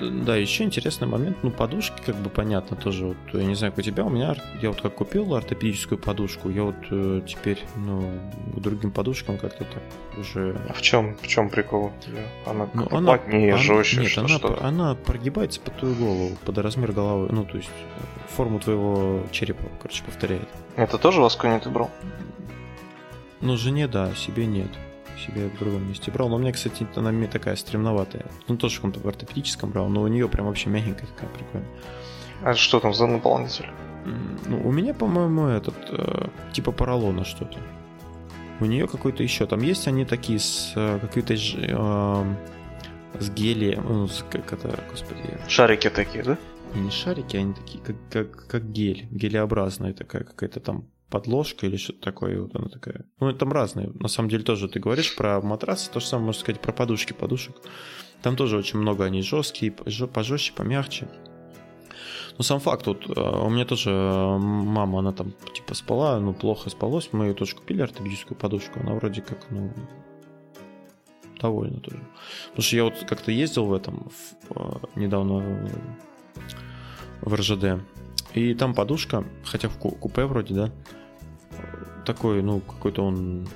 да, 0.00 0.36
еще 0.36 0.64
интересный 0.64 1.08
момент, 1.08 1.38
ну, 1.42 1.50
подушки, 1.50 2.00
как 2.04 2.16
бы 2.16 2.30
понятно 2.30 2.76
тоже, 2.76 3.06
вот, 3.06 3.16
я 3.32 3.44
не 3.44 3.54
знаю, 3.54 3.72
как 3.72 3.80
у 3.80 3.82
тебя, 3.82 4.04
у 4.04 4.10
меня, 4.10 4.36
я 4.60 4.68
вот 4.68 4.80
как 4.80 4.94
купил 4.94 5.34
ортопедическую 5.34 5.98
подушку, 5.98 6.50
я 6.50 6.62
вот 6.62 6.76
э, 6.90 7.22
теперь, 7.26 7.58
ну, 7.76 8.10
к 8.54 8.60
другим 8.60 8.90
подушкам 8.90 9.38
как-то 9.38 9.64
так 9.64 9.82
уже... 10.18 10.56
А 10.68 10.72
в 10.72 10.82
чем, 10.82 11.16
в 11.16 11.26
чем 11.26 11.50
прикол? 11.50 11.92
Она 12.46 12.68
ну, 12.74 12.86
она, 12.90 13.16
плотнее, 13.16 13.54
она, 13.54 13.62
жестче, 13.62 14.00
нет, 14.00 14.10
что, 14.10 14.20
она, 14.20 14.28
что? 14.28 14.64
она 14.64 14.94
прогибается 14.94 15.60
под 15.60 15.76
твою 15.76 15.94
голову, 15.94 16.36
под 16.44 16.58
размер 16.58 16.92
головы, 16.92 17.28
ну, 17.30 17.44
то 17.44 17.56
есть 17.56 17.70
форму 18.36 18.60
твоего 18.60 19.22
черепа, 19.32 19.64
короче, 19.80 20.04
повторяет. 20.04 20.48
Это 20.76 20.98
тоже 20.98 21.20
Ласкони 21.20 21.58
ты 21.58 21.70
брал? 21.70 21.90
Ну, 23.40 23.56
жене, 23.56 23.88
да, 23.88 24.14
себе 24.14 24.46
нет 24.46 24.70
себе 25.18 25.48
в 25.48 25.58
другом 25.58 25.88
месте 25.88 26.10
брал. 26.10 26.28
Но 26.28 26.36
у 26.36 26.38
меня, 26.38 26.52
кстати, 26.52 26.86
она 26.96 27.10
мне 27.10 27.26
такая 27.26 27.56
стремноватая. 27.56 28.26
Ну, 28.48 28.56
тоже 28.56 28.74
в 28.74 28.78
каком-то 28.78 29.06
ортопедическом 29.06 29.70
брал, 29.70 29.88
но 29.88 30.02
у 30.02 30.08
нее 30.08 30.28
прям 30.28 30.46
вообще 30.46 30.70
мягенькая 30.70 31.06
такая, 31.06 31.30
прикольная. 31.30 31.68
А 32.42 32.54
что 32.54 32.80
там 32.80 32.94
за 32.94 33.06
наполнитель? 33.06 33.66
Ну, 34.46 34.60
у 34.64 34.72
меня, 34.72 34.94
по-моему, 34.94 35.46
этот, 35.46 35.74
э, 35.90 36.28
типа 36.52 36.72
поролона 36.72 37.24
что-то. 37.24 37.58
У 38.60 38.64
нее 38.64 38.86
какой-то 38.86 39.22
еще. 39.22 39.46
Там 39.46 39.60
есть 39.60 39.88
они 39.88 40.04
такие 40.04 40.38
с 40.38 40.72
э, 40.74 40.98
какой-то 41.00 41.34
э, 41.34 42.34
с 43.20 43.30
гелием. 43.30 43.84
Ну, 43.88 44.08
с, 44.08 44.24
как 44.30 44.52
это, 44.52 44.78
господи. 44.90 45.38
Шарики 45.48 45.90
такие, 45.90 46.24
да? 46.24 46.38
Не, 46.74 46.82
не 46.82 46.90
шарики, 46.90 47.36
они 47.36 47.54
такие, 47.54 47.82
как, 47.82 47.96
как, 48.10 48.46
как 48.46 48.70
гель. 48.70 49.08
Гелеобразная 49.10 49.92
такая 49.92 50.24
какая-то 50.24 50.60
там 50.60 50.84
подложка 51.10 51.66
или 51.66 51.76
что-то 51.76 52.00
такое, 52.00 52.40
вот 52.40 52.54
она 52.54 52.68
такая. 52.68 53.04
Ну, 53.20 53.32
там 53.32 53.52
разные. 53.52 53.90
На 53.94 54.08
самом 54.08 54.28
деле 54.28 54.44
тоже 54.44 54.68
ты 54.68 54.78
говоришь 54.78 55.16
про 55.16 55.40
матрасы, 55.40 55.90
то 55.90 56.00
же 56.00 56.06
самое 56.06 56.26
можно 56.26 56.40
сказать 56.40 56.60
про 56.60 56.72
подушки 56.72 57.12
подушек. 57.12 57.56
Там 58.22 58.36
тоже 58.36 58.58
очень 58.58 58.78
много 58.78 59.04
они 59.04 59.22
жесткие, 59.22 59.72
пожестче, 59.72 60.52
помягче. 60.52 61.08
Но 62.36 62.44
сам 62.44 62.60
факт, 62.60 62.86
вот 62.86 63.08
э, 63.08 63.20
у 63.20 63.50
меня 63.50 63.64
тоже 63.64 63.90
э, 63.90 64.38
мама, 64.38 65.00
она 65.00 65.12
там 65.12 65.32
типа 65.54 65.74
спала, 65.74 66.20
ну 66.20 66.32
плохо 66.32 66.70
спалось, 66.70 67.08
мы 67.12 67.26
ее 67.26 67.34
тоже 67.34 67.56
купили 67.56 67.82
ортопедическую 67.82 68.38
подушку, 68.38 68.78
она 68.78 68.94
вроде 68.94 69.22
как, 69.22 69.50
ну, 69.50 69.72
довольна 71.40 71.80
тоже. 71.80 72.00
Потому 72.50 72.62
что 72.62 72.76
я 72.76 72.84
вот 72.84 72.94
как-то 73.08 73.32
ездил 73.32 73.64
в 73.64 73.72
этом 73.72 74.08
в, 74.48 74.56
э, 74.56 75.00
недавно 75.00 75.68
в 77.22 77.34
РЖД, 77.34 77.82
и 78.34 78.54
там 78.54 78.72
подушка, 78.72 79.24
хотя 79.44 79.68
в 79.68 79.78
купе 79.78 80.24
вроде, 80.24 80.54
да, 80.54 80.70
такой, 82.08 82.42
ну, 82.42 82.60
какой-то 82.60 83.04
он 83.04 83.46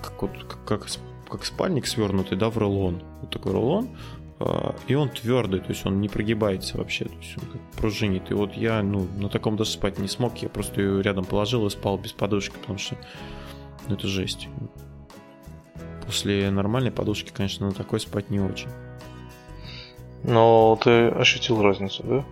как, 0.00 0.22
вот, 0.22 0.30
как, 0.64 0.88
как 1.28 1.44
спальник 1.44 1.86
свернутый, 1.86 2.38
да, 2.38 2.48
в 2.48 2.56
рулон. 2.56 3.02
Вот 3.20 3.30
такой 3.30 3.52
рулон, 3.52 3.88
а, 4.40 4.74
и 4.86 4.94
он 4.94 5.10
твердый, 5.10 5.60
то 5.60 5.68
есть 5.68 5.84
он 5.84 6.00
не 6.00 6.08
прогибается 6.08 6.78
вообще, 6.78 7.04
то 7.04 7.14
есть 7.14 7.36
он 7.36 7.50
как 7.50 7.60
пружинит. 7.78 8.30
И 8.30 8.34
вот 8.34 8.54
я, 8.54 8.82
ну, 8.82 9.06
на 9.18 9.28
таком 9.28 9.56
даже 9.56 9.70
спать 9.70 9.98
не 9.98 10.08
смог, 10.08 10.38
я 10.38 10.48
просто 10.48 10.80
ее 10.80 11.02
рядом 11.02 11.24
положил 11.24 11.66
и 11.66 11.70
спал 11.70 11.98
без 11.98 12.12
подушки, 12.12 12.54
потому 12.58 12.78
что, 12.78 12.96
ну, 13.88 13.94
это 13.94 14.06
жесть. 14.06 14.48
После 16.06 16.50
нормальной 16.50 16.90
подушки, 16.90 17.30
конечно, 17.34 17.66
на 17.66 17.74
такой 17.74 18.00
спать 18.00 18.30
не 18.30 18.40
очень. 18.40 18.70
Но 20.24 20.78
ты 20.82 21.08
ощутил 21.08 21.60
разницу, 21.62 22.02
да? 22.02 22.24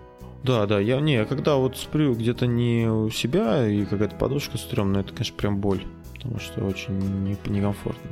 Да, 0.47 0.67
да, 0.67 0.79
я 0.79 1.01
не, 1.01 1.25
когда 1.25 1.57
вот 1.57 1.77
сплю 1.77 2.15
где-то 2.15 2.47
не 2.47 2.89
у 2.89 3.11
себя 3.11 3.67
и 3.67 3.85
какая-то 3.85 4.15
подушка 4.15 4.59
стрёмная, 4.59 5.01
это, 5.01 5.13
конечно, 5.13 5.37
прям 5.37 5.59
боль, 5.59 5.83
потому 6.15 6.39
что 6.39 6.65
очень 6.65 6.97
не, 6.97 7.37
некомфортно. 7.47 8.11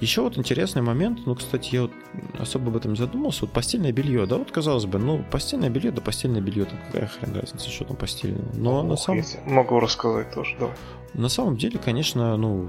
Еще 0.00 0.20
вот 0.20 0.38
интересный 0.38 0.82
момент, 0.82 1.20
ну, 1.26 1.34
кстати, 1.34 1.74
я 1.74 1.82
вот 1.82 1.92
особо 2.38 2.68
об 2.68 2.76
этом 2.76 2.92
не 2.92 2.98
задумался, 2.98 3.42
вот 3.42 3.52
постельное 3.52 3.90
белье, 3.90 4.26
да, 4.26 4.36
вот 4.36 4.52
казалось 4.52 4.86
бы, 4.86 4.98
ну, 4.98 5.24
постельное 5.28 5.70
белье, 5.70 5.90
да 5.90 6.00
постельное 6.00 6.40
белье, 6.40 6.66
там 6.66 6.78
какая 6.86 7.08
хрен 7.08 7.34
разница, 7.34 7.68
что 7.68 7.84
там 7.84 7.96
постельное. 7.96 8.44
Но 8.54 8.80
Ох, 8.80 8.86
на 8.86 8.96
самом... 8.96 9.24
могу 9.46 9.80
рассказать 9.80 10.32
тоже, 10.32 10.54
да. 10.60 10.70
На 11.14 11.28
самом 11.28 11.56
деле, 11.56 11.80
конечно, 11.80 12.36
ну, 12.36 12.68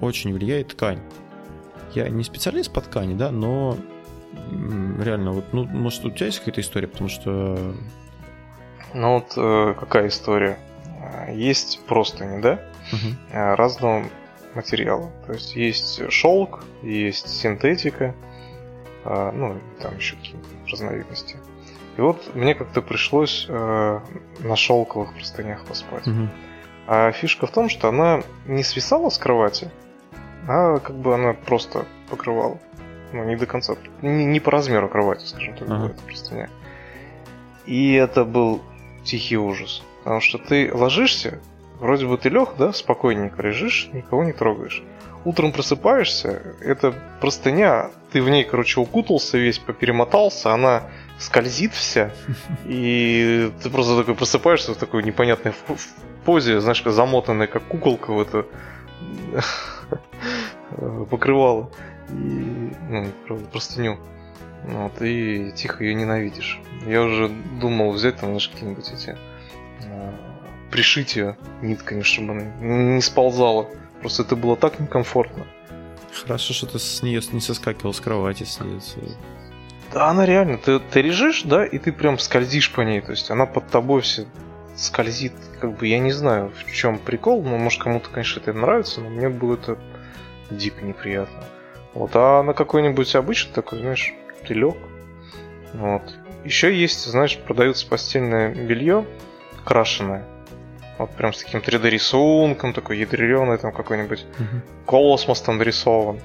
очень 0.00 0.32
влияет 0.32 0.68
ткань. 0.68 1.00
Я 1.94 2.08
не 2.08 2.22
специалист 2.22 2.72
по 2.72 2.80
ткани, 2.80 3.14
да, 3.14 3.32
но 3.32 3.76
реально, 5.00 5.32
вот, 5.32 5.52
ну, 5.52 5.64
может, 5.64 6.04
у 6.04 6.10
тебя 6.10 6.26
есть 6.26 6.38
какая-то 6.38 6.60
история, 6.60 6.88
потому 6.88 7.08
что... 7.08 7.74
Ну 8.94 9.14
вот 9.14 9.32
э, 9.36 9.74
какая 9.78 10.08
история? 10.08 10.58
Есть 11.30 11.80
просто 11.86 12.26
не 12.26 12.40
да? 12.40 12.60
Угу. 12.92 13.16
Разного 13.32 14.04
материала. 14.54 15.10
То 15.26 15.32
есть 15.32 15.56
есть 15.56 16.10
шелк, 16.12 16.64
есть 16.82 17.28
синтетика, 17.28 18.14
э, 19.04 19.30
ну, 19.32 19.58
там 19.80 19.96
еще 19.96 20.16
какие-то 20.16 20.46
разновидности. 20.70 21.36
И 21.96 22.00
вот 22.00 22.34
мне 22.34 22.54
как-то 22.54 22.82
пришлось 22.82 23.46
э, 23.48 24.00
на 24.40 24.56
шелковых 24.56 25.14
простынях 25.14 25.64
поспать. 25.64 26.06
Угу. 26.06 26.28
А 26.86 27.12
фишка 27.12 27.46
в 27.46 27.50
том, 27.50 27.68
что 27.68 27.88
она 27.88 28.22
не 28.46 28.62
свисала 28.62 29.08
с 29.08 29.18
кровати, 29.18 29.70
а 30.48 30.78
как 30.78 30.96
бы 30.96 31.14
она 31.14 31.32
просто 31.32 31.86
покрывала 32.10 32.58
ну, 33.12 33.24
не 33.24 33.36
до 33.36 33.46
конца, 33.46 33.74
не, 34.00 34.24
не 34.24 34.40
по 34.40 34.50
размеру 34.50 34.88
кровати, 34.88 35.26
скажем 35.26 35.54
так, 35.56 35.68
ага. 35.70 35.86
это 35.86 36.02
простыня. 36.02 36.48
И 37.66 37.92
это 37.92 38.24
был 38.24 38.62
тихий 39.04 39.36
ужас. 39.36 39.82
Потому 39.98 40.20
что 40.20 40.38
ты 40.38 40.70
ложишься, 40.72 41.38
вроде 41.78 42.06
бы 42.06 42.18
ты 42.18 42.28
лег, 42.28 42.50
да, 42.58 42.72
спокойненько 42.72 43.42
лежишь, 43.42 43.88
никого 43.92 44.24
не 44.24 44.32
трогаешь. 44.32 44.82
Утром 45.24 45.52
просыпаешься, 45.52 46.42
это 46.60 46.92
простыня, 47.20 47.90
ты 48.10 48.20
в 48.20 48.28
ней, 48.28 48.42
короче, 48.42 48.80
укутался 48.80 49.38
весь, 49.38 49.58
поперемотался, 49.58 50.52
она 50.52 50.82
скользит 51.18 51.72
вся, 51.72 52.10
и 52.64 53.52
ты 53.62 53.70
просто 53.70 53.96
такой 53.98 54.16
просыпаешься 54.16 54.74
в 54.74 54.76
такой 54.76 55.04
непонятной 55.04 55.52
позе, 56.24 56.60
знаешь, 56.60 56.82
как 56.82 56.92
замотанная, 56.92 57.46
как 57.46 57.62
куколка 57.64 58.12
в 58.12 58.20
это 58.20 58.46
покрывало 61.10 61.70
и 62.10 62.72
ну, 62.88 63.06
простыню. 63.52 63.98
Вот, 64.64 65.02
и 65.02 65.52
тихо 65.52 65.82
ее 65.84 65.94
ненавидишь. 65.94 66.60
Я 66.86 67.02
уже 67.02 67.28
думал 67.60 67.90
взять 67.90 68.16
там, 68.16 68.30
знаешь, 68.30 68.48
какие-нибудь 68.48 68.88
эти 68.92 69.16
э, 69.84 70.12
пришить 70.70 71.16
ее 71.16 71.36
нитками, 71.62 72.02
чтобы 72.02 72.32
она 72.32 72.42
не 72.94 73.02
сползала. 73.02 73.68
Просто 74.00 74.22
это 74.22 74.36
было 74.36 74.56
так 74.56 74.78
некомфортно. 74.78 75.46
Хорошо, 76.12 76.54
что 76.54 76.66
ты 76.66 76.78
с 76.78 77.02
нее 77.02 77.20
не 77.32 77.40
соскакивал 77.40 77.92
с 77.92 78.00
кровати 78.00 78.44
с 78.44 78.60
нее. 78.60 78.80
Да, 79.92 80.08
она 80.10 80.26
реально. 80.26 80.58
Ты, 80.58 80.78
ты 80.78 81.02
лежишь, 81.02 81.42
да, 81.42 81.66
и 81.66 81.78
ты 81.78 81.92
прям 81.92 82.18
скользишь 82.18 82.70
по 82.72 82.82
ней. 82.82 83.00
То 83.00 83.10
есть 83.10 83.30
она 83.30 83.46
под 83.46 83.68
тобой 83.68 84.02
все 84.02 84.26
скользит. 84.76 85.32
Как 85.60 85.76
бы 85.76 85.86
я 85.86 85.98
не 85.98 86.12
знаю, 86.12 86.50
в 86.50 86.72
чем 86.72 86.98
прикол, 86.98 87.42
но 87.42 87.58
может 87.58 87.82
кому-то, 87.82 88.08
конечно, 88.10 88.40
это 88.40 88.52
нравится, 88.52 89.00
но 89.00 89.10
мне 89.10 89.28
было 89.28 89.54
это 89.54 89.78
дико 90.50 90.84
неприятно. 90.84 91.44
Вот, 91.94 92.10
а 92.14 92.42
на 92.42 92.54
какой-нибудь 92.54 93.14
обычный 93.14 93.52
такой, 93.52 93.80
знаешь, 93.80 94.14
ты 94.46 94.54
лег. 94.54 94.76
Вот. 95.74 96.02
Еще 96.44 96.74
есть, 96.74 97.04
знаешь, 97.04 97.38
продается 97.38 97.86
постельное 97.86 98.54
белье 98.54 99.06
крашеное. 99.64 100.24
Вот 100.98 101.10
прям 101.10 101.32
с 101.32 101.42
таким 101.42 101.60
3D 101.60 101.88
рисунком, 101.90 102.72
такой 102.72 102.98
ядреный 102.98 103.58
там 103.58 103.72
какой-нибудь 103.72 104.24
uh 104.38 104.60
космос 104.86 105.40
там 105.40 105.58
нарисован. 105.58 106.20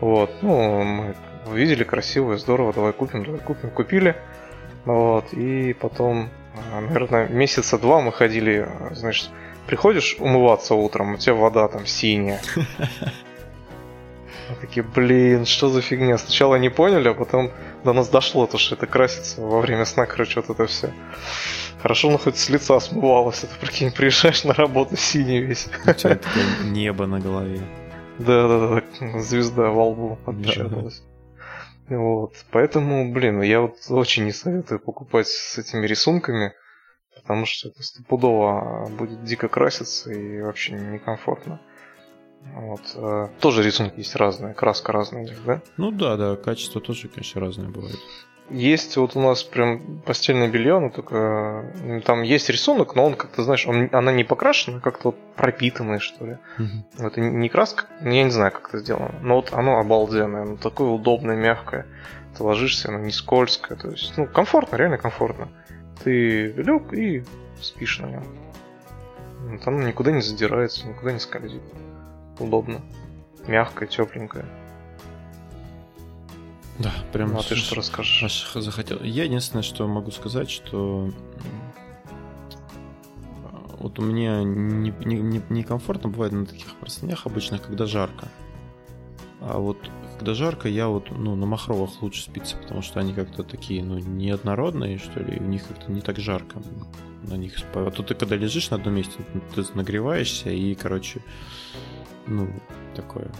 Вот. 0.00 0.30
Ну, 0.42 0.82
мы 0.82 1.14
увидели 1.46 1.84
красивое, 1.84 2.36
здорово, 2.36 2.72
давай 2.72 2.92
купим, 2.92 3.24
давай 3.24 3.40
купим, 3.40 3.70
купили. 3.70 4.16
Вот. 4.84 5.32
И 5.32 5.72
потом, 5.74 6.28
а, 6.72 6.80
наверное, 6.80 7.28
месяца 7.28 7.78
два 7.78 8.00
мы 8.00 8.12
ходили, 8.12 8.68
знаешь, 8.92 9.30
приходишь 9.66 10.16
умываться 10.18 10.74
утром, 10.74 11.14
у 11.14 11.16
тебя 11.16 11.34
вода 11.34 11.68
там 11.68 11.86
синяя. 11.86 12.40
Мы 14.48 14.56
такие, 14.56 14.82
блин, 14.82 15.46
что 15.46 15.68
за 15.68 15.80
фигня? 15.80 16.18
Сначала 16.18 16.56
не 16.56 16.68
поняли, 16.68 17.08
а 17.08 17.14
потом 17.14 17.50
до 17.84 17.92
нас 17.92 18.08
дошло, 18.08 18.46
то, 18.46 18.58
что 18.58 18.74
это 18.74 18.86
красится 18.86 19.40
во 19.40 19.60
время 19.60 19.84
сна, 19.84 20.06
короче, 20.06 20.40
вот 20.40 20.50
это 20.50 20.66
все. 20.66 20.92
Хорошо, 21.80 22.10
ну 22.10 22.18
хоть 22.18 22.36
с 22.36 22.48
лица 22.48 22.80
смывалось. 22.80 23.44
Это, 23.44 23.54
прикинь, 23.60 23.92
приезжаешь 23.92 24.44
на 24.44 24.54
работу 24.54 24.96
синий 24.96 25.40
весь. 25.40 25.68
Такое 25.84 26.20
небо 26.64 27.06
на 27.06 27.20
голове. 27.20 27.60
Да-да-да, 28.18 29.18
звезда 29.20 29.70
во 29.70 29.88
лбу 29.88 30.18
отпечаталась. 30.26 31.02
Да. 31.88 31.96
Вот, 31.96 32.34
поэтому, 32.50 33.12
блин, 33.12 33.42
я 33.42 33.60
вот 33.60 33.76
очень 33.90 34.24
не 34.24 34.32
советую 34.32 34.80
покупать 34.80 35.28
с 35.28 35.58
этими 35.58 35.86
рисунками, 35.86 36.54
потому 37.14 37.44
что 37.44 37.68
это 37.68 37.82
стопудово 37.82 38.88
будет 38.88 39.22
дико 39.24 39.48
краситься 39.48 40.10
и 40.10 40.40
вообще 40.40 40.72
некомфортно. 40.72 41.60
Вот. 42.52 42.80
Э, 42.94 43.28
тоже 43.40 43.62
рисунки 43.62 43.98
есть 43.98 44.16
разные, 44.16 44.54
краска 44.54 44.92
разная, 44.92 45.28
да? 45.46 45.62
Ну 45.76 45.90
да, 45.90 46.16
да, 46.16 46.36
качество 46.36 46.80
тоже, 46.80 47.08
конечно, 47.08 47.40
разное 47.40 47.68
бывает. 47.68 47.96
есть 48.50 48.96
вот 48.96 49.16
у 49.16 49.20
нас 49.20 49.42
прям 49.42 50.00
постельное 50.04 50.48
белье, 50.48 50.78
но 50.78 50.90
только 50.90 52.02
там 52.04 52.22
есть 52.22 52.50
рисунок, 52.50 52.94
но 52.94 53.06
он 53.06 53.14
как-то, 53.14 53.42
знаешь, 53.42 53.66
он, 53.66 53.88
она 53.92 54.12
не 54.12 54.24
покрашена, 54.24 54.80
как-то 54.80 55.08
вот 55.08 55.16
пропитанная, 55.36 55.98
что 55.98 56.26
ли. 56.26 56.38
Угу. 56.58 57.06
Это 57.06 57.20
не 57.20 57.48
краска, 57.48 57.86
я 58.02 58.24
не 58.24 58.30
знаю, 58.30 58.52
как 58.52 58.68
это 58.68 58.78
сделано. 58.78 59.14
Но 59.22 59.36
вот 59.36 59.52
оно 59.52 59.78
обалденное, 59.78 60.42
оно 60.42 60.56
такое 60.56 60.88
удобное, 60.88 61.36
мягкое. 61.36 61.86
Ты 62.36 62.42
ложишься, 62.42 62.88
оно 62.88 62.98
не 62.98 63.12
скользкое, 63.12 63.78
то 63.78 63.90
есть, 63.90 64.12
ну, 64.16 64.26
комфортно, 64.26 64.76
реально 64.76 64.98
комфортно. 64.98 65.48
Ты 66.02 66.52
лег 66.52 66.92
и 66.92 67.24
спишь 67.60 68.00
на 68.00 68.06
нем. 68.06 68.24
Вот 69.40 69.66
оно 69.66 69.82
никуда 69.82 70.10
не 70.10 70.20
задирается, 70.20 70.86
никуда 70.86 71.12
не 71.12 71.20
скользит. 71.20 71.62
Удобно. 72.38 72.80
Мягкое, 73.46 73.86
тепленькое. 73.86 74.46
Да, 76.78 76.92
прям. 77.12 77.32
Ну, 77.32 77.38
а 77.38 77.42
ты 77.42 77.54
что 77.54 77.76
расскажешь? 77.76 78.22
Аж 78.24 78.64
захотел. 78.64 79.00
Я 79.02 79.24
единственное, 79.24 79.62
что 79.62 79.86
могу 79.86 80.10
сказать, 80.10 80.50
что 80.50 81.10
вот 83.78 83.98
у 83.98 84.02
меня 84.02 84.42
некомфортно 84.42 86.08
не, 86.08 86.12
не, 86.12 86.12
не 86.12 86.14
бывает 86.14 86.32
на 86.32 86.46
таких 86.46 86.74
простынях 86.76 87.26
обычно, 87.26 87.58
когда 87.58 87.86
жарко. 87.86 88.28
А 89.40 89.58
вот 89.58 89.76
когда 90.18 90.34
жарко, 90.34 90.68
я 90.68 90.88
вот 90.88 91.10
ну, 91.10 91.36
на 91.36 91.44
махровых 91.44 92.00
лучше 92.00 92.22
спится, 92.22 92.56
потому 92.56 92.82
что 92.82 93.00
они 93.00 93.12
как-то 93.12 93.42
такие, 93.42 93.84
ну, 93.84 93.98
неоднородные, 93.98 94.98
что 94.98 95.20
ли, 95.20 95.36
и 95.36 95.40
у 95.40 95.44
них 95.44 95.66
как-то 95.66 95.92
не 95.92 96.00
так 96.00 96.18
жарко 96.18 96.62
на 97.22 97.34
них 97.34 97.58
спать. 97.58 97.88
А 97.88 97.90
тут 97.90 98.06
ты 98.06 98.14
когда 98.14 98.36
лежишь 98.36 98.70
на 98.70 98.78
одном 98.78 98.94
месте, 98.94 99.18
ты 99.54 99.64
нагреваешься 99.74 100.50
и, 100.50 100.74
короче, 100.74 101.20
ну, 102.26 102.48
такое 102.94 103.30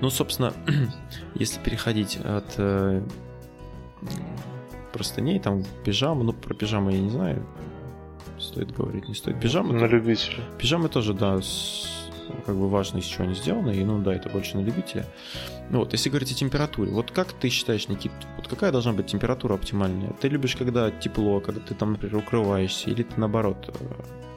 ну, 0.00 0.10
собственно, 0.10 0.52
если 1.34 1.60
переходить 1.60 2.16
от 2.16 2.54
э, 2.56 3.02
простыней, 4.92 5.40
там, 5.40 5.64
пижамы, 5.84 6.24
ну, 6.24 6.32
про 6.32 6.54
пижамы 6.54 6.92
я 6.92 7.00
не 7.00 7.10
знаю, 7.10 7.46
стоит 8.38 8.72
говорить, 8.72 9.08
не 9.08 9.14
стоит. 9.14 9.40
Пижамы... 9.40 9.74
На 9.74 9.86
любителя. 9.86 10.42
Пижамы 10.58 10.88
тоже, 10.88 11.14
да, 11.14 11.40
с, 11.40 12.10
как 12.46 12.54
бы 12.54 12.68
важно, 12.68 12.98
из 12.98 13.04
чего 13.04 13.24
они 13.24 13.34
сделаны, 13.34 13.72
и, 13.72 13.84
ну, 13.84 14.00
да, 14.00 14.14
это 14.14 14.28
больше 14.28 14.56
на 14.56 14.62
любителя. 14.62 15.06
Ну, 15.70 15.80
вот, 15.80 15.92
если 15.92 16.10
говорить 16.10 16.32
о 16.32 16.34
температуре, 16.34 16.92
вот 16.92 17.10
как 17.10 17.32
ты 17.32 17.48
считаешь, 17.48 17.88
Никит, 17.88 18.12
вот 18.36 18.46
какая 18.48 18.70
должна 18.70 18.92
быть 18.92 19.06
температура 19.06 19.54
оптимальная? 19.54 20.12
Ты 20.20 20.28
любишь, 20.28 20.56
когда 20.56 20.90
тепло, 20.90 21.40
когда 21.40 21.60
ты 21.60 21.74
там, 21.74 21.92
например, 21.92 22.16
укрываешься, 22.16 22.90
или 22.90 23.02
ты, 23.02 23.18
наоборот, 23.18 23.74
э, 23.80 24.27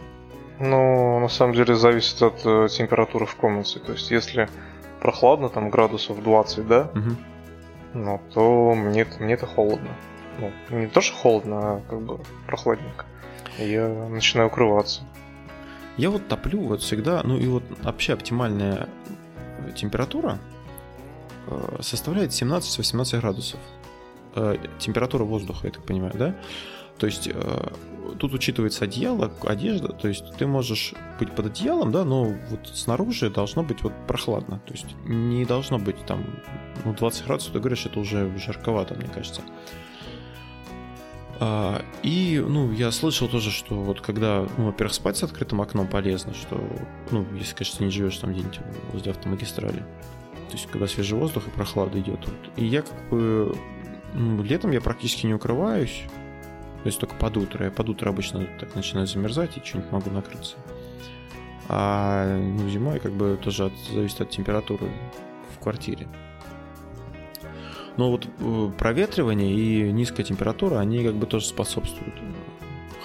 ну, 0.61 1.19
на 1.19 1.27
самом 1.27 1.53
деле 1.53 1.75
зависит 1.75 2.21
от 2.21 2.45
э, 2.45 2.67
температуры 2.69 3.25
в 3.25 3.35
комнате. 3.35 3.79
То 3.79 3.93
есть, 3.93 4.11
если 4.11 4.47
прохладно, 4.99 5.49
там 5.49 5.69
градусов 5.69 6.21
20, 6.23 6.67
да, 6.67 6.91
угу. 6.93 7.15
ну, 7.93 8.21
то 8.33 8.75
мне, 8.75 9.05
мне 9.19 9.33
это 9.33 9.47
холодно. 9.47 9.89
Ну, 10.39 10.77
не 10.77 10.87
то, 10.87 11.01
что 11.01 11.15
холодно, 11.15 11.57
а 11.57 11.81
как 11.89 12.01
бы 12.01 12.19
прохладненько. 12.45 13.05
Я 13.57 13.87
начинаю 13.87 14.47
укрываться. 14.47 15.01
Я 15.97 16.09
вот 16.09 16.27
топлю 16.27 16.61
вот 16.61 16.81
всегда, 16.81 17.21
ну 17.23 17.37
и 17.37 17.47
вот 17.47 17.63
вообще 17.81 18.13
оптимальная 18.13 18.87
температура 19.75 20.39
э, 21.47 21.77
составляет 21.81 22.31
17-18 22.31 23.19
градусов. 23.19 23.59
Э, 24.35 24.57
температура 24.79 25.23
воздуха, 25.23 25.67
я 25.67 25.73
так 25.73 25.83
понимаю, 25.83 26.13
да? 26.15 26.35
То 26.97 27.07
есть 27.07 27.27
э, 27.27 27.71
тут 28.19 28.33
учитывается 28.33 28.85
одеяло, 28.85 29.31
одежда, 29.43 29.89
то 29.89 30.07
есть 30.07 30.35
ты 30.37 30.47
можешь 30.47 30.93
быть 31.19 31.31
под 31.31 31.47
одеялом, 31.47 31.91
да, 31.91 32.03
но 32.03 32.25
вот 32.49 32.67
снаружи 32.73 33.29
должно 33.29 33.63
быть 33.63 33.83
вот 33.83 33.93
прохладно, 34.07 34.61
то 34.65 34.73
есть 34.73 34.87
не 35.05 35.45
должно 35.45 35.79
быть 35.79 36.05
там, 36.05 36.25
ну, 36.85 36.93
20 36.93 37.25
градусов, 37.25 37.53
ты 37.53 37.59
говоришь, 37.59 37.85
это 37.85 37.99
уже 37.99 38.31
жарковато, 38.37 38.95
мне 38.95 39.07
кажется. 39.07 39.41
А, 41.39 41.83
и, 42.03 42.43
ну, 42.45 42.71
я 42.71 42.91
слышал 42.91 43.27
тоже, 43.27 43.49
что 43.49 43.75
вот 43.75 44.01
когда, 44.01 44.47
ну, 44.57 44.67
во-первых, 44.67 44.93
спать 44.93 45.17
с 45.17 45.23
открытым 45.23 45.61
окном 45.61 45.87
полезно, 45.87 46.33
что, 46.33 46.61
ну, 47.09 47.25
если, 47.35 47.55
конечно, 47.55 47.83
не 47.83 47.89
живешь 47.89 48.17
там 48.17 48.31
где-нибудь 48.31 48.59
возле 48.93 49.11
автомагистрали, 49.11 49.79
то 49.79 50.57
есть 50.57 50.67
когда 50.67 50.87
свежий 50.87 51.17
воздух 51.17 51.47
и 51.47 51.49
прохлада 51.49 51.99
идет. 51.99 52.19
Вот. 52.25 52.51
И 52.57 52.65
я 52.65 52.81
как 52.81 53.09
бы 53.09 53.55
ну, 54.13 54.43
летом 54.43 54.71
я 54.71 54.81
практически 54.81 55.25
не 55.25 55.33
укрываюсь, 55.33 56.03
то 56.83 56.87
есть 56.87 56.99
только 56.99 57.15
под 57.15 57.37
утро. 57.37 57.65
Я 57.65 57.71
под 57.71 57.89
утро 57.89 58.09
обычно 58.09 58.47
так 58.59 58.75
начинаю 58.75 59.07
замерзать 59.07 59.57
и 59.57 59.63
что-нибудь 59.63 59.91
могу 59.91 60.09
накрыться. 60.09 60.55
А 61.69 62.37
ну, 62.37 62.67
зимой 62.69 62.99
как 62.99 63.13
бы 63.13 63.39
тоже 63.41 63.65
от, 63.65 63.73
зависит 63.93 64.21
от 64.21 64.29
температуры 64.31 64.89
в 65.55 65.59
квартире. 65.59 66.07
Но 67.97 68.09
вот 68.09 68.25
э, 68.25 68.71
проветривание 68.77 69.53
и 69.53 69.91
низкая 69.91 70.25
температура, 70.25 70.79
они 70.79 71.03
как 71.03 71.15
бы 71.15 71.27
тоже 71.27 71.45
способствуют 71.45 72.15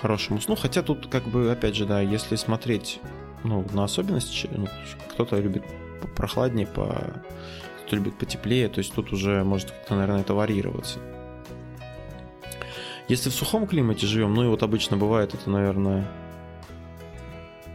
хорошему 0.00 0.40
сну. 0.40 0.56
Хотя 0.56 0.82
тут 0.82 1.08
как 1.08 1.24
бы, 1.24 1.50
опять 1.50 1.74
же, 1.74 1.84
да, 1.84 2.00
если 2.00 2.36
смотреть 2.36 3.00
ну, 3.44 3.64
на 3.72 3.84
особенности, 3.84 4.48
ну, 4.50 4.66
кто-то 5.10 5.38
любит 5.38 5.64
прохладнее, 6.16 6.66
по... 6.66 6.84
кто-то 7.78 7.96
любит 7.96 8.16
потеплее, 8.16 8.68
то 8.68 8.78
есть 8.78 8.94
тут 8.94 9.12
уже 9.12 9.44
может 9.44 9.70
как-то, 9.70 9.96
наверное, 9.96 10.22
это 10.22 10.34
варьироваться. 10.34 10.98
Если 13.08 13.30
в 13.30 13.34
сухом 13.34 13.66
климате 13.66 14.06
живем, 14.06 14.34
ну 14.34 14.44
и 14.44 14.48
вот 14.48 14.62
обычно 14.62 14.96
бывает 14.96 15.34
это, 15.34 15.48
наверное, 15.48 16.06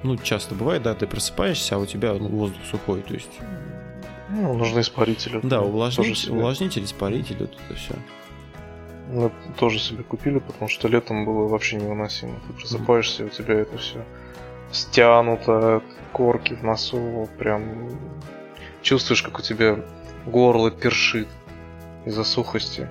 ну, 0.03 0.17
часто 0.17 0.55
бывает, 0.55 0.83
да, 0.83 0.93
ты 0.95 1.07
просыпаешься, 1.07 1.75
а 1.75 1.77
у 1.77 1.85
тебя 1.85 2.13
ну, 2.13 2.27
воздух 2.27 2.61
сухой, 2.69 3.01
то 3.01 3.13
есть... 3.13 3.31
Ну, 4.29 4.53
нужны 4.53 4.79
испарители. 4.79 5.39
Да, 5.43 5.61
увлажнитель, 5.61 6.31
увлажнитель 6.31 6.83
испаритель, 6.83 7.37
вот 7.39 7.57
это 7.65 7.75
все. 7.77 7.95
Мы 9.09 9.31
тоже 9.57 9.77
себе 9.77 10.03
купили, 10.03 10.39
потому 10.39 10.69
что 10.69 10.87
летом 10.87 11.25
было 11.25 11.47
вообще 11.47 11.75
невыносимо. 11.75 12.39
Ты 12.47 12.53
просыпаешься, 12.53 13.23
mm-hmm. 13.23 13.27
у 13.27 13.29
тебя 13.29 13.55
это 13.55 13.77
все 13.77 14.05
стянуто, 14.71 15.83
корки 16.13 16.53
в 16.53 16.63
носу, 16.63 17.29
прям 17.37 17.89
чувствуешь, 18.81 19.21
как 19.21 19.39
у 19.39 19.41
тебя 19.41 19.79
горло 20.25 20.71
першит 20.71 21.27
из-за 22.05 22.23
сухости. 22.23 22.89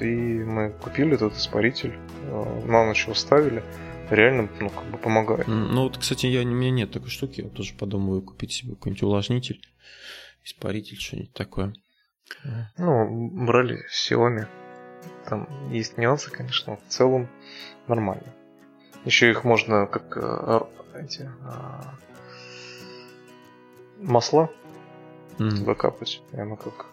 И 0.00 0.04
мы 0.04 0.70
купили 0.70 1.14
этот 1.14 1.36
испаритель, 1.36 1.94
э, 2.22 2.66
на 2.66 2.84
ночь 2.84 3.04
его 3.04 3.14
ставили. 3.14 3.62
Реально, 4.10 4.48
ну, 4.60 4.70
как 4.70 4.84
бы 4.84 4.98
помогает. 4.98 5.48
Ну, 5.48 5.82
вот, 5.82 5.98
кстати, 5.98 6.26
я, 6.26 6.42
у 6.42 6.44
меня 6.44 6.70
нет 6.70 6.92
такой 6.92 7.10
штуки, 7.10 7.40
я 7.40 7.48
тоже 7.48 7.74
подумаю 7.74 8.22
купить 8.22 8.52
себе 8.52 8.74
какой-нибудь 8.74 9.02
увлажнитель, 9.02 9.60
испаритель, 10.44 10.96
что-нибудь 10.96 11.32
такое. 11.32 11.74
Ну, 12.76 13.30
брали 13.46 13.84
Xiaomi. 13.90 14.46
Там 15.28 15.48
есть 15.70 15.98
нюансы, 15.98 16.30
конечно, 16.30 16.74
но 16.74 16.76
в 16.76 16.88
целом 16.88 17.28
нормально. 17.88 18.32
Еще 19.04 19.30
их 19.30 19.44
можно 19.44 19.86
как 19.86 20.16
э, 20.16 20.60
эти 20.94 21.30
а, 21.42 21.94
масла 23.98 24.50
mm. 25.38 25.50
туда 25.50 25.74
капать. 25.74 26.22
И 26.32 26.36
оно 26.36 26.56
как 26.56 26.86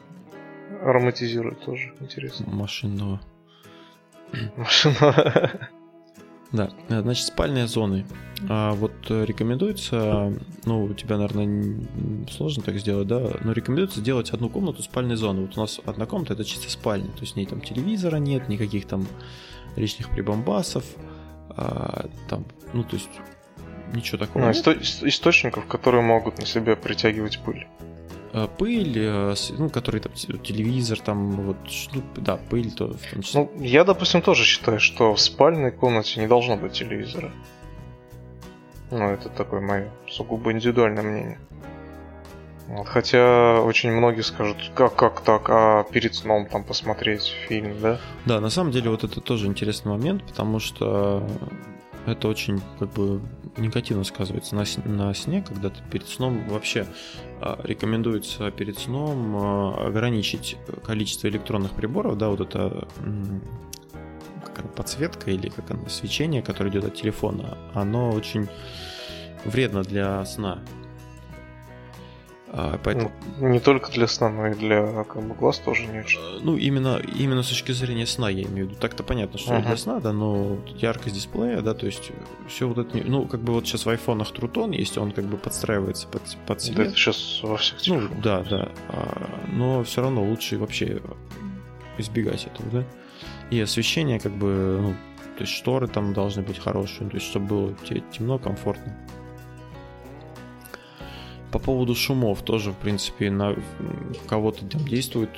ароматизирует 0.82 1.64
тоже, 1.64 1.94
интересно. 2.00 2.46
Машинного. 2.50 3.22
Машинного. 4.58 5.52
Да, 6.54 6.70
значит, 6.88 7.26
спальные 7.26 7.66
зоны. 7.66 8.06
А 8.48 8.74
вот 8.74 8.92
э, 9.10 9.26
рекомендуется, 9.26 10.32
ну, 10.66 10.84
у 10.84 10.94
тебя, 10.94 11.18
наверное, 11.18 11.80
сложно 12.30 12.62
так 12.62 12.78
сделать, 12.78 13.08
да, 13.08 13.32
но 13.42 13.54
рекомендуется 13.54 14.02
сделать 14.02 14.30
одну 14.30 14.50
комнату 14.50 14.84
спальной 14.84 15.16
зоны. 15.16 15.42
Вот 15.42 15.58
у 15.58 15.60
нас 15.60 15.82
одна 15.84 16.06
комната 16.06 16.34
это 16.34 16.46
чисто 16.46 16.70
спальня, 16.70 17.08
то 17.08 17.22
есть 17.22 17.34
в 17.34 17.38
ней 17.38 17.48
там 17.48 17.60
телевизора 17.60 18.18
нет, 18.18 18.50
никаких 18.50 18.86
там 18.86 19.08
лишних 19.76 20.10
прибамбасов, 20.12 20.86
а, 21.50 22.06
там, 22.30 22.46
ну, 22.74 22.84
то 22.84 22.98
есть 22.98 23.10
ничего 23.94 24.20
такого. 24.20 24.44
Ну, 24.44 24.52
исто- 24.52 25.08
источников, 25.08 25.66
которые 25.66 26.04
могут 26.04 26.38
на 26.38 26.46
себя 26.46 26.76
притягивать 26.76 27.40
пыль. 27.40 27.68
Э, 28.34 28.48
пыль, 28.48 28.98
э, 28.98 29.36
ну, 29.60 29.70
который 29.70 30.02
там 30.02 30.14
телевизор, 30.14 31.00
там 31.00 31.32
вот, 31.32 31.58
ну, 31.94 32.02
да, 32.16 32.38
пыль 32.38 32.72
то 32.72 32.88
в 32.88 33.12
том 33.12 33.22
числе. 33.22 33.42
Ну, 33.42 33.64
я, 33.64 33.84
допустим, 33.84 34.24
тоже 34.24 34.44
считаю, 34.44 34.80
что 34.80 35.14
в 35.14 35.22
спальной 35.22 35.72
комнате 35.72 36.20
не 36.20 36.28
должно 36.28 36.58
быть 36.58 36.74
телевизора. 36.74 37.32
Ну, 38.90 39.10
это 39.10 39.30
такое 39.30 39.62
мое 39.62 39.92
сугубо 40.08 40.52
индивидуальное 40.52 41.04
мнение. 41.04 41.40
Вот, 42.68 42.88
хотя 42.88 43.62
очень 43.62 43.92
многие 43.92 44.22
скажут, 44.22 44.58
как, 44.74 44.96
как 44.96 45.22
так, 45.22 45.50
а 45.50 45.84
перед 45.84 46.16
сном 46.16 46.48
там 46.48 46.64
посмотреть 46.64 47.36
фильм, 47.48 47.80
да? 47.82 48.00
Да, 48.26 48.40
на 48.40 48.50
самом 48.50 48.72
деле 48.72 48.90
вот 48.90 49.04
это 49.04 49.22
тоже 49.22 49.46
интересный 49.46 49.92
момент, 49.92 50.24
потому 50.24 50.58
что 50.58 51.24
это 52.06 52.28
очень 52.28 52.62
как 52.80 52.92
бы 52.94 53.22
негативно 53.58 54.04
сказывается 54.04 54.56
на, 54.56 54.66
на 54.86 55.14
сне, 55.14 55.42
когда 55.42 55.70
ты 55.70 55.82
перед 55.92 56.08
сном 56.08 56.48
вообще 56.50 56.86
а, 57.42 57.60
рекомендуется 57.64 58.52
перед 58.52 58.78
сном 58.78 59.36
а, 59.36 59.88
ограничить 59.88 60.58
количество 60.86 61.28
электронных 61.28 61.72
приборов, 61.72 62.18
да, 62.18 62.30
вот 62.30 62.42
это 62.42 62.88
подсветка 64.76 65.32
или 65.32 65.50
как 65.50 65.70
оно, 65.72 65.88
свечение, 65.88 66.42
которое 66.42 66.70
идет 66.70 66.86
от 66.86 66.96
телефона, 66.96 67.58
оно 67.74 68.12
очень 68.12 68.48
вредно 69.46 69.84
для 69.84 70.26
сна. 70.26 70.60
А, 72.56 72.80
поэтому... 72.84 73.12
Ну, 73.40 73.48
не 73.48 73.60
только 73.60 73.92
для 73.92 74.06
сна, 74.08 74.30
но 74.30 74.48
и 74.48 74.54
для 74.54 75.04
как 75.06 75.24
бы, 75.24 75.34
глаз 75.34 75.58
тоже 75.58 75.88
не 75.88 76.00
очень. 76.00 76.20
А, 76.20 76.40
ну, 76.40 76.56
именно, 76.56 77.02
именно 77.16 77.42
с 77.42 77.50
точки 77.50 77.72
зрения 77.72 78.06
сна, 78.06 78.30
я 78.30 78.44
имею 78.44 78.68
в 78.68 78.70
виду. 78.70 78.80
Так-то 78.80 79.02
понятно, 79.02 79.40
что 79.40 79.56
uh-huh. 79.56 79.66
для 79.66 79.76
сна, 79.76 80.00
да, 80.00 80.14
но 80.14 80.60
яркость 80.78 81.16
дисплея, 81.16 81.62
да, 81.62 81.74
то 81.74 81.88
есть 81.88 82.12
все 82.48 82.68
вот 82.68 82.78
это... 82.78 82.96
Ну, 83.10 83.26
как 83.26 83.42
бы 83.42 83.54
вот 83.54 83.66
сейчас 83.66 83.88
в 83.88 83.90
айфонах 83.90 84.32
Трутон 84.32 84.70
есть, 84.70 85.00
он 85.00 85.14
как 85.14 85.26
бы 85.26 85.38
подстраивается 85.38 86.08
под, 86.08 86.22
под 86.46 86.62
цвет. 86.62 86.78
Да, 86.78 86.84
это 86.84 86.96
сейчас 86.96 87.40
во 87.42 87.58
всех 87.58 87.80
Ну, 87.88 88.08
да, 88.22 88.44
да. 88.44 88.70
А, 88.90 89.48
но 89.52 89.84
все 89.84 90.02
равно 90.04 90.24
лучше 90.24 90.60
вообще 90.60 91.02
избегать 91.98 92.46
этого, 92.46 92.70
да. 92.70 92.84
И 93.50 93.60
освещение, 93.60 94.20
как 94.20 94.32
бы, 94.32 94.80
ну, 94.80 94.96
то 95.38 95.42
есть 95.42 95.54
шторы 95.54 95.88
там 95.88 96.14
должны 96.14 96.44
быть 96.44 96.60
хорошие, 96.60 97.10
то 97.10 97.16
есть 97.16 97.28
чтобы 97.28 97.48
было 97.48 97.76
темно, 98.12 98.38
комфортно. 98.38 98.96
По 101.54 101.60
поводу 101.60 101.94
шумов 101.94 102.42
тоже, 102.42 102.72
в 102.72 102.76
принципе, 102.78 103.30
на 103.30 103.56
кого-то 104.28 104.66
там 104.66 104.82
действует, 104.88 105.30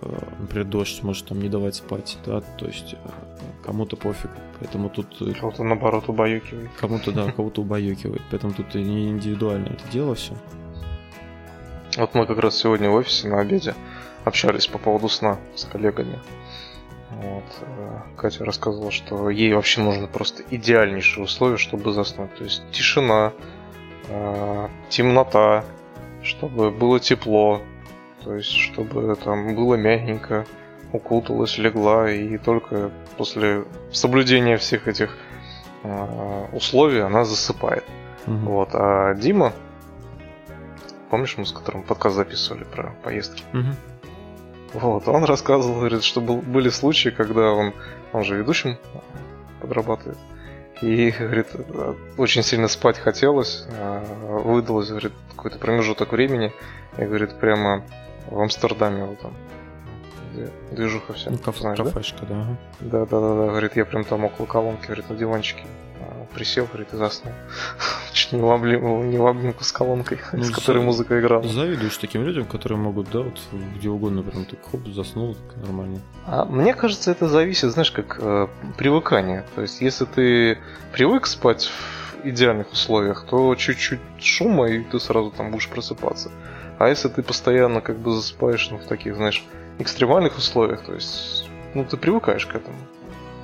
э, 0.00 0.18
например, 0.38 0.66
дождь 0.66 1.02
может 1.02 1.26
там 1.26 1.42
не 1.42 1.50
давать 1.50 1.74
спать, 1.74 2.16
да, 2.24 2.40
то 2.40 2.66
есть 2.66 2.94
э, 2.94 2.96
кому-то 3.62 3.96
пофиг, 3.96 4.30
поэтому 4.58 4.88
тут... 4.88 5.08
Э, 5.20 5.34
кого-то 5.38 5.62
наоборот 5.62 6.08
убаюкивает. 6.08 6.70
Кому-то, 6.80 7.12
да, 7.12 7.30
кого-то 7.36 7.60
убаюкивает, 7.60 8.22
поэтому 8.30 8.54
тут 8.54 8.74
не 8.74 9.10
индивидуально 9.10 9.66
это 9.66 9.82
дело 9.92 10.14
все. 10.14 10.32
Вот 11.98 12.14
мы 12.14 12.24
как 12.24 12.38
раз 12.38 12.56
сегодня 12.56 12.88
в 12.88 12.94
офисе 12.94 13.28
на 13.28 13.38
обеде 13.38 13.74
общались 14.24 14.66
по 14.66 14.78
поводу 14.78 15.10
сна 15.10 15.38
с 15.54 15.64
коллегами. 15.64 16.18
Вот. 17.10 17.44
Катя 18.16 18.46
рассказывала, 18.46 18.90
что 18.90 19.28
ей 19.28 19.52
вообще 19.52 19.82
нужно 19.82 20.06
просто 20.06 20.44
идеальнейшие 20.50 21.24
условия, 21.24 21.58
чтобы 21.58 21.92
заснуть. 21.92 22.34
То 22.36 22.44
есть 22.44 22.62
тишина, 22.72 23.34
темнота, 24.88 25.64
чтобы 26.22 26.70
было 26.70 27.00
тепло, 27.00 27.60
то 28.24 28.34
есть 28.34 28.50
чтобы 28.50 29.16
там 29.16 29.54
было 29.54 29.74
мягенько, 29.74 30.46
укуталась, 30.92 31.58
легла, 31.58 32.10
и 32.10 32.38
только 32.38 32.90
после 33.16 33.64
соблюдения 33.90 34.56
всех 34.56 34.88
этих 34.88 35.16
э, 35.82 36.46
условий 36.52 37.00
она 37.00 37.24
засыпает. 37.24 37.84
Угу. 38.26 38.36
Вот. 38.36 38.68
А 38.74 39.14
Дима, 39.14 39.52
помнишь, 41.10 41.36
мы 41.36 41.46
с 41.46 41.52
которым 41.52 41.82
подкаст 41.82 42.16
записывали 42.16 42.64
про 42.64 42.94
поездки? 43.02 43.42
Угу. 43.52 44.80
Вот, 44.80 45.08
он 45.08 45.24
рассказывал, 45.24 45.80
говорит, 45.80 46.02
что 46.02 46.20
был, 46.20 46.36
были 46.36 46.70
случаи, 46.70 47.10
когда 47.10 47.52
он, 47.52 47.74
он 48.12 48.24
же 48.24 48.36
ведущим 48.36 48.78
подрабатывает, 49.60 50.18
и, 50.82 51.10
говорит, 51.18 51.46
очень 52.18 52.42
сильно 52.42 52.68
спать 52.68 52.98
хотелось, 52.98 53.64
а, 53.78 54.04
выдалось, 54.44 54.88
говорит, 54.88 55.12
какой-то 55.36 55.58
промежуток 55.58 56.12
времени, 56.12 56.52
и, 56.98 57.04
говорит, 57.04 57.34
прямо 57.38 57.82
в 58.28 58.38
Амстердаме 58.40 59.04
вот 59.04 59.20
там, 59.20 59.32
где 60.32 60.48
движуха 60.72 61.12
вся. 61.14 61.30
Ну, 61.30 61.36
каф- 61.36 61.60
знаешь, 61.60 61.78
кафешка, 61.78 62.26
да? 62.26 62.46
Да, 62.80 63.06
да, 63.06 63.20
да, 63.20 63.34
да, 63.36 63.46
говорит, 63.48 63.76
я 63.76 63.84
прям 63.84 64.04
там 64.04 64.24
около 64.24 64.46
колонки, 64.46 64.86
говорит, 64.86 65.08
на 65.08 65.16
диванчике 65.16 65.62
присел, 66.34 66.66
говорит, 66.66 66.88
и 66.92 66.96
заснул. 66.96 67.32
Чуть 68.12 68.32
не 68.32 68.40
в, 68.40 68.50
облим... 68.50 69.10
не 69.10 69.18
в 69.18 69.26
обнимку 69.26 69.64
с 69.64 69.72
колонкой, 69.72 70.18
ну, 70.32 70.42
с 70.44 70.50
которой 70.50 70.78
за... 70.78 70.84
музыка 70.84 71.20
играла. 71.20 71.46
Завидуешь 71.46 71.96
таким 71.98 72.24
людям, 72.24 72.44
которые 72.44 72.78
могут, 72.78 73.10
да, 73.10 73.20
вот 73.20 73.38
где 73.76 73.88
угодно 73.88 74.22
прям 74.22 74.44
так 74.44 74.58
хоп, 74.70 74.86
заснул, 74.88 75.34
так 75.34 75.56
нормально. 75.62 76.00
А 76.26 76.44
мне 76.44 76.74
кажется, 76.74 77.10
это 77.10 77.28
зависит, 77.28 77.70
знаешь, 77.70 77.90
как 77.90 78.18
э, 78.20 78.48
привыкание. 78.76 79.44
То 79.54 79.62
есть, 79.62 79.80
если 79.80 80.04
ты 80.04 80.58
привык 80.92 81.26
спать 81.26 81.66
в 81.66 82.26
идеальных 82.28 82.72
условиях, 82.72 83.24
то 83.28 83.54
чуть-чуть 83.54 84.00
шума, 84.18 84.68
и 84.68 84.82
ты 84.82 85.00
сразу 85.00 85.30
там 85.30 85.50
будешь 85.50 85.68
просыпаться. 85.68 86.30
А 86.78 86.88
если 86.88 87.08
ты 87.08 87.22
постоянно 87.22 87.80
как 87.80 87.98
бы 87.98 88.12
засыпаешь 88.12 88.70
ну, 88.70 88.78
в 88.78 88.84
таких, 88.84 89.16
знаешь, 89.16 89.44
экстремальных 89.78 90.36
условиях, 90.36 90.82
то 90.84 90.94
есть, 90.94 91.48
ну, 91.74 91.84
ты 91.84 91.96
привыкаешь 91.96 92.46
к 92.46 92.54
этому. 92.54 92.76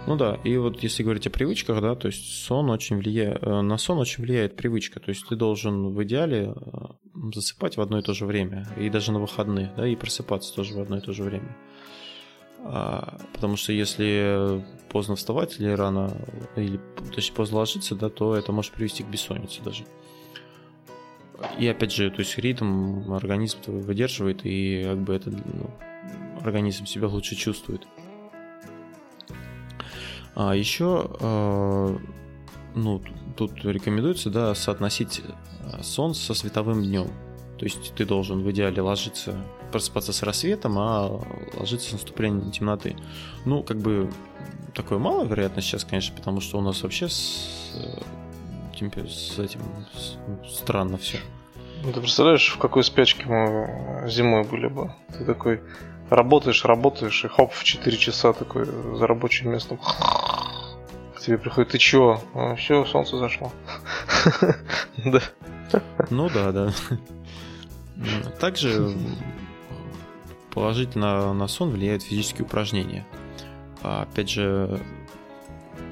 Ну 0.08 0.16
да, 0.16 0.38
и 0.42 0.56
вот 0.56 0.82
если 0.82 1.02
говорить 1.02 1.26
о 1.26 1.30
привычках, 1.30 1.82
да, 1.82 1.94
то 1.94 2.06
есть 2.06 2.42
сон 2.42 2.70
очень 2.70 2.96
влияет, 2.96 3.42
э, 3.42 3.60
на 3.60 3.76
сон 3.76 3.98
очень 3.98 4.24
влияет 4.24 4.56
привычка, 4.56 5.00
то 5.00 5.10
есть 5.10 5.28
ты 5.28 5.36
должен 5.36 5.90
в 5.90 6.02
идеале 6.02 6.54
э, 6.56 7.32
засыпать 7.34 7.76
в 7.76 7.82
одно 7.82 7.98
и 7.98 8.02
то 8.02 8.14
же 8.14 8.24
время, 8.24 8.66
и 8.78 8.88
даже 8.88 9.12
на 9.12 9.20
выходные, 9.20 9.70
да, 9.76 9.86
и 9.86 9.96
просыпаться 9.96 10.54
тоже 10.54 10.72
в 10.72 10.80
одно 10.80 10.96
и 10.96 11.02
то 11.02 11.12
же 11.12 11.24
время. 11.24 11.54
А, 12.60 13.18
потому 13.34 13.56
что 13.56 13.74
если 13.74 14.64
поздно 14.88 15.14
вставать 15.14 15.60
или 15.60 15.68
рано, 15.68 16.10
или 16.56 16.80
точнее 17.14 17.34
поздно 17.34 17.58
ложиться, 17.58 17.94
да, 17.94 18.08
то 18.08 18.34
это 18.34 18.50
может 18.50 18.72
привести 18.72 19.02
к 19.02 19.08
бессоннице 19.08 19.60
даже. 19.62 19.84
И 21.58 21.68
опять 21.68 21.92
же, 21.92 22.10
то 22.10 22.20
есть 22.20 22.38
ритм 22.38 23.12
организм 23.12 23.58
выдерживает, 23.66 24.40
и 24.44 24.84
как 24.84 25.02
бы 25.02 25.12
это 25.12 25.30
ну, 25.30 25.70
организм 26.40 26.86
себя 26.86 27.08
лучше 27.08 27.36
чувствует. 27.36 27.86
А 30.38 30.54
еще, 30.54 31.10
э, 31.18 31.96
ну, 32.76 33.02
тут 33.36 33.56
рекомендуется, 33.64 34.30
да, 34.30 34.54
соотносить 34.54 35.20
э, 35.20 35.82
сон 35.82 36.14
со 36.14 36.32
световым 36.32 36.84
днем. 36.84 37.08
То 37.58 37.64
есть 37.64 37.92
ты 37.96 38.06
должен 38.06 38.44
в 38.44 38.50
идеале 38.52 38.80
ложиться, 38.80 39.34
просыпаться 39.72 40.12
с 40.12 40.22
рассветом, 40.22 40.78
а 40.78 41.20
ложиться 41.58 41.90
с 41.90 41.92
наступлением 41.92 42.52
темноты. 42.52 42.94
Ну, 43.46 43.64
как 43.64 43.78
бы 43.78 44.12
такое 44.74 45.00
мало 45.00 45.24
вероятно 45.24 45.60
сейчас, 45.60 45.84
конечно, 45.84 46.16
потому 46.16 46.40
что 46.40 46.58
у 46.58 46.60
нас 46.60 46.84
вообще 46.84 47.08
с, 47.08 47.72
э, 47.74 49.08
с 49.08 49.38
этим 49.40 49.60
с, 49.92 50.54
странно 50.56 50.98
все. 50.98 51.18
Ну, 51.82 51.92
ты 51.92 52.00
представляешь, 52.00 52.48
в 52.48 52.58
какой 52.58 52.84
спячке 52.84 53.24
мы 53.26 54.04
зимой 54.08 54.44
были 54.44 54.68
бы? 54.68 54.92
Ты 55.18 55.24
такой 55.24 55.62
работаешь, 56.10 56.64
работаешь, 56.64 57.24
и 57.24 57.28
хоп, 57.28 57.52
в 57.52 57.64
4 57.64 57.96
часа 57.96 58.32
такой 58.32 58.66
за 58.66 59.06
рабочим 59.08 59.50
местом 59.50 59.80
тебе 61.28 61.38
приходит, 61.38 61.70
ты 61.70 61.78
чё? 61.78 62.22
А, 62.34 62.54
все, 62.56 62.84
солнце 62.84 63.18
зашло. 63.18 63.52
Да. 65.04 65.20
Ну 66.10 66.30
да, 66.30 66.50
да. 66.50 66.72
Также 68.40 68.90
положительно 70.52 71.34
на 71.34 71.46
сон 71.46 71.70
влияют 71.70 72.02
физические 72.02 72.46
упражнения. 72.46 73.06
А, 73.82 74.02
опять 74.02 74.30
же, 74.30 74.80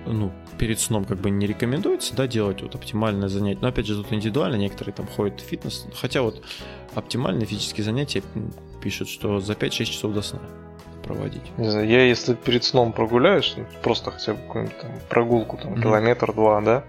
ну, 0.06 0.32
перед 0.58 0.80
сном 0.80 1.04
как 1.04 1.18
бы 1.18 1.30
не 1.30 1.46
рекомендуется, 1.46 2.16
да, 2.16 2.26
делать 2.26 2.62
вот 2.62 2.74
оптимальное 2.74 3.28
занятие. 3.28 3.60
Но 3.60 3.68
опять 3.68 3.86
же, 3.86 4.02
тут 4.02 4.12
индивидуально, 4.12 4.56
некоторые 4.56 4.94
там 4.94 5.06
ходят 5.06 5.40
в 5.40 5.44
фитнес. 5.44 5.86
Хотя 5.94 6.22
вот 6.22 6.42
оптимальные 6.94 7.46
физические 7.46 7.84
занятия 7.84 8.22
пишут, 8.82 9.08
что 9.08 9.40
за 9.40 9.52
5-6 9.52 9.84
часов 9.84 10.14
до 10.14 10.22
сна 10.22 10.40
проводить. 11.06 11.56
Не 11.58 11.70
знаю, 11.70 11.88
я 11.88 12.04
если 12.04 12.34
перед 12.34 12.64
сном 12.64 12.92
прогуляюсь, 12.92 13.54
ну, 13.56 13.64
просто 13.82 14.10
хотя 14.10 14.34
бы 14.34 14.40
какую-нибудь 14.42 14.78
там 14.78 14.90
прогулку, 15.08 15.56
там, 15.56 15.74
mm-hmm. 15.74 15.82
километр-два, 15.82 16.60
да, 16.60 16.84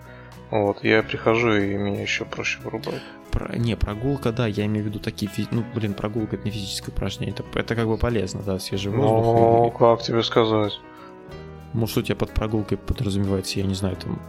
вот, 0.50 0.84
я 0.84 1.04
прихожу, 1.04 1.56
и 1.56 1.76
меня 1.76 2.02
еще 2.02 2.26
проще 2.26 2.60
вырубают. 2.64 3.02
Про... 3.32 3.58
Не, 3.58 3.76
прогулка, 3.76 4.32
да, 4.32 4.48
я 4.48 4.66
имею 4.66 4.86
в 4.86 4.88
виду 4.88 5.00
такие, 5.00 5.30
фи... 5.30 5.48
ну, 5.52 5.64
блин, 5.76 5.94
прогулка 5.94 6.36
это 6.38 6.46
не 6.46 6.52
физическое 6.52 6.92
упражнение, 6.92 7.36
это, 7.36 7.44
это 7.60 7.76
как 7.76 7.88
бы 7.88 7.98
полезно, 7.98 8.42
да, 8.42 8.60
свежий 8.60 8.92
воздух. 8.92 9.26
Ну, 9.26 9.68
и... 9.68 9.78
как 9.78 10.02
тебе 10.02 10.24
сказать? 10.24 10.74
Может, 11.74 11.98
у 11.98 12.02
тебя 12.02 12.16
под 12.16 12.32
прогулкой 12.32 12.78
подразумевается, 12.78 13.60
я 13.60 13.66
не 13.66 13.76
знаю, 13.76 13.98
там 13.98 14.20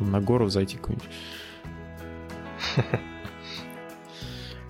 на 0.00 0.20
гору 0.20 0.48
зайти 0.48 0.76
какую-нибудь. 0.76 1.10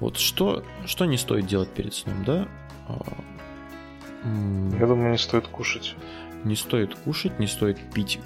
Вот 0.02 0.16
что, 0.16 0.64
что 0.84 1.04
не 1.04 1.16
стоит 1.16 1.46
делать 1.46 1.68
перед 1.68 1.94
сном, 1.94 2.24
да? 2.24 2.48
Я 4.24 4.86
думаю, 4.86 5.12
не 5.12 5.18
стоит 5.18 5.48
кушать. 5.48 5.96
Не 6.44 6.56
стоит 6.56 6.94
кушать, 6.94 7.38
не 7.38 7.46
стоит 7.46 7.78
пить 7.92 8.20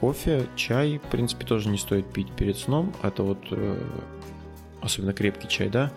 кофе, 0.00 0.46
чай, 0.56 0.98
в 0.98 1.08
принципе, 1.10 1.46
тоже 1.46 1.68
не 1.68 1.78
стоит 1.78 2.12
пить 2.12 2.30
перед 2.32 2.56
сном. 2.56 2.92
Это 3.02 3.22
вот 3.22 3.38
э, 3.50 3.80
особенно 4.80 5.12
крепкий 5.12 5.48
чай, 5.48 5.68
да. 5.68 5.92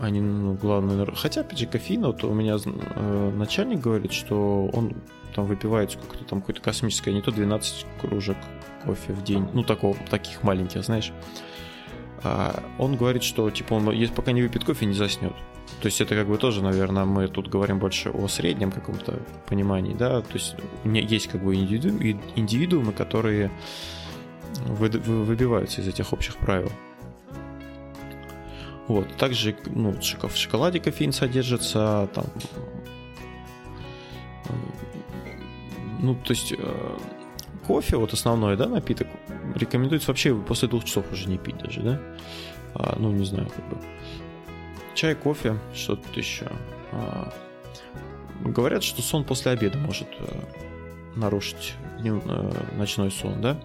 Они, 0.00 0.20
ну, 0.20 0.54
главное, 0.54 1.06
хотя, 1.16 1.40
опять 1.40 1.58
же, 1.58 1.66
кофеин, 1.66 2.02
вот 2.02 2.22
у 2.22 2.32
меня 2.32 2.56
э, 2.64 3.32
начальник 3.36 3.80
говорит, 3.80 4.12
что 4.12 4.70
он 4.72 4.94
там 5.34 5.46
выпивает 5.46 5.90
сколько-то 5.90 6.24
там 6.24 6.40
какое-то 6.40 6.62
космическое, 6.62 7.12
не 7.12 7.20
то 7.20 7.32
12 7.32 7.86
кружек 8.00 8.36
кофе 8.84 9.12
в 9.12 9.24
день, 9.24 9.48
ну, 9.52 9.64
такого, 9.64 9.96
таких 10.08 10.44
маленьких, 10.44 10.84
знаешь. 10.84 11.12
А 12.22 12.62
он 12.78 12.96
говорит, 12.96 13.24
что, 13.24 13.50
типа, 13.50 13.74
он, 13.74 13.90
если 13.90 14.14
пока 14.14 14.30
не 14.30 14.42
выпьет 14.42 14.64
кофе, 14.64 14.86
не 14.86 14.94
заснет. 14.94 15.34
То 15.80 15.86
есть 15.86 16.00
это 16.00 16.16
как 16.16 16.26
бы 16.26 16.38
тоже, 16.38 16.62
наверное, 16.62 17.04
мы 17.04 17.28
тут 17.28 17.48
говорим 17.48 17.78
больше 17.78 18.10
о 18.10 18.26
среднем 18.26 18.72
каком-то 18.72 19.20
понимании, 19.48 19.94
да, 19.94 20.20
то 20.22 20.34
есть 20.34 20.56
есть 20.84 21.28
как 21.28 21.44
бы 21.44 21.54
индивиду, 21.54 21.88
индивидуумы, 22.34 22.92
которые 22.92 23.52
вы, 24.66 24.88
вы, 24.88 25.24
выбиваются 25.24 25.80
из 25.80 25.88
этих 25.88 26.12
общих 26.12 26.36
правил. 26.36 26.72
Вот, 28.88 29.06
также 29.16 29.54
ну, 29.66 29.92
в 29.92 30.36
шоколаде 30.36 30.80
кофеин 30.80 31.12
содержится, 31.12 32.08
там, 32.14 32.24
ну, 36.00 36.14
то 36.14 36.30
есть 36.30 36.54
э, 36.56 36.96
кофе, 37.66 37.98
вот 37.98 38.14
основной, 38.14 38.56
да, 38.56 38.66
напиток, 38.66 39.08
рекомендуется 39.54 40.08
вообще 40.08 40.34
после 40.34 40.68
двух 40.68 40.84
часов 40.84 41.04
уже 41.12 41.28
не 41.28 41.38
пить 41.38 41.58
даже, 41.58 41.82
да, 41.82 42.00
а, 42.74 42.96
ну, 42.98 43.12
не 43.12 43.26
знаю, 43.26 43.48
как 43.54 43.68
бы, 43.68 43.76
чай, 44.98 45.14
кофе, 45.14 45.56
что 45.72 45.94
тут 45.94 46.16
еще. 46.16 46.48
А, 46.90 47.32
говорят, 48.40 48.82
что 48.82 49.00
сон 49.00 49.22
после 49.22 49.52
обеда 49.52 49.78
может 49.78 50.08
э, 50.18 50.40
нарушить 51.14 51.74
э, 52.04 52.52
ночной 52.76 53.12
сон, 53.12 53.40
да? 53.40 53.60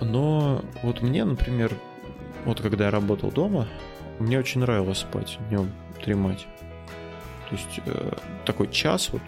Но 0.00 0.64
вот 0.84 1.02
мне, 1.02 1.24
например, 1.24 1.72
вот 2.44 2.60
когда 2.60 2.84
я 2.84 2.90
работал 2.92 3.32
дома, 3.32 3.66
мне 4.20 4.38
очень 4.38 4.60
нравилось 4.60 4.98
спать 4.98 5.36
днем, 5.48 5.72
дремать. 6.04 6.46
То 7.50 7.56
есть 7.56 7.80
э, 7.84 8.12
такой 8.46 8.70
час, 8.70 9.10
вот 9.10 9.22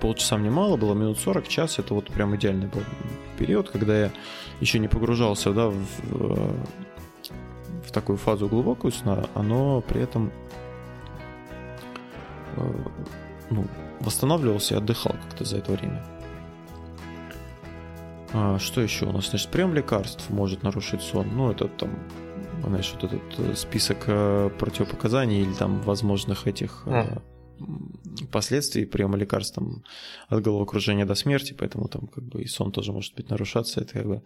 полчаса 0.00 0.38
мне 0.38 0.50
мало 0.50 0.78
было, 0.78 0.94
минут 0.94 1.18
40, 1.18 1.48
час, 1.48 1.78
это 1.78 1.92
вот 1.92 2.06
прям 2.06 2.34
идеальный 2.34 2.68
был 2.68 2.80
период, 3.38 3.68
когда 3.68 4.04
я 4.04 4.10
еще 4.60 4.78
не 4.78 4.88
погружался, 4.88 5.52
да, 5.52 5.68
в, 5.68 6.56
в 7.88 7.92
такую 7.92 8.18
фазу 8.18 8.48
глубокую 8.48 8.92
сна, 8.92 9.26
но 9.34 9.80
при 9.80 10.02
этом 10.02 10.30
э, 12.56 12.72
ну, 13.50 13.64
восстанавливался 14.00 14.74
и 14.74 14.76
отдыхал 14.76 15.12
как-то 15.12 15.44
за 15.44 15.56
это 15.56 15.72
время. 15.72 16.04
А, 18.34 18.58
что 18.58 18.82
еще 18.82 19.06
у 19.06 19.12
нас? 19.12 19.30
Значит, 19.30 19.50
прием 19.50 19.74
лекарств 19.74 20.28
может 20.28 20.62
нарушить 20.62 21.00
сон. 21.00 21.28
Ну, 21.34 21.50
это 21.50 21.66
там, 21.68 21.90
знаешь, 22.62 22.92
вот 22.92 23.04
этот 23.04 23.38
э, 23.38 23.54
список 23.54 24.04
э, 24.06 24.50
противопоказаний 24.58 25.40
или 25.40 25.54
там 25.54 25.80
возможных 25.80 26.46
этих 26.46 26.82
mm. 26.84 27.22
последствий 28.30 28.84
приема 28.84 29.16
лекарств 29.16 29.54
там, 29.54 29.82
от 30.28 30.42
головокружения 30.42 31.06
до 31.06 31.14
смерти, 31.14 31.56
поэтому 31.58 31.88
там 31.88 32.06
как 32.06 32.24
бы 32.24 32.42
и 32.42 32.46
сон 32.46 32.70
тоже 32.70 32.92
может 32.92 33.14
быть 33.14 33.30
нарушаться, 33.30 33.80
это 33.80 33.94
как 33.94 34.06
бы 34.06 34.22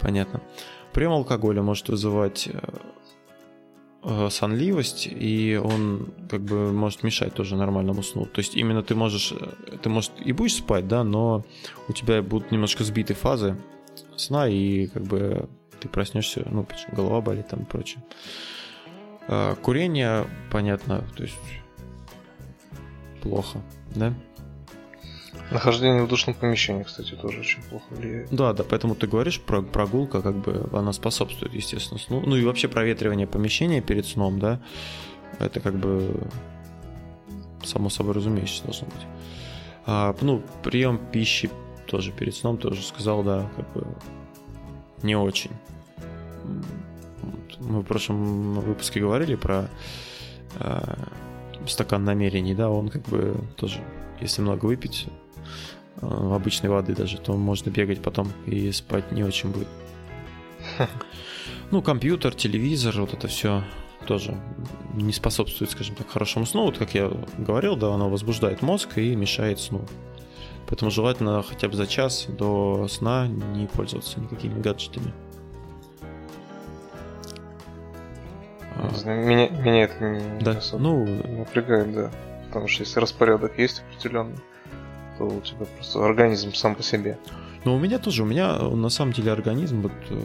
понятно. 0.00 0.40
Прием 0.92 1.12
алкоголя 1.12 1.62
может 1.62 1.88
вызывать 1.88 2.48
Э, 4.04 4.30
сонливость, 4.30 5.06
и 5.08 5.60
он 5.62 6.12
как 6.28 6.40
бы 6.40 6.72
может 6.72 7.04
мешать 7.04 7.34
тоже 7.34 7.54
нормальному 7.54 8.02
сну. 8.02 8.26
То 8.26 8.40
есть 8.40 8.56
именно 8.56 8.82
ты 8.82 8.96
можешь, 8.96 9.32
э, 9.32 9.76
ты 9.80 9.88
может 9.88 10.10
и 10.18 10.32
будешь 10.32 10.56
спать, 10.56 10.88
да, 10.88 11.04
но 11.04 11.44
у 11.86 11.92
тебя 11.92 12.20
будут 12.20 12.50
немножко 12.50 12.82
сбиты 12.82 13.14
фазы 13.14 13.56
сна, 14.16 14.48
и 14.48 14.88
как 14.88 15.04
бы 15.04 15.48
ты 15.78 15.88
проснешься, 15.88 16.44
ну, 16.50 16.66
голова 16.90 17.20
болит 17.20 17.46
там 17.46 17.60
и 17.60 17.64
прочее. 17.64 18.02
А, 19.28 19.54
курение, 19.54 20.26
понятно, 20.50 21.04
то 21.16 21.22
есть 21.22 21.38
плохо, 23.22 23.62
да? 23.94 24.12
Нахождение 25.50 26.02
в 26.02 26.08
душном 26.08 26.34
помещении, 26.34 26.82
кстати, 26.82 27.14
тоже 27.14 27.40
очень 27.40 27.62
плохо 27.62 27.84
влияет. 27.90 28.30
Да, 28.30 28.52
да, 28.52 28.64
поэтому 28.64 28.94
ты 28.94 29.06
говоришь 29.06 29.40
про 29.40 29.62
прогулка, 29.62 30.22
как 30.22 30.36
бы 30.36 30.68
она 30.72 30.92
способствует, 30.92 31.54
естественно, 31.54 32.00
сну. 32.00 32.22
Ну 32.24 32.36
и 32.36 32.44
вообще 32.44 32.68
проветривание 32.68 33.26
помещения 33.26 33.80
перед 33.80 34.06
сном, 34.06 34.38
да, 34.38 34.60
это 35.38 35.60
как 35.60 35.74
бы 35.74 36.20
само 37.64 37.90
собой 37.90 38.14
разумеется 38.14 38.64
должно 38.64 38.86
быть. 38.86 39.06
А, 39.86 40.14
ну, 40.20 40.42
прием 40.62 40.98
пищи 40.98 41.50
тоже 41.86 42.12
перед 42.12 42.34
сном, 42.34 42.58
тоже 42.58 42.82
сказал, 42.82 43.22
да, 43.22 43.50
как 43.56 43.72
бы 43.72 43.86
не 45.02 45.16
очень. 45.16 45.50
Мы 47.60 47.80
в 47.80 47.84
прошлом 47.84 48.54
выпуске 48.54 49.00
говорили 49.00 49.34
про 49.34 49.68
э, 50.58 50.80
стакан 51.66 52.04
намерений, 52.04 52.54
да, 52.54 52.70
он 52.70 52.88
как 52.88 53.02
бы 53.02 53.36
тоже, 53.56 53.80
если 54.20 54.42
много 54.42 54.66
выпить, 54.66 55.06
обычной 56.00 56.70
воды 56.70 56.94
даже, 56.94 57.18
то 57.18 57.34
можно 57.34 57.70
бегать 57.70 58.02
потом 58.02 58.32
и 58.46 58.72
спать 58.72 59.12
не 59.12 59.24
очень 59.24 59.50
будет. 59.50 59.68
Ну, 61.70 61.80
компьютер, 61.80 62.34
телевизор, 62.34 63.00
вот 63.00 63.14
это 63.14 63.28
все 63.28 63.64
тоже 64.06 64.36
не 64.94 65.12
способствует, 65.12 65.70
скажем 65.70 65.94
так, 65.94 66.08
хорошему 66.08 66.44
сну. 66.44 66.64
Вот 66.64 66.76
как 66.76 66.94
я 66.94 67.10
говорил, 67.38 67.76
да, 67.76 67.94
оно 67.94 68.10
возбуждает 68.10 68.60
мозг 68.60 68.98
и 68.98 69.16
мешает 69.16 69.58
сну. 69.58 69.86
Поэтому 70.66 70.90
желательно 70.90 71.42
хотя 71.42 71.68
бы 71.68 71.74
за 71.74 71.86
час 71.86 72.26
до 72.28 72.88
сна 72.88 73.26
не 73.26 73.66
пользоваться 73.66 74.20
никакими 74.20 74.60
гаджетами. 74.60 75.12
Меня, 79.04 79.48
меня 79.48 79.84
это 79.84 80.04
не, 80.04 80.40
да? 80.40 80.60
ну, 80.72 81.06
напрягает, 81.06 81.92
да. 81.94 82.10
Потому 82.48 82.68
что 82.68 82.82
если 82.82 83.00
распорядок 83.00 83.58
есть 83.58 83.82
определенный, 83.82 84.38
то 85.18 85.24
у 85.24 85.40
тебя 85.40 85.66
просто 85.76 86.04
организм 86.04 86.52
сам 86.54 86.74
по 86.74 86.82
себе. 86.82 87.18
Но 87.64 87.76
у 87.76 87.78
меня 87.78 87.98
тоже, 87.98 88.24
у 88.24 88.26
меня 88.26 88.58
на 88.58 88.88
самом 88.88 89.12
деле 89.12 89.30
организм 89.30 89.82
вот 89.82 89.92
э, 90.10 90.20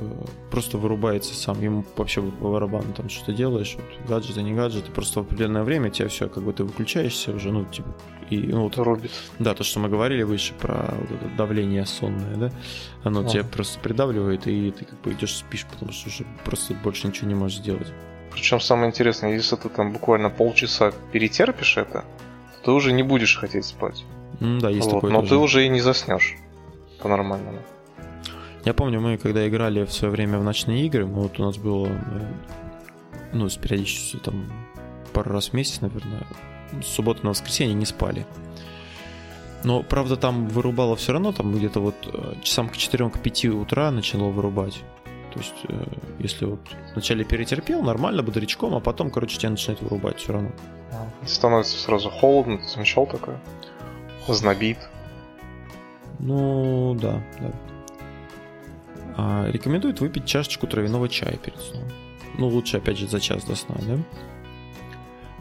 просто 0.50 0.80
вырубается 0.80 1.36
сам, 1.36 1.62
ему 1.62 1.86
вообще 1.96 2.22
по 2.22 2.52
барабану 2.52 2.94
там 2.94 3.10
что-то 3.10 3.32
делаешь, 3.32 3.76
вот, 3.76 4.08
гаджеты, 4.08 4.42
не 4.42 4.54
гаджеты, 4.54 4.92
просто 4.92 5.20
в 5.20 5.26
определенное 5.26 5.64
время 5.64 5.92
тебя 5.92 6.08
все, 6.08 6.30
как 6.30 6.44
бы 6.44 6.52
ты 6.52 6.64
выключаешься 6.64 7.32
уже, 7.32 7.52
ну, 7.52 7.66
типа, 7.66 7.90
и, 8.32 8.38
ну, 8.40 8.64
вот, 8.64 8.78
Рубит. 8.78 9.12
Да, 9.38 9.54
то, 9.54 9.64
что 9.64 9.80
мы 9.80 9.88
говорили 9.88 10.24
выше 10.24 10.54
про 10.56 10.96
вот 11.00 11.12
это 11.12 11.30
давление 11.38 11.86
сонное, 11.86 12.36
да, 12.36 12.52
оно 13.04 13.22
а. 13.22 13.24
тебя 13.26 13.44
просто 13.44 13.80
придавливает, 13.80 14.48
и 14.48 14.72
ты 14.72 14.86
как 14.86 15.00
бы 15.02 15.14
идешь 15.14 15.36
спишь, 15.36 15.66
потому 15.66 15.92
что 15.92 16.10
уже 16.10 16.26
просто 16.44 16.74
больше 16.74 17.06
ничего 17.08 17.28
не 17.28 17.36
можешь 17.36 17.60
сделать. 17.60 17.88
Причем 18.32 18.60
самое 18.60 18.90
интересное, 18.90 19.34
если 19.34 19.56
ты 19.56 19.70
там 19.70 19.94
буквально 19.94 20.30
полчаса 20.32 20.92
перетерпишь 21.12 21.78
это, 21.78 22.04
то 22.62 22.66
ты 22.66 22.72
уже 22.72 22.92
не 22.94 23.04
будешь 23.04 23.38
хотеть 23.38 23.66
спать. 23.66 24.04
Mm, 24.40 24.60
да, 24.60 24.70
есть 24.70 24.86
вот, 24.86 24.96
такое. 24.96 25.12
Но 25.12 25.20
тоже. 25.22 25.30
ты 25.30 25.38
уже 25.38 25.66
и 25.66 25.70
не 25.70 25.82
заснешь 25.82 26.36
по-нормальному. 27.02 27.60
Я 28.66 28.74
помню, 28.74 29.00
мы 29.00 29.18
когда 29.18 29.48
играли 29.48 29.86
в 29.86 29.94
свое 29.94 30.12
время 30.12 30.40
в 30.40 30.44
ночные 30.44 30.86
игры, 30.86 31.06
мы, 31.06 31.22
вот 31.22 31.40
у 31.40 31.44
нас 31.44 31.58
было, 31.58 31.88
э, 31.88 32.34
ну, 33.34 33.50
с 33.50 33.56
периодичностью 33.56 34.20
там 34.20 34.46
пару 35.14 35.32
раз 35.32 35.50
в 35.50 35.54
месяц, 35.54 35.82
наверное, 35.82 36.28
с 36.82 36.88
субботы 36.88 37.22
на 37.24 37.30
воскресенье 37.30 37.74
не 37.74 37.86
спали. 37.86 38.26
Но, 39.64 39.84
правда, 39.84 40.18
там 40.18 40.48
вырубало 40.48 40.96
все 40.96 41.14
равно, 41.14 41.32
там 41.32 41.54
где-то 41.54 41.80
вот 41.80 41.96
э, 42.06 42.36
часам 42.42 42.70
к 42.70 42.74
4-5 42.74 43.50
утра 43.50 43.90
начало 43.92 44.30
вырубать. 44.30 44.82
То 45.34 45.40
есть, 45.40 45.56
э, 45.68 45.86
если 46.20 46.46
вот 46.46 46.60
вначале 46.94 47.24
перетерпел, 47.24 47.82
нормально, 47.82 48.22
бодрячком, 48.22 48.76
а 48.76 48.80
потом, 48.80 49.12
короче, 49.12 49.38
тебя 49.38 49.52
начинает 49.52 49.82
вырубать 49.82 50.20
все 50.20 50.34
равно. 50.34 50.52
Становится 51.26 51.78
сразу 51.78 52.10
холодно, 52.10 52.58
ты 52.58 52.68
замечал 52.68 53.06
такое? 53.06 53.40
Знобит. 54.34 54.78
Ну, 56.20 56.98
да, 57.00 57.24
да. 57.40 57.52
А, 59.16 59.48
рекомендуют 59.50 60.00
выпить 60.00 60.26
чашечку 60.26 60.68
травяного 60.68 61.10
чая 61.10 61.38
перед 61.38 61.60
сном. 61.60 61.84
Ну, 62.38 62.48
лучше, 62.48 62.78
опять 62.78 62.98
же, 62.98 63.08
за 63.08 63.20
час 63.20 63.44
до 63.44 63.56
сна, 63.56 63.76
да? 63.82 63.98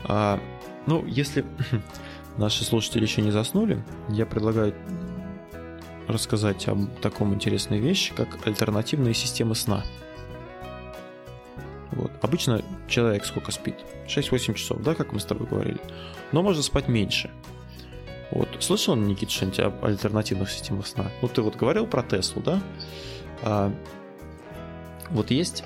А, 0.04 0.40
ну, 0.86 1.04
если 1.06 1.44
наши 2.36 2.64
слушатели 2.64 3.02
еще 3.02 3.22
не 3.22 3.30
заснули, 3.30 3.82
я 4.08 4.24
предлагаю 4.26 4.74
рассказать 6.08 6.68
об 6.68 6.88
таком 7.00 7.34
интересной 7.34 7.78
вещи, 7.78 8.14
как 8.14 8.46
альтернативные 8.46 9.14
системы 9.14 9.54
сна. 9.54 9.84
Вот. 11.92 12.12
Обычно 12.22 12.62
человек 12.88 13.24
сколько 13.24 13.50
спит? 13.52 13.76
6-8 14.06 14.54
часов, 14.54 14.82
да, 14.82 14.94
как 14.94 15.12
мы 15.12 15.20
с 15.20 15.24
тобой 15.24 15.46
говорили. 15.46 15.80
Но 16.32 16.42
можно 16.42 16.62
спать 16.62 16.88
меньше. 16.88 17.30
Вот. 18.30 18.48
Слышал, 18.60 18.96
Никита, 18.96 19.30
что-нибудь 19.32 19.60
об 19.60 19.84
альтернативных 19.84 20.50
системах 20.50 20.86
сна? 20.86 21.10
Ну, 21.22 21.28
ты 21.28 21.42
вот 21.42 21.56
говорил 21.56 21.86
про 21.86 22.02
Теслу, 22.02 22.42
да? 22.42 22.60
А, 23.42 23.72
вот 25.10 25.30
есть... 25.30 25.64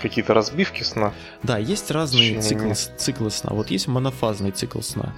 Какие-то 0.00 0.34
разбивки 0.34 0.82
сна? 0.82 1.12
Да, 1.42 1.58
есть 1.58 1.90
разные 1.90 2.40
циклы, 2.40 2.74
циклы 2.74 3.30
сна. 3.30 3.50
Вот 3.52 3.70
есть 3.70 3.88
монофазный 3.88 4.50
цикл 4.50 4.80
сна. 4.80 5.14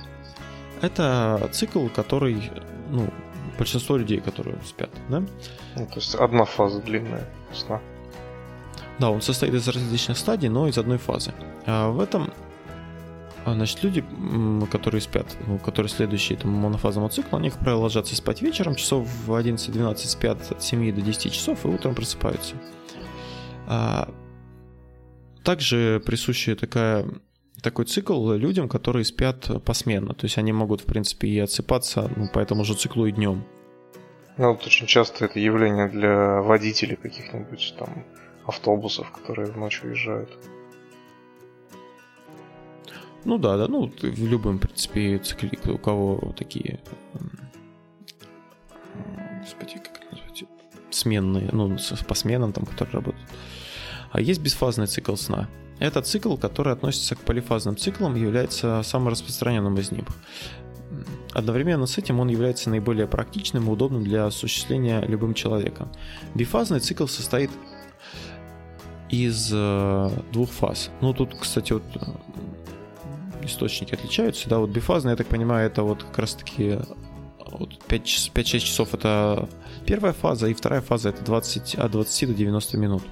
Это 0.82 1.48
цикл, 1.52 1.88
который, 1.88 2.50
ну, 2.90 3.08
большинство 3.58 3.96
людей, 3.96 4.20
которые 4.20 4.58
спят, 4.66 4.90
да? 5.08 5.20
Ну, 5.74 5.86
то 5.86 5.94
есть 5.96 6.14
одна 6.14 6.44
фаза 6.44 6.80
длинная 6.80 7.26
сна. 7.54 7.80
Да, 8.98 9.10
он 9.10 9.22
состоит 9.22 9.54
из 9.54 9.66
различных 9.68 10.16
стадий, 10.18 10.48
но 10.48 10.68
из 10.68 10.78
одной 10.78 10.98
фазы. 10.98 11.32
А 11.66 11.90
в 11.90 12.00
этом 12.00 12.32
значит, 13.54 13.82
люди, 13.82 14.04
которые 14.70 15.00
спят, 15.00 15.36
ну, 15.46 15.58
которые 15.58 15.90
следующие 15.90 16.36
этому 16.36 16.58
монофазному 16.58 17.08
циклу, 17.08 17.38
они, 17.38 17.50
как 17.50 17.60
правило, 17.60 17.82
ложатся 17.82 18.16
спать 18.16 18.42
вечером, 18.42 18.74
часов 18.74 19.06
в 19.26 19.32
11-12 19.32 19.96
спят 19.96 20.38
от 20.50 20.62
7 20.62 20.94
до 20.94 21.00
10 21.00 21.32
часов 21.32 21.64
и 21.64 21.68
утром 21.68 21.94
просыпаются. 21.94 22.56
А, 23.68 24.08
также 25.44 26.02
присущая 26.04 26.56
такая 26.56 27.06
такой 27.62 27.84
цикл 27.84 28.32
людям, 28.32 28.68
которые 28.68 29.04
спят 29.04 29.48
посменно. 29.64 30.14
То 30.14 30.26
есть 30.26 30.38
они 30.38 30.52
могут, 30.52 30.82
в 30.82 30.84
принципе, 30.84 31.28
и 31.28 31.38
отсыпаться 31.38 32.10
ну, 32.16 32.28
по 32.28 32.38
этому 32.38 32.64
же 32.64 32.74
циклу 32.74 33.06
и 33.06 33.12
днем. 33.12 33.44
Ну, 34.38 34.52
вот 34.52 34.66
очень 34.66 34.86
часто 34.86 35.24
это 35.24 35.40
явление 35.40 35.88
для 35.88 36.42
водителей 36.42 36.96
каких-нибудь 36.96 37.74
там 37.78 38.04
автобусов, 38.44 39.10
которые 39.10 39.50
в 39.50 39.56
ночь 39.56 39.82
уезжают. 39.82 40.30
Ну 43.26 43.38
да, 43.38 43.56
да, 43.56 43.66
ну 43.66 43.92
в 44.00 44.26
любом, 44.26 44.60
принципе, 44.60 45.18
цикле, 45.18 45.58
у 45.64 45.78
кого 45.78 46.32
такие, 46.36 46.78
господи, 49.40 49.78
как 49.82 49.96
это 49.96 50.06
назвать, 50.12 50.44
сменные, 50.90 51.48
ну, 51.50 51.76
по 52.06 52.14
сменам 52.14 52.52
там, 52.52 52.64
которые 52.64 52.94
работают. 52.94 53.28
А 54.12 54.20
есть 54.20 54.40
бесфазный 54.40 54.86
цикл 54.86 55.16
сна. 55.16 55.48
Это 55.80 56.02
цикл, 56.02 56.36
который 56.36 56.72
относится 56.72 57.16
к 57.16 57.18
полифазным 57.18 57.76
циклам 57.76 58.14
является 58.14 58.82
самым 58.84 59.08
распространенным 59.08 59.76
из 59.76 59.90
них. 59.90 60.04
Одновременно 61.32 61.86
с 61.86 61.98
этим 61.98 62.20
он 62.20 62.28
является 62.28 62.70
наиболее 62.70 63.08
практичным 63.08 63.66
и 63.66 63.70
удобным 63.70 64.04
для 64.04 64.26
осуществления 64.26 65.00
любым 65.00 65.34
человеком. 65.34 65.90
Бифазный 66.36 66.78
цикл 66.78 67.08
состоит 67.08 67.50
из 69.10 69.50
э, 69.52 70.10
двух 70.32 70.50
фаз. 70.50 70.90
Ну, 71.00 71.12
тут, 71.12 71.34
кстати, 71.34 71.72
вот 71.72 71.82
э, 71.96 72.00
источники 73.46 73.94
отличаются. 73.94 74.48
Да, 74.48 74.58
вот 74.58 74.70
бифазный, 74.70 75.12
я 75.12 75.16
так 75.16 75.26
понимаю, 75.26 75.66
это 75.66 75.82
вот 75.82 76.02
как 76.02 76.18
раз-таки 76.18 76.78
вот 77.50 77.78
5-6 77.88 78.58
часов 78.58 78.94
это 78.94 79.48
первая 79.86 80.12
фаза, 80.12 80.48
и 80.48 80.54
вторая 80.54 80.80
фаза 80.80 81.10
это 81.10 81.24
20, 81.24 81.76
от 81.76 81.90
20 81.90 82.28
до 82.28 82.34
90 82.34 82.78
минут. 82.78 83.02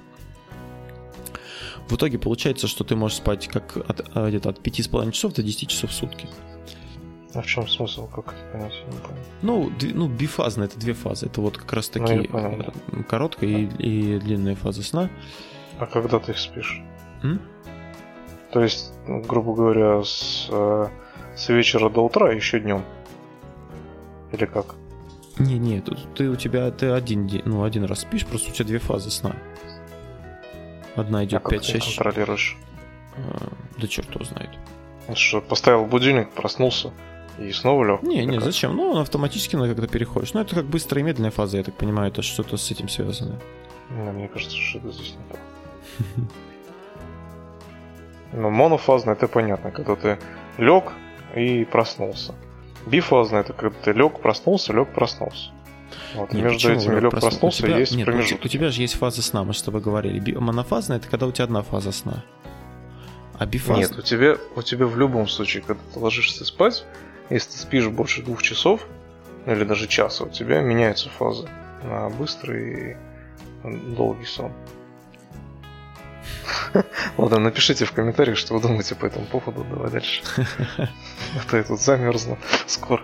В 1.89 1.97
итоге 1.97 2.19
получается, 2.19 2.67
что 2.67 2.83
ты 2.85 2.97
можешь 2.97 3.19
спать 3.19 3.47
как 3.49 3.77
от, 3.77 4.09
э, 4.15 4.29
где-то 4.29 4.51
от 4.51 4.61
5,5 4.61 5.13
часов 5.13 5.35
до 5.35 5.43
10 5.43 5.69
часов 5.69 5.91
в 5.91 5.95
сутки. 5.95 6.29
А 7.35 7.43
в 7.43 7.47
чем 7.47 7.69
смысл, 7.69 8.07
как 8.07 8.29
это 8.29 8.53
понять, 8.53 8.73
я 8.73 8.93
не 8.93 8.99
понял. 8.99 9.19
Ну, 9.43 9.73
ну, 9.95 10.09
бифазно, 10.09 10.65
это 10.65 10.79
две 10.79 10.95
фазы. 10.95 11.27
Это 11.27 11.41
вот 11.41 11.59
как 11.59 11.73
раз 11.73 11.91
ну, 11.95 12.07
таки 12.07 12.31
ну, 12.33 13.05
короткая 13.05 13.51
и, 13.51 13.65
и 13.65 14.19
длинная 14.19 14.55
фаза 14.55 14.83
сна. 14.83 15.11
А 15.79 15.87
когда 15.87 16.21
ты 16.21 16.33
их 16.33 16.39
спишь? 16.39 16.81
М? 17.23 17.41
То 18.55 18.63
есть, 18.63 18.93
ну, 19.09 19.21
грубо 19.21 19.53
говоря, 19.53 20.05
с, 20.05 20.47
э, 20.49 20.87
с 21.35 21.49
вечера 21.49 21.91
до 21.91 22.05
утра 22.05 22.31
еще 22.31 22.61
днем? 22.61 22.85
Или 24.31 24.45
как? 24.45 24.77
Не, 25.41 25.59
не, 25.59 25.81
тут 25.81 25.99
ты 26.15 26.31
у 26.31 26.37
тебя 26.37 26.71
ты 26.71 26.91
один 26.91 27.27
день, 27.27 27.43
ну 27.47 27.65
один 27.65 27.83
раз 27.83 28.03
спишь, 28.03 28.25
просто 28.25 28.51
у 28.51 28.55
тебя 28.55 28.67
две 28.67 28.79
фазы 28.79 29.11
сна. 29.11 29.35
Одна 30.95 31.25
идет 31.25 31.43
а 31.45 31.49
5-6. 31.49 31.51
Как 31.51 31.65
ты 31.65 31.81
контролируешь? 31.81 32.57
А, 33.17 33.49
да 33.77 33.89
черт 33.89 34.15
его 34.15 34.25
знает. 34.25 34.51
Что, 35.15 35.41
поставил 35.41 35.87
будильник, 35.87 36.31
проснулся 36.31 36.93
и 37.41 37.51
снова 37.51 37.83
лег? 37.83 38.03
Не, 38.05 38.25
не, 38.25 38.41
зачем? 38.41 38.77
Ну, 38.77 38.93
он 38.93 38.99
автоматически 38.99 39.57
на 39.57 39.67
когда 39.67 39.89
переходишь. 39.89 40.33
Ну, 40.33 40.43
это 40.43 40.55
как 40.55 40.67
быстрая 40.67 41.03
и 41.03 41.05
медленная 41.05 41.33
фаза, 41.33 41.57
я 41.57 41.65
так 41.65 41.75
понимаю, 41.75 42.13
это 42.13 42.23
что-то 42.23 42.57
с 42.57 42.71
этим 42.71 42.89
связано. 42.89 43.41
Не, 43.91 44.13
мне 44.13 44.29
кажется, 44.29 44.57
что 44.57 44.79
это 44.79 44.93
здесь 44.93 45.17
не 45.17 45.33
так. 45.33 45.41
Ну, 48.35 48.51
монофазно 48.51 49.13
это 49.13 49.29
понятно, 49.29 49.71
когда 49.71 49.95
ты 49.95 50.19
лег 50.59 50.93
и 51.37 51.65
проснулся. 51.65 52.35
Бифазно 52.87 53.37
это 53.37 53.53
когда 53.53 53.77
ты 53.83 53.93
лег, 53.93 54.21
проснулся, 54.21 54.73
лег, 54.73 54.93
проснулся. 54.93 55.51
Вот, 56.15 56.33
Нет, 56.33 56.45
между 56.45 56.73
этими 56.73 56.99
лег 56.99 57.13
проснулся 57.13 57.63
тебя, 57.63 57.79
есть 57.79 57.95
нет, 57.95 58.07
промежуток. 58.07 58.45
У 58.45 58.49
тебя 58.49 58.71
же 58.71 58.83
есть 58.83 58.95
фаза 58.95 59.23
сна, 59.23 59.45
мы 59.45 59.55
с 59.55 59.63
тобой 59.63 59.81
говорили. 59.81 60.35
Монофазно 60.35 60.95
это 60.95 61.09
когда 61.09 61.27
у 61.27 61.33
тебя 61.33 61.45
одна 61.45 61.63
фаза 61.63 61.93
сна. 61.93 62.25
А 63.39 63.47
бифаз... 63.47 63.79
Нет, 63.79 63.99
у 63.99 64.03
тебя, 64.03 64.37
у 64.57 64.63
тебя 64.63 64.87
в 64.87 64.99
любом 64.99 65.29
случае, 65.29 65.63
когда 65.63 65.83
ты 65.93 65.99
ложишься 65.99 66.45
спать, 66.45 66.85
если 67.31 67.53
ты 67.53 67.59
спишь 67.59 67.89
больше 67.89 68.23
двух 68.23 68.43
часов, 68.43 68.87
или 69.47 69.65
даже 69.65 69.87
часа, 69.87 70.25
у 70.25 70.29
тебя 70.29 70.61
меняются 70.61 71.09
фазы 71.09 71.49
на 71.83 72.09
быстрый 72.11 72.93
и 72.93 72.97
долгий 73.97 74.25
сон. 74.25 74.53
Ладно, 77.19 77.39
напишите 77.39 77.85
в 77.85 77.93
комментариях, 77.93 78.37
что 78.39 78.55
вы 78.55 78.61
думаете 78.61 78.95
по 78.95 79.07
этому 79.07 79.27
поводу. 79.27 79.65
Давай 79.65 79.91
дальше. 79.91 80.23
А 81.37 81.51
то 81.51 81.57
я 81.57 81.65
тут 81.65 81.81
замерзну 81.81 82.39
скоро. 82.67 83.03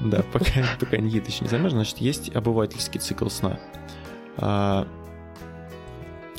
Да, 0.00 0.22
пока, 0.32 0.50
пока 0.78 0.98
Никита 0.98 1.30
еще 1.30 1.44
не 1.44 1.48
замерз, 1.48 1.72
значит, 1.72 1.98
есть 1.98 2.34
обывательский 2.34 3.00
цикл 3.00 3.28
сна. 3.28 3.58
А, 4.36 4.86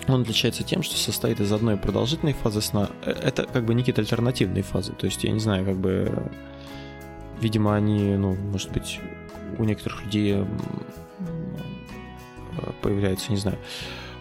он 0.08 0.22
отличается 0.22 0.64
тем, 0.64 0.84
что 0.84 0.97
состоит 0.97 1.39
из 1.39 1.52
одной 1.52 1.78
продолжительной 1.78 2.34
фазы 2.34 2.62
сна. 2.62 2.89
Э, 3.04 3.12
это 3.12 3.45
как 3.45 3.66
бы 3.66 3.74
некие 3.74 3.95
альтернативные 3.97 4.64
фазы. 4.64 4.93
То 4.93 5.06
есть, 5.06 5.24
я 5.24 5.32
не 5.32 5.39
знаю, 5.39 5.66
как 5.66 5.78
бы... 5.78 6.32
Видимо, 7.39 7.76
они, 7.76 8.16
ну, 8.18 8.36
может 8.36 8.72
быть, 8.72 8.99
у 9.58 9.64
некоторых 9.64 10.04
людей 10.04 10.45
появляются, 12.82 13.32
не 13.32 13.38
знаю. 13.38 13.58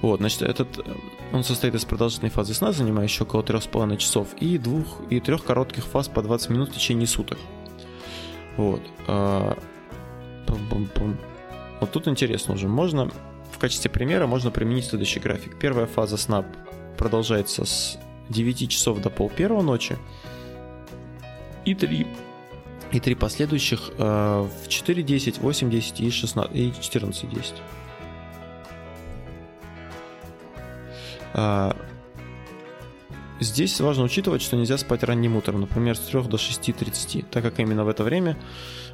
Вот, 0.03 0.21
значит, 0.21 0.43
этот, 0.43 0.87
он 1.33 1.45
состоит 1.45 1.75
из 1.75 1.85
продолжительной 1.85 2.31
фазы 2.31 2.55
сна, 2.55 2.73
занимающей 2.73 3.23
около 3.23 3.43
3,5 3.43 3.97
часов, 3.99 4.29
и 4.41 4.57
двух 4.57 5.03
и 5.11 5.21
трех 5.21 5.45
коротких 5.45 5.85
фаз 5.85 6.09
по 6.09 6.23
20 6.23 6.51
минут 6.51 6.71
в 6.71 6.75
течение 6.75 7.07
суток. 7.07 7.39
Вот. 8.57 8.81
А, 9.07 9.59
вот 11.81 11.91
тут 11.93 12.09
интересно 12.09 12.55
уже. 12.55 12.69
Можно 12.69 13.11
в 13.53 13.59
качестве 13.59 13.91
примера 13.91 14.27
можно 14.27 14.51
применить 14.51 14.87
следующий 14.87 15.21
график. 15.21 15.59
Первая 15.59 15.87
фаза 15.87 16.17
сна 16.17 16.45
продолжается 16.97 17.65
с 17.65 17.99
9 18.31 18.71
часов 18.71 19.01
до 19.01 19.11
пол 19.11 19.31
первого 19.31 19.63
ночи. 19.63 19.99
И 21.65 21.75
три 21.75 22.07
и 22.93 22.99
три 22.99 23.15
последующих 23.15 23.91
э, 23.99 24.03
в 24.03 24.69
4.10, 24.69 25.41
8.10 25.41 26.05
и, 26.05 26.11
16, 26.11 26.57
и 26.57 26.71
14.10. 26.71 27.55
здесь 33.41 33.81
важно 33.81 34.05
учитывать, 34.05 34.43
что 34.43 34.57
нельзя 34.57 34.79
спать 34.79 35.03
ранним 35.03 35.37
утром, 35.37 35.61
например, 35.61 35.97
с 35.97 36.01
3 36.01 36.23
до 36.23 36.37
6.30, 36.37 37.25
так 37.31 37.43
как 37.43 37.59
именно 37.59 37.85
в 37.85 37.89
это 37.89 38.05
время 38.05 38.37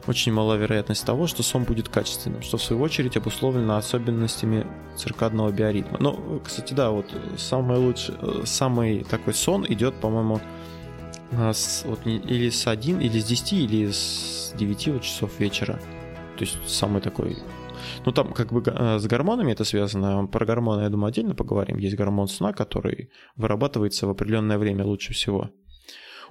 очень 0.07 0.33
мала 0.33 0.55
вероятность 0.55 1.05
того, 1.05 1.27
что 1.27 1.43
сон 1.43 1.65
будет 1.65 1.89
качественным, 1.89 2.43
что 2.43 2.59
в 2.59 2.63
свою 2.63 2.83
очередь 2.83 3.17
обусловлено 3.17 3.77
особенностями 3.77 4.67
циркадного 4.97 5.51
биоритма. 5.51 5.99
Ну, 6.01 6.41
кстати, 6.45 6.75
да, 6.75 6.91
вот 6.91 7.07
самый 7.37 7.79
лучший, 7.79 8.15
самый 8.45 9.05
такой 9.05 9.35
сон 9.35 9.67
идет, 9.69 9.95
по-моему, 9.97 10.41
с, 11.33 11.83
вот, 11.85 12.07
или 12.07 12.51
с 12.51 12.69
1, 12.69 13.01
или 13.01 13.19
с 13.19 13.25
10, 13.25 13.53
или 13.53 13.91
с 13.91 14.53
9 14.57 14.89
вот, 14.89 15.03
часов 15.03 15.41
вечера. 15.41 15.81
То 16.37 16.45
есть 16.45 16.57
самый 16.69 17.01
такой 17.03 17.37
ну, 18.05 18.13
там 18.13 18.33
как 18.33 18.53
бы 18.53 18.63
э, 18.65 18.99
с 18.99 19.07
гормонами 19.07 19.53
это 19.53 19.65
связано. 19.65 20.27
Про 20.27 20.45
гормоны, 20.47 20.83
я 20.83 20.89
думаю, 20.89 21.09
отдельно 21.09 21.35
поговорим. 21.35 21.79
Есть 21.79 21.97
гормон 21.97 22.29
сна, 22.29 22.53
который 22.53 23.11
вырабатывается 23.37 24.07
в 24.07 24.11
определенное 24.11 24.59
время 24.59 24.85
лучше 24.85 25.13
всего. 25.13 25.51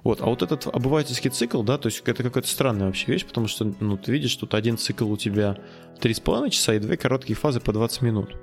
Вот, 0.04 0.20
а 0.20 0.26
вот 0.26 0.42
этот 0.42 0.66
обывательский 0.66 1.30
цикл, 1.30 1.62
да, 1.62 1.78
то 1.78 1.86
есть 1.86 2.00
это 2.06 2.22
какая-то 2.22 2.48
странная 2.48 2.86
вообще 2.86 3.10
вещь, 3.10 3.26
потому 3.26 3.48
что, 3.48 3.72
ну, 3.80 3.96
ты 3.96 4.12
видишь, 4.12 4.36
тут 4.36 4.54
один 4.54 4.78
цикл 4.78 5.10
у 5.10 5.16
тебя 5.16 5.58
3,5 6.00 6.50
часа 6.50 6.74
и 6.74 6.78
две 6.78 6.96
короткие 6.96 7.36
фазы 7.36 7.58
по 7.60 7.72
20 7.72 8.02
минут. 8.02 8.36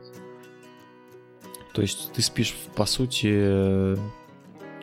То 1.74 1.82
есть 1.82 2.12
ты 2.12 2.22
спишь, 2.22 2.54
по 2.76 2.86
сути, 2.86 3.28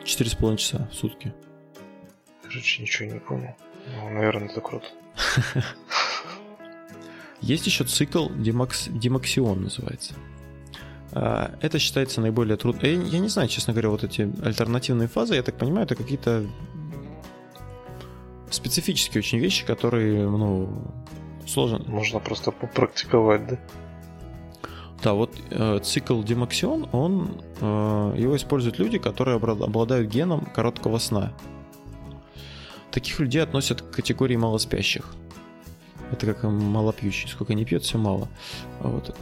4,5 0.03 0.57
часа 0.57 0.89
в 0.91 0.95
сутки. 0.95 1.33
Короче, 2.43 2.81
ничего 2.81 3.13
не 3.13 3.19
понял. 3.19 3.55
Ну, 3.95 4.09
наверное, 4.09 4.49
это 4.49 4.61
круто. 4.61 4.87
Есть 7.41 7.65
еще 7.65 7.83
цикл 7.83 8.29
демакс... 8.29 8.87
демаксион 8.87 9.63
называется. 9.63 10.13
А, 11.11 11.55
это 11.61 11.79
считается 11.79 12.21
наиболее 12.21 12.57
трудным. 12.57 12.85
Я, 12.85 13.01
я 13.01 13.19
не 13.19 13.29
знаю, 13.29 13.49
честно 13.49 13.73
говоря, 13.73 13.89
вот 13.89 14.03
эти 14.03 14.31
альтернативные 14.43 15.07
фазы, 15.07 15.35
я 15.35 15.43
так 15.43 15.57
понимаю, 15.57 15.85
это 15.85 15.95
какие-то 15.95 16.45
специфические 18.49 19.19
очень 19.19 19.39
вещи, 19.39 19.65
которые, 19.65 20.29
ну, 20.29 20.83
сложно. 21.47 21.83
Можно 21.87 22.19
просто 22.19 22.51
попрактиковать, 22.51 23.47
да? 23.47 23.59
Да, 25.03 25.13
вот 25.13 25.35
э, 25.49 25.79
цикл 25.83 26.21
демаксион, 26.21 26.87
он 26.91 27.41
э, 27.59 28.15
его 28.17 28.35
используют 28.35 28.77
люди, 28.77 28.99
которые 28.99 29.37
обладают 29.37 30.09
геном 30.09 30.45
короткого 30.45 30.99
сна. 30.99 31.33
Таких 32.91 33.19
людей 33.19 33.41
относят 33.41 33.81
к 33.81 33.89
категории 33.89 34.35
малоспящих. 34.35 35.15
Это 36.11 36.25
как 36.25 36.43
малопьющий. 36.43 37.29
Сколько 37.29 37.53
не 37.53 37.65
пьет, 37.65 37.83
все 37.83 37.97
мало. 37.97 38.27
Вот. 38.79 39.15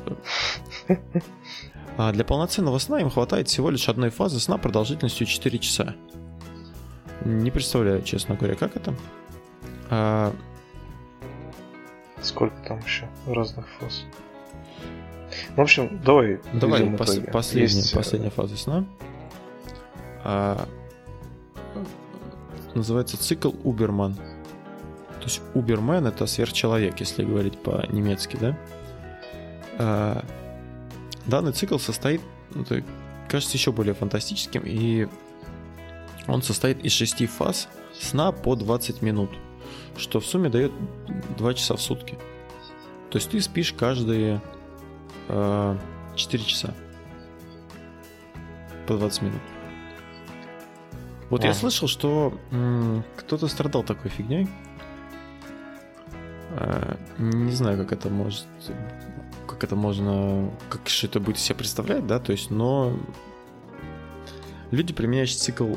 А 1.97 2.13
для 2.13 2.23
полноценного 2.23 2.77
сна 2.79 3.01
им 3.01 3.09
хватает 3.09 3.49
всего 3.49 3.69
лишь 3.69 3.89
одной 3.89 4.09
фазы 4.09 4.39
сна 4.39 4.57
продолжительностью 4.57 5.27
4 5.27 5.59
часа. 5.59 5.95
Не 7.25 7.51
представляю, 7.51 8.01
честно 8.03 8.35
говоря, 8.35 8.55
как 8.55 8.77
это. 8.77 8.95
А... 9.89 10.33
Сколько 12.21 12.55
там 12.65 12.79
еще 12.79 13.07
разных 13.27 13.67
фаз? 13.79 14.05
Ну, 15.49 15.55
в 15.55 15.61
общем, 15.61 16.01
давай. 16.03 16.39
Давай 16.53 16.83
пос- 16.83 17.29
последняя, 17.31 17.63
Есть... 17.63 17.93
Э, 17.93 17.97
последняя 17.97 18.29
фаза 18.29 18.57
сна. 18.57 18.85
А... 20.23 20.67
Называется 22.73 23.17
цикл 23.17 23.51
Уберман. 23.63 24.17
То 25.29 25.33
есть 25.33 25.41
Убермен 25.53 26.07
это 26.07 26.25
сверхчеловек, 26.25 26.99
если 26.99 27.23
говорить 27.23 27.55
по-немецки, 27.61 28.35
да? 28.35 28.57
А, 29.77 30.25
данный 31.27 31.51
цикл 31.51 31.77
состоит, 31.77 32.21
ну, 32.55 32.63
это, 32.63 32.83
кажется, 33.27 33.55
еще 33.55 33.71
более 33.71 33.93
фантастическим, 33.93 34.63
и 34.65 35.07
он 36.25 36.41
состоит 36.41 36.83
из 36.83 36.93
шести 36.93 37.27
фаз 37.27 37.69
сна 37.93 38.31
по 38.31 38.55
20 38.55 39.03
минут, 39.03 39.29
что 39.97 40.19
в 40.19 40.25
сумме 40.25 40.49
дает 40.49 40.71
2 41.37 41.53
часа 41.53 41.75
в 41.75 41.81
сутки. 41.81 42.17
То 43.11 43.19
есть 43.19 43.29
ты 43.29 43.39
спишь 43.39 43.71
каждые 43.73 44.41
э, 45.27 45.77
4 46.15 46.43
часа. 46.43 46.73
по 48.87 48.95
20 48.95 49.21
минут. 49.21 49.41
Вот 51.29 51.43
а. 51.43 51.47
я 51.47 51.53
слышал, 51.53 51.87
что 51.87 52.33
м- 52.49 53.03
кто-то 53.15 53.47
страдал 53.47 53.83
такой 53.83 54.09
фигней. 54.09 54.47
А, 56.51 56.97
не 57.17 57.51
знаю, 57.51 57.77
как 57.77 57.91
это 57.91 58.09
может, 58.09 58.45
как 59.47 59.63
это 59.63 59.75
можно, 59.75 60.51
как 60.69 60.87
что 60.89 61.07
это 61.07 61.19
будет 61.19 61.39
себе 61.39 61.55
представлять, 61.55 62.05
да, 62.07 62.19
то 62.19 62.31
есть, 62.31 62.49
но 62.49 62.97
люди, 64.71 64.93
применяющие 64.93 65.37
цикл 65.37 65.73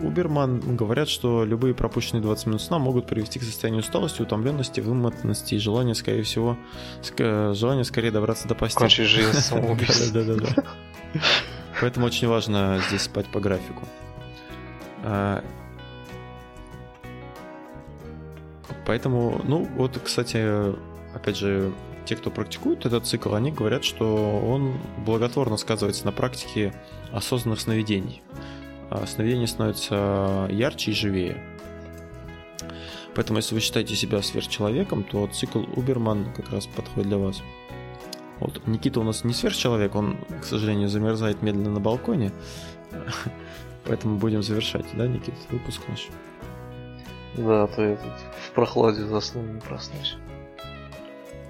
Уберман, 0.00 0.76
говорят, 0.76 1.08
что 1.08 1.44
любые 1.44 1.74
пропущенные 1.74 2.22
20 2.22 2.46
минут 2.46 2.62
сна 2.62 2.78
могут 2.78 3.06
привести 3.06 3.38
к 3.38 3.42
состоянию 3.42 3.80
усталости, 3.80 4.20
утомленности, 4.20 4.80
вымотанности 4.80 5.54
и 5.54 5.58
желания, 5.58 5.94
скорее 5.94 6.22
всего, 6.22 6.58
ск- 7.00 7.54
желание 7.54 7.84
скорее 7.84 8.10
добраться 8.10 8.46
до 8.46 8.54
постели. 8.54 8.82
Кончить 8.82 9.08
жизнь 9.08 9.32
самоубийством. 9.32 10.12
Да-да-да. 10.12 10.62
Поэтому 11.80 12.06
очень 12.06 12.28
важно 12.28 12.80
здесь 12.88 13.02
спать 13.02 13.26
по 13.26 13.40
графику. 13.40 13.84
Поэтому, 18.84 19.40
ну, 19.44 19.68
вот, 19.76 19.98
кстати, 20.02 20.74
опять 21.14 21.36
же, 21.36 21.72
те, 22.04 22.16
кто 22.16 22.30
практикует 22.30 22.86
этот 22.86 23.06
цикл, 23.06 23.34
они 23.34 23.50
говорят, 23.50 23.84
что 23.84 24.40
он 24.40 24.78
благотворно 25.04 25.56
сказывается 25.56 26.06
на 26.06 26.12
практике 26.12 26.72
осознанных 27.12 27.60
сновидений. 27.60 28.22
А 28.90 29.04
сновидения 29.06 29.46
становятся 29.46 30.48
ярче 30.50 30.92
и 30.92 30.94
живее. 30.94 31.42
Поэтому, 33.14 33.38
если 33.38 33.54
вы 33.54 33.60
считаете 33.60 33.96
себя 33.96 34.22
сверхчеловеком, 34.22 35.02
то 35.02 35.26
цикл 35.26 35.64
Уберман 35.74 36.32
как 36.36 36.50
раз 36.50 36.66
подходит 36.66 37.08
для 37.08 37.18
вас. 37.18 37.42
Вот 38.40 38.66
Никита 38.66 39.00
у 39.00 39.02
нас 39.02 39.24
не 39.24 39.32
сверхчеловек, 39.32 39.94
он, 39.94 40.18
к 40.40 40.44
сожалению, 40.44 40.88
замерзает 40.88 41.42
медленно 41.42 41.70
на 41.70 41.80
балконе. 41.80 42.32
Поэтому 43.84 44.18
будем 44.18 44.42
завершать, 44.42 44.84
да, 44.94 45.06
Никита, 45.06 45.38
выпуск 45.50 45.80
наш? 45.88 46.08
Да, 47.36 47.68
а 47.76 47.82
я 47.82 47.96
тут 47.96 48.12
в 48.46 48.50
прохладе 48.52 49.04
заснул, 49.04 49.44
не 49.44 49.60
проснусь. 49.60 50.16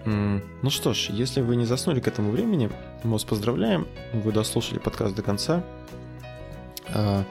Ну 0.04 0.70
что 0.70 0.94
ж, 0.94 1.08
если 1.10 1.40
вы 1.40 1.56
не 1.56 1.64
заснули 1.64 2.00
к 2.00 2.06
этому 2.06 2.30
времени, 2.30 2.70
мы 3.02 3.12
вас 3.12 3.24
поздравляем, 3.24 3.88
вы 4.12 4.30
дослушали 4.30 4.78
подкаст 4.78 5.16
до 5.16 5.22
конца. 5.22 5.64
А, 6.94 7.24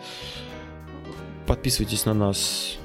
подписывайтесь 1.47 2.05
на 2.05 2.13
нас, 2.13 2.77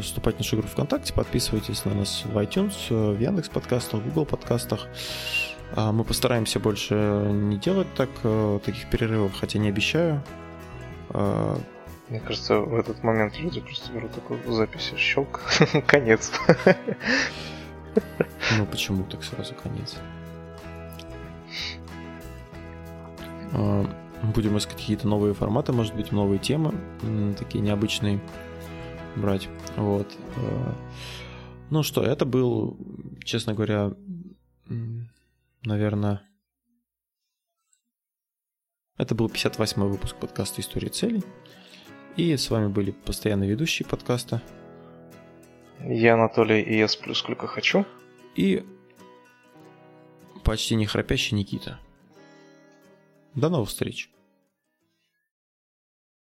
вступайте 0.00 0.36
в 0.36 0.40
нашу 0.40 0.56
группу 0.56 0.70
ВКонтакте, 0.70 1.12
подписывайтесь 1.12 1.84
на 1.84 1.94
нас 1.94 2.22
в 2.24 2.38
iTunes, 2.38 2.74
в 2.88 3.20
Яндекс 3.20 3.48
подкастах, 3.48 4.00
в 4.00 4.04
Google 4.04 4.26
подкастах. 4.26 4.86
А, 5.74 5.90
мы 5.90 6.04
постараемся 6.04 6.60
больше 6.60 6.94
не 6.94 7.58
делать 7.58 7.92
так, 7.96 8.10
э, 8.22 8.60
таких 8.64 8.88
перерывов, 8.90 9.32
хотя 9.34 9.58
не 9.58 9.68
обещаю. 9.68 10.22
А, 12.08 12.10
Мне 12.10 12.20
кажется, 12.20 12.58
в 12.58 12.74
этот 12.74 13.02
момент 13.02 13.38
люди 13.38 13.60
просто 13.60 13.92
берут 13.92 14.12
такую 14.12 14.40
запись, 14.52 14.92
щелк, 14.96 15.40
конец. 15.86 16.32
Ну 18.58 18.66
почему 18.66 19.04
так 19.04 19.22
сразу 19.24 19.54
конец? 19.54 19.96
Будем 24.34 24.56
искать 24.58 24.76
какие-то 24.76 25.06
новые 25.06 25.34
форматы, 25.34 25.72
может 25.72 25.94
быть, 25.94 26.10
новые 26.12 26.38
темы, 26.38 26.72
такие 27.38 27.62
необычные 27.62 28.20
брать. 29.16 29.48
Вот. 29.76 30.08
Ну 31.70 31.82
что, 31.82 32.02
это 32.02 32.24
был, 32.24 32.76
честно 33.22 33.54
говоря, 33.54 33.92
наверное, 35.62 36.22
это 38.96 39.14
был 39.14 39.26
58-й 39.26 39.88
выпуск 39.88 40.16
подкаста 40.16 40.60
«Истории 40.60 40.88
целей». 40.88 41.22
И 42.16 42.36
с 42.36 42.50
вами 42.50 42.68
были 42.68 42.92
постоянно 42.92 43.44
ведущие 43.44 43.88
подкаста. 43.88 44.40
Я 45.80 46.14
Анатолий, 46.14 46.62
и 46.62 46.78
я 46.78 46.86
сплю 46.86 47.14
сколько 47.14 47.46
хочу. 47.46 47.84
И 48.36 48.64
почти 50.44 50.76
не 50.76 50.86
храпящий 50.86 51.36
Никита. 51.36 51.78
До 53.34 53.48
новых 53.48 53.68
встреч. 53.68 54.10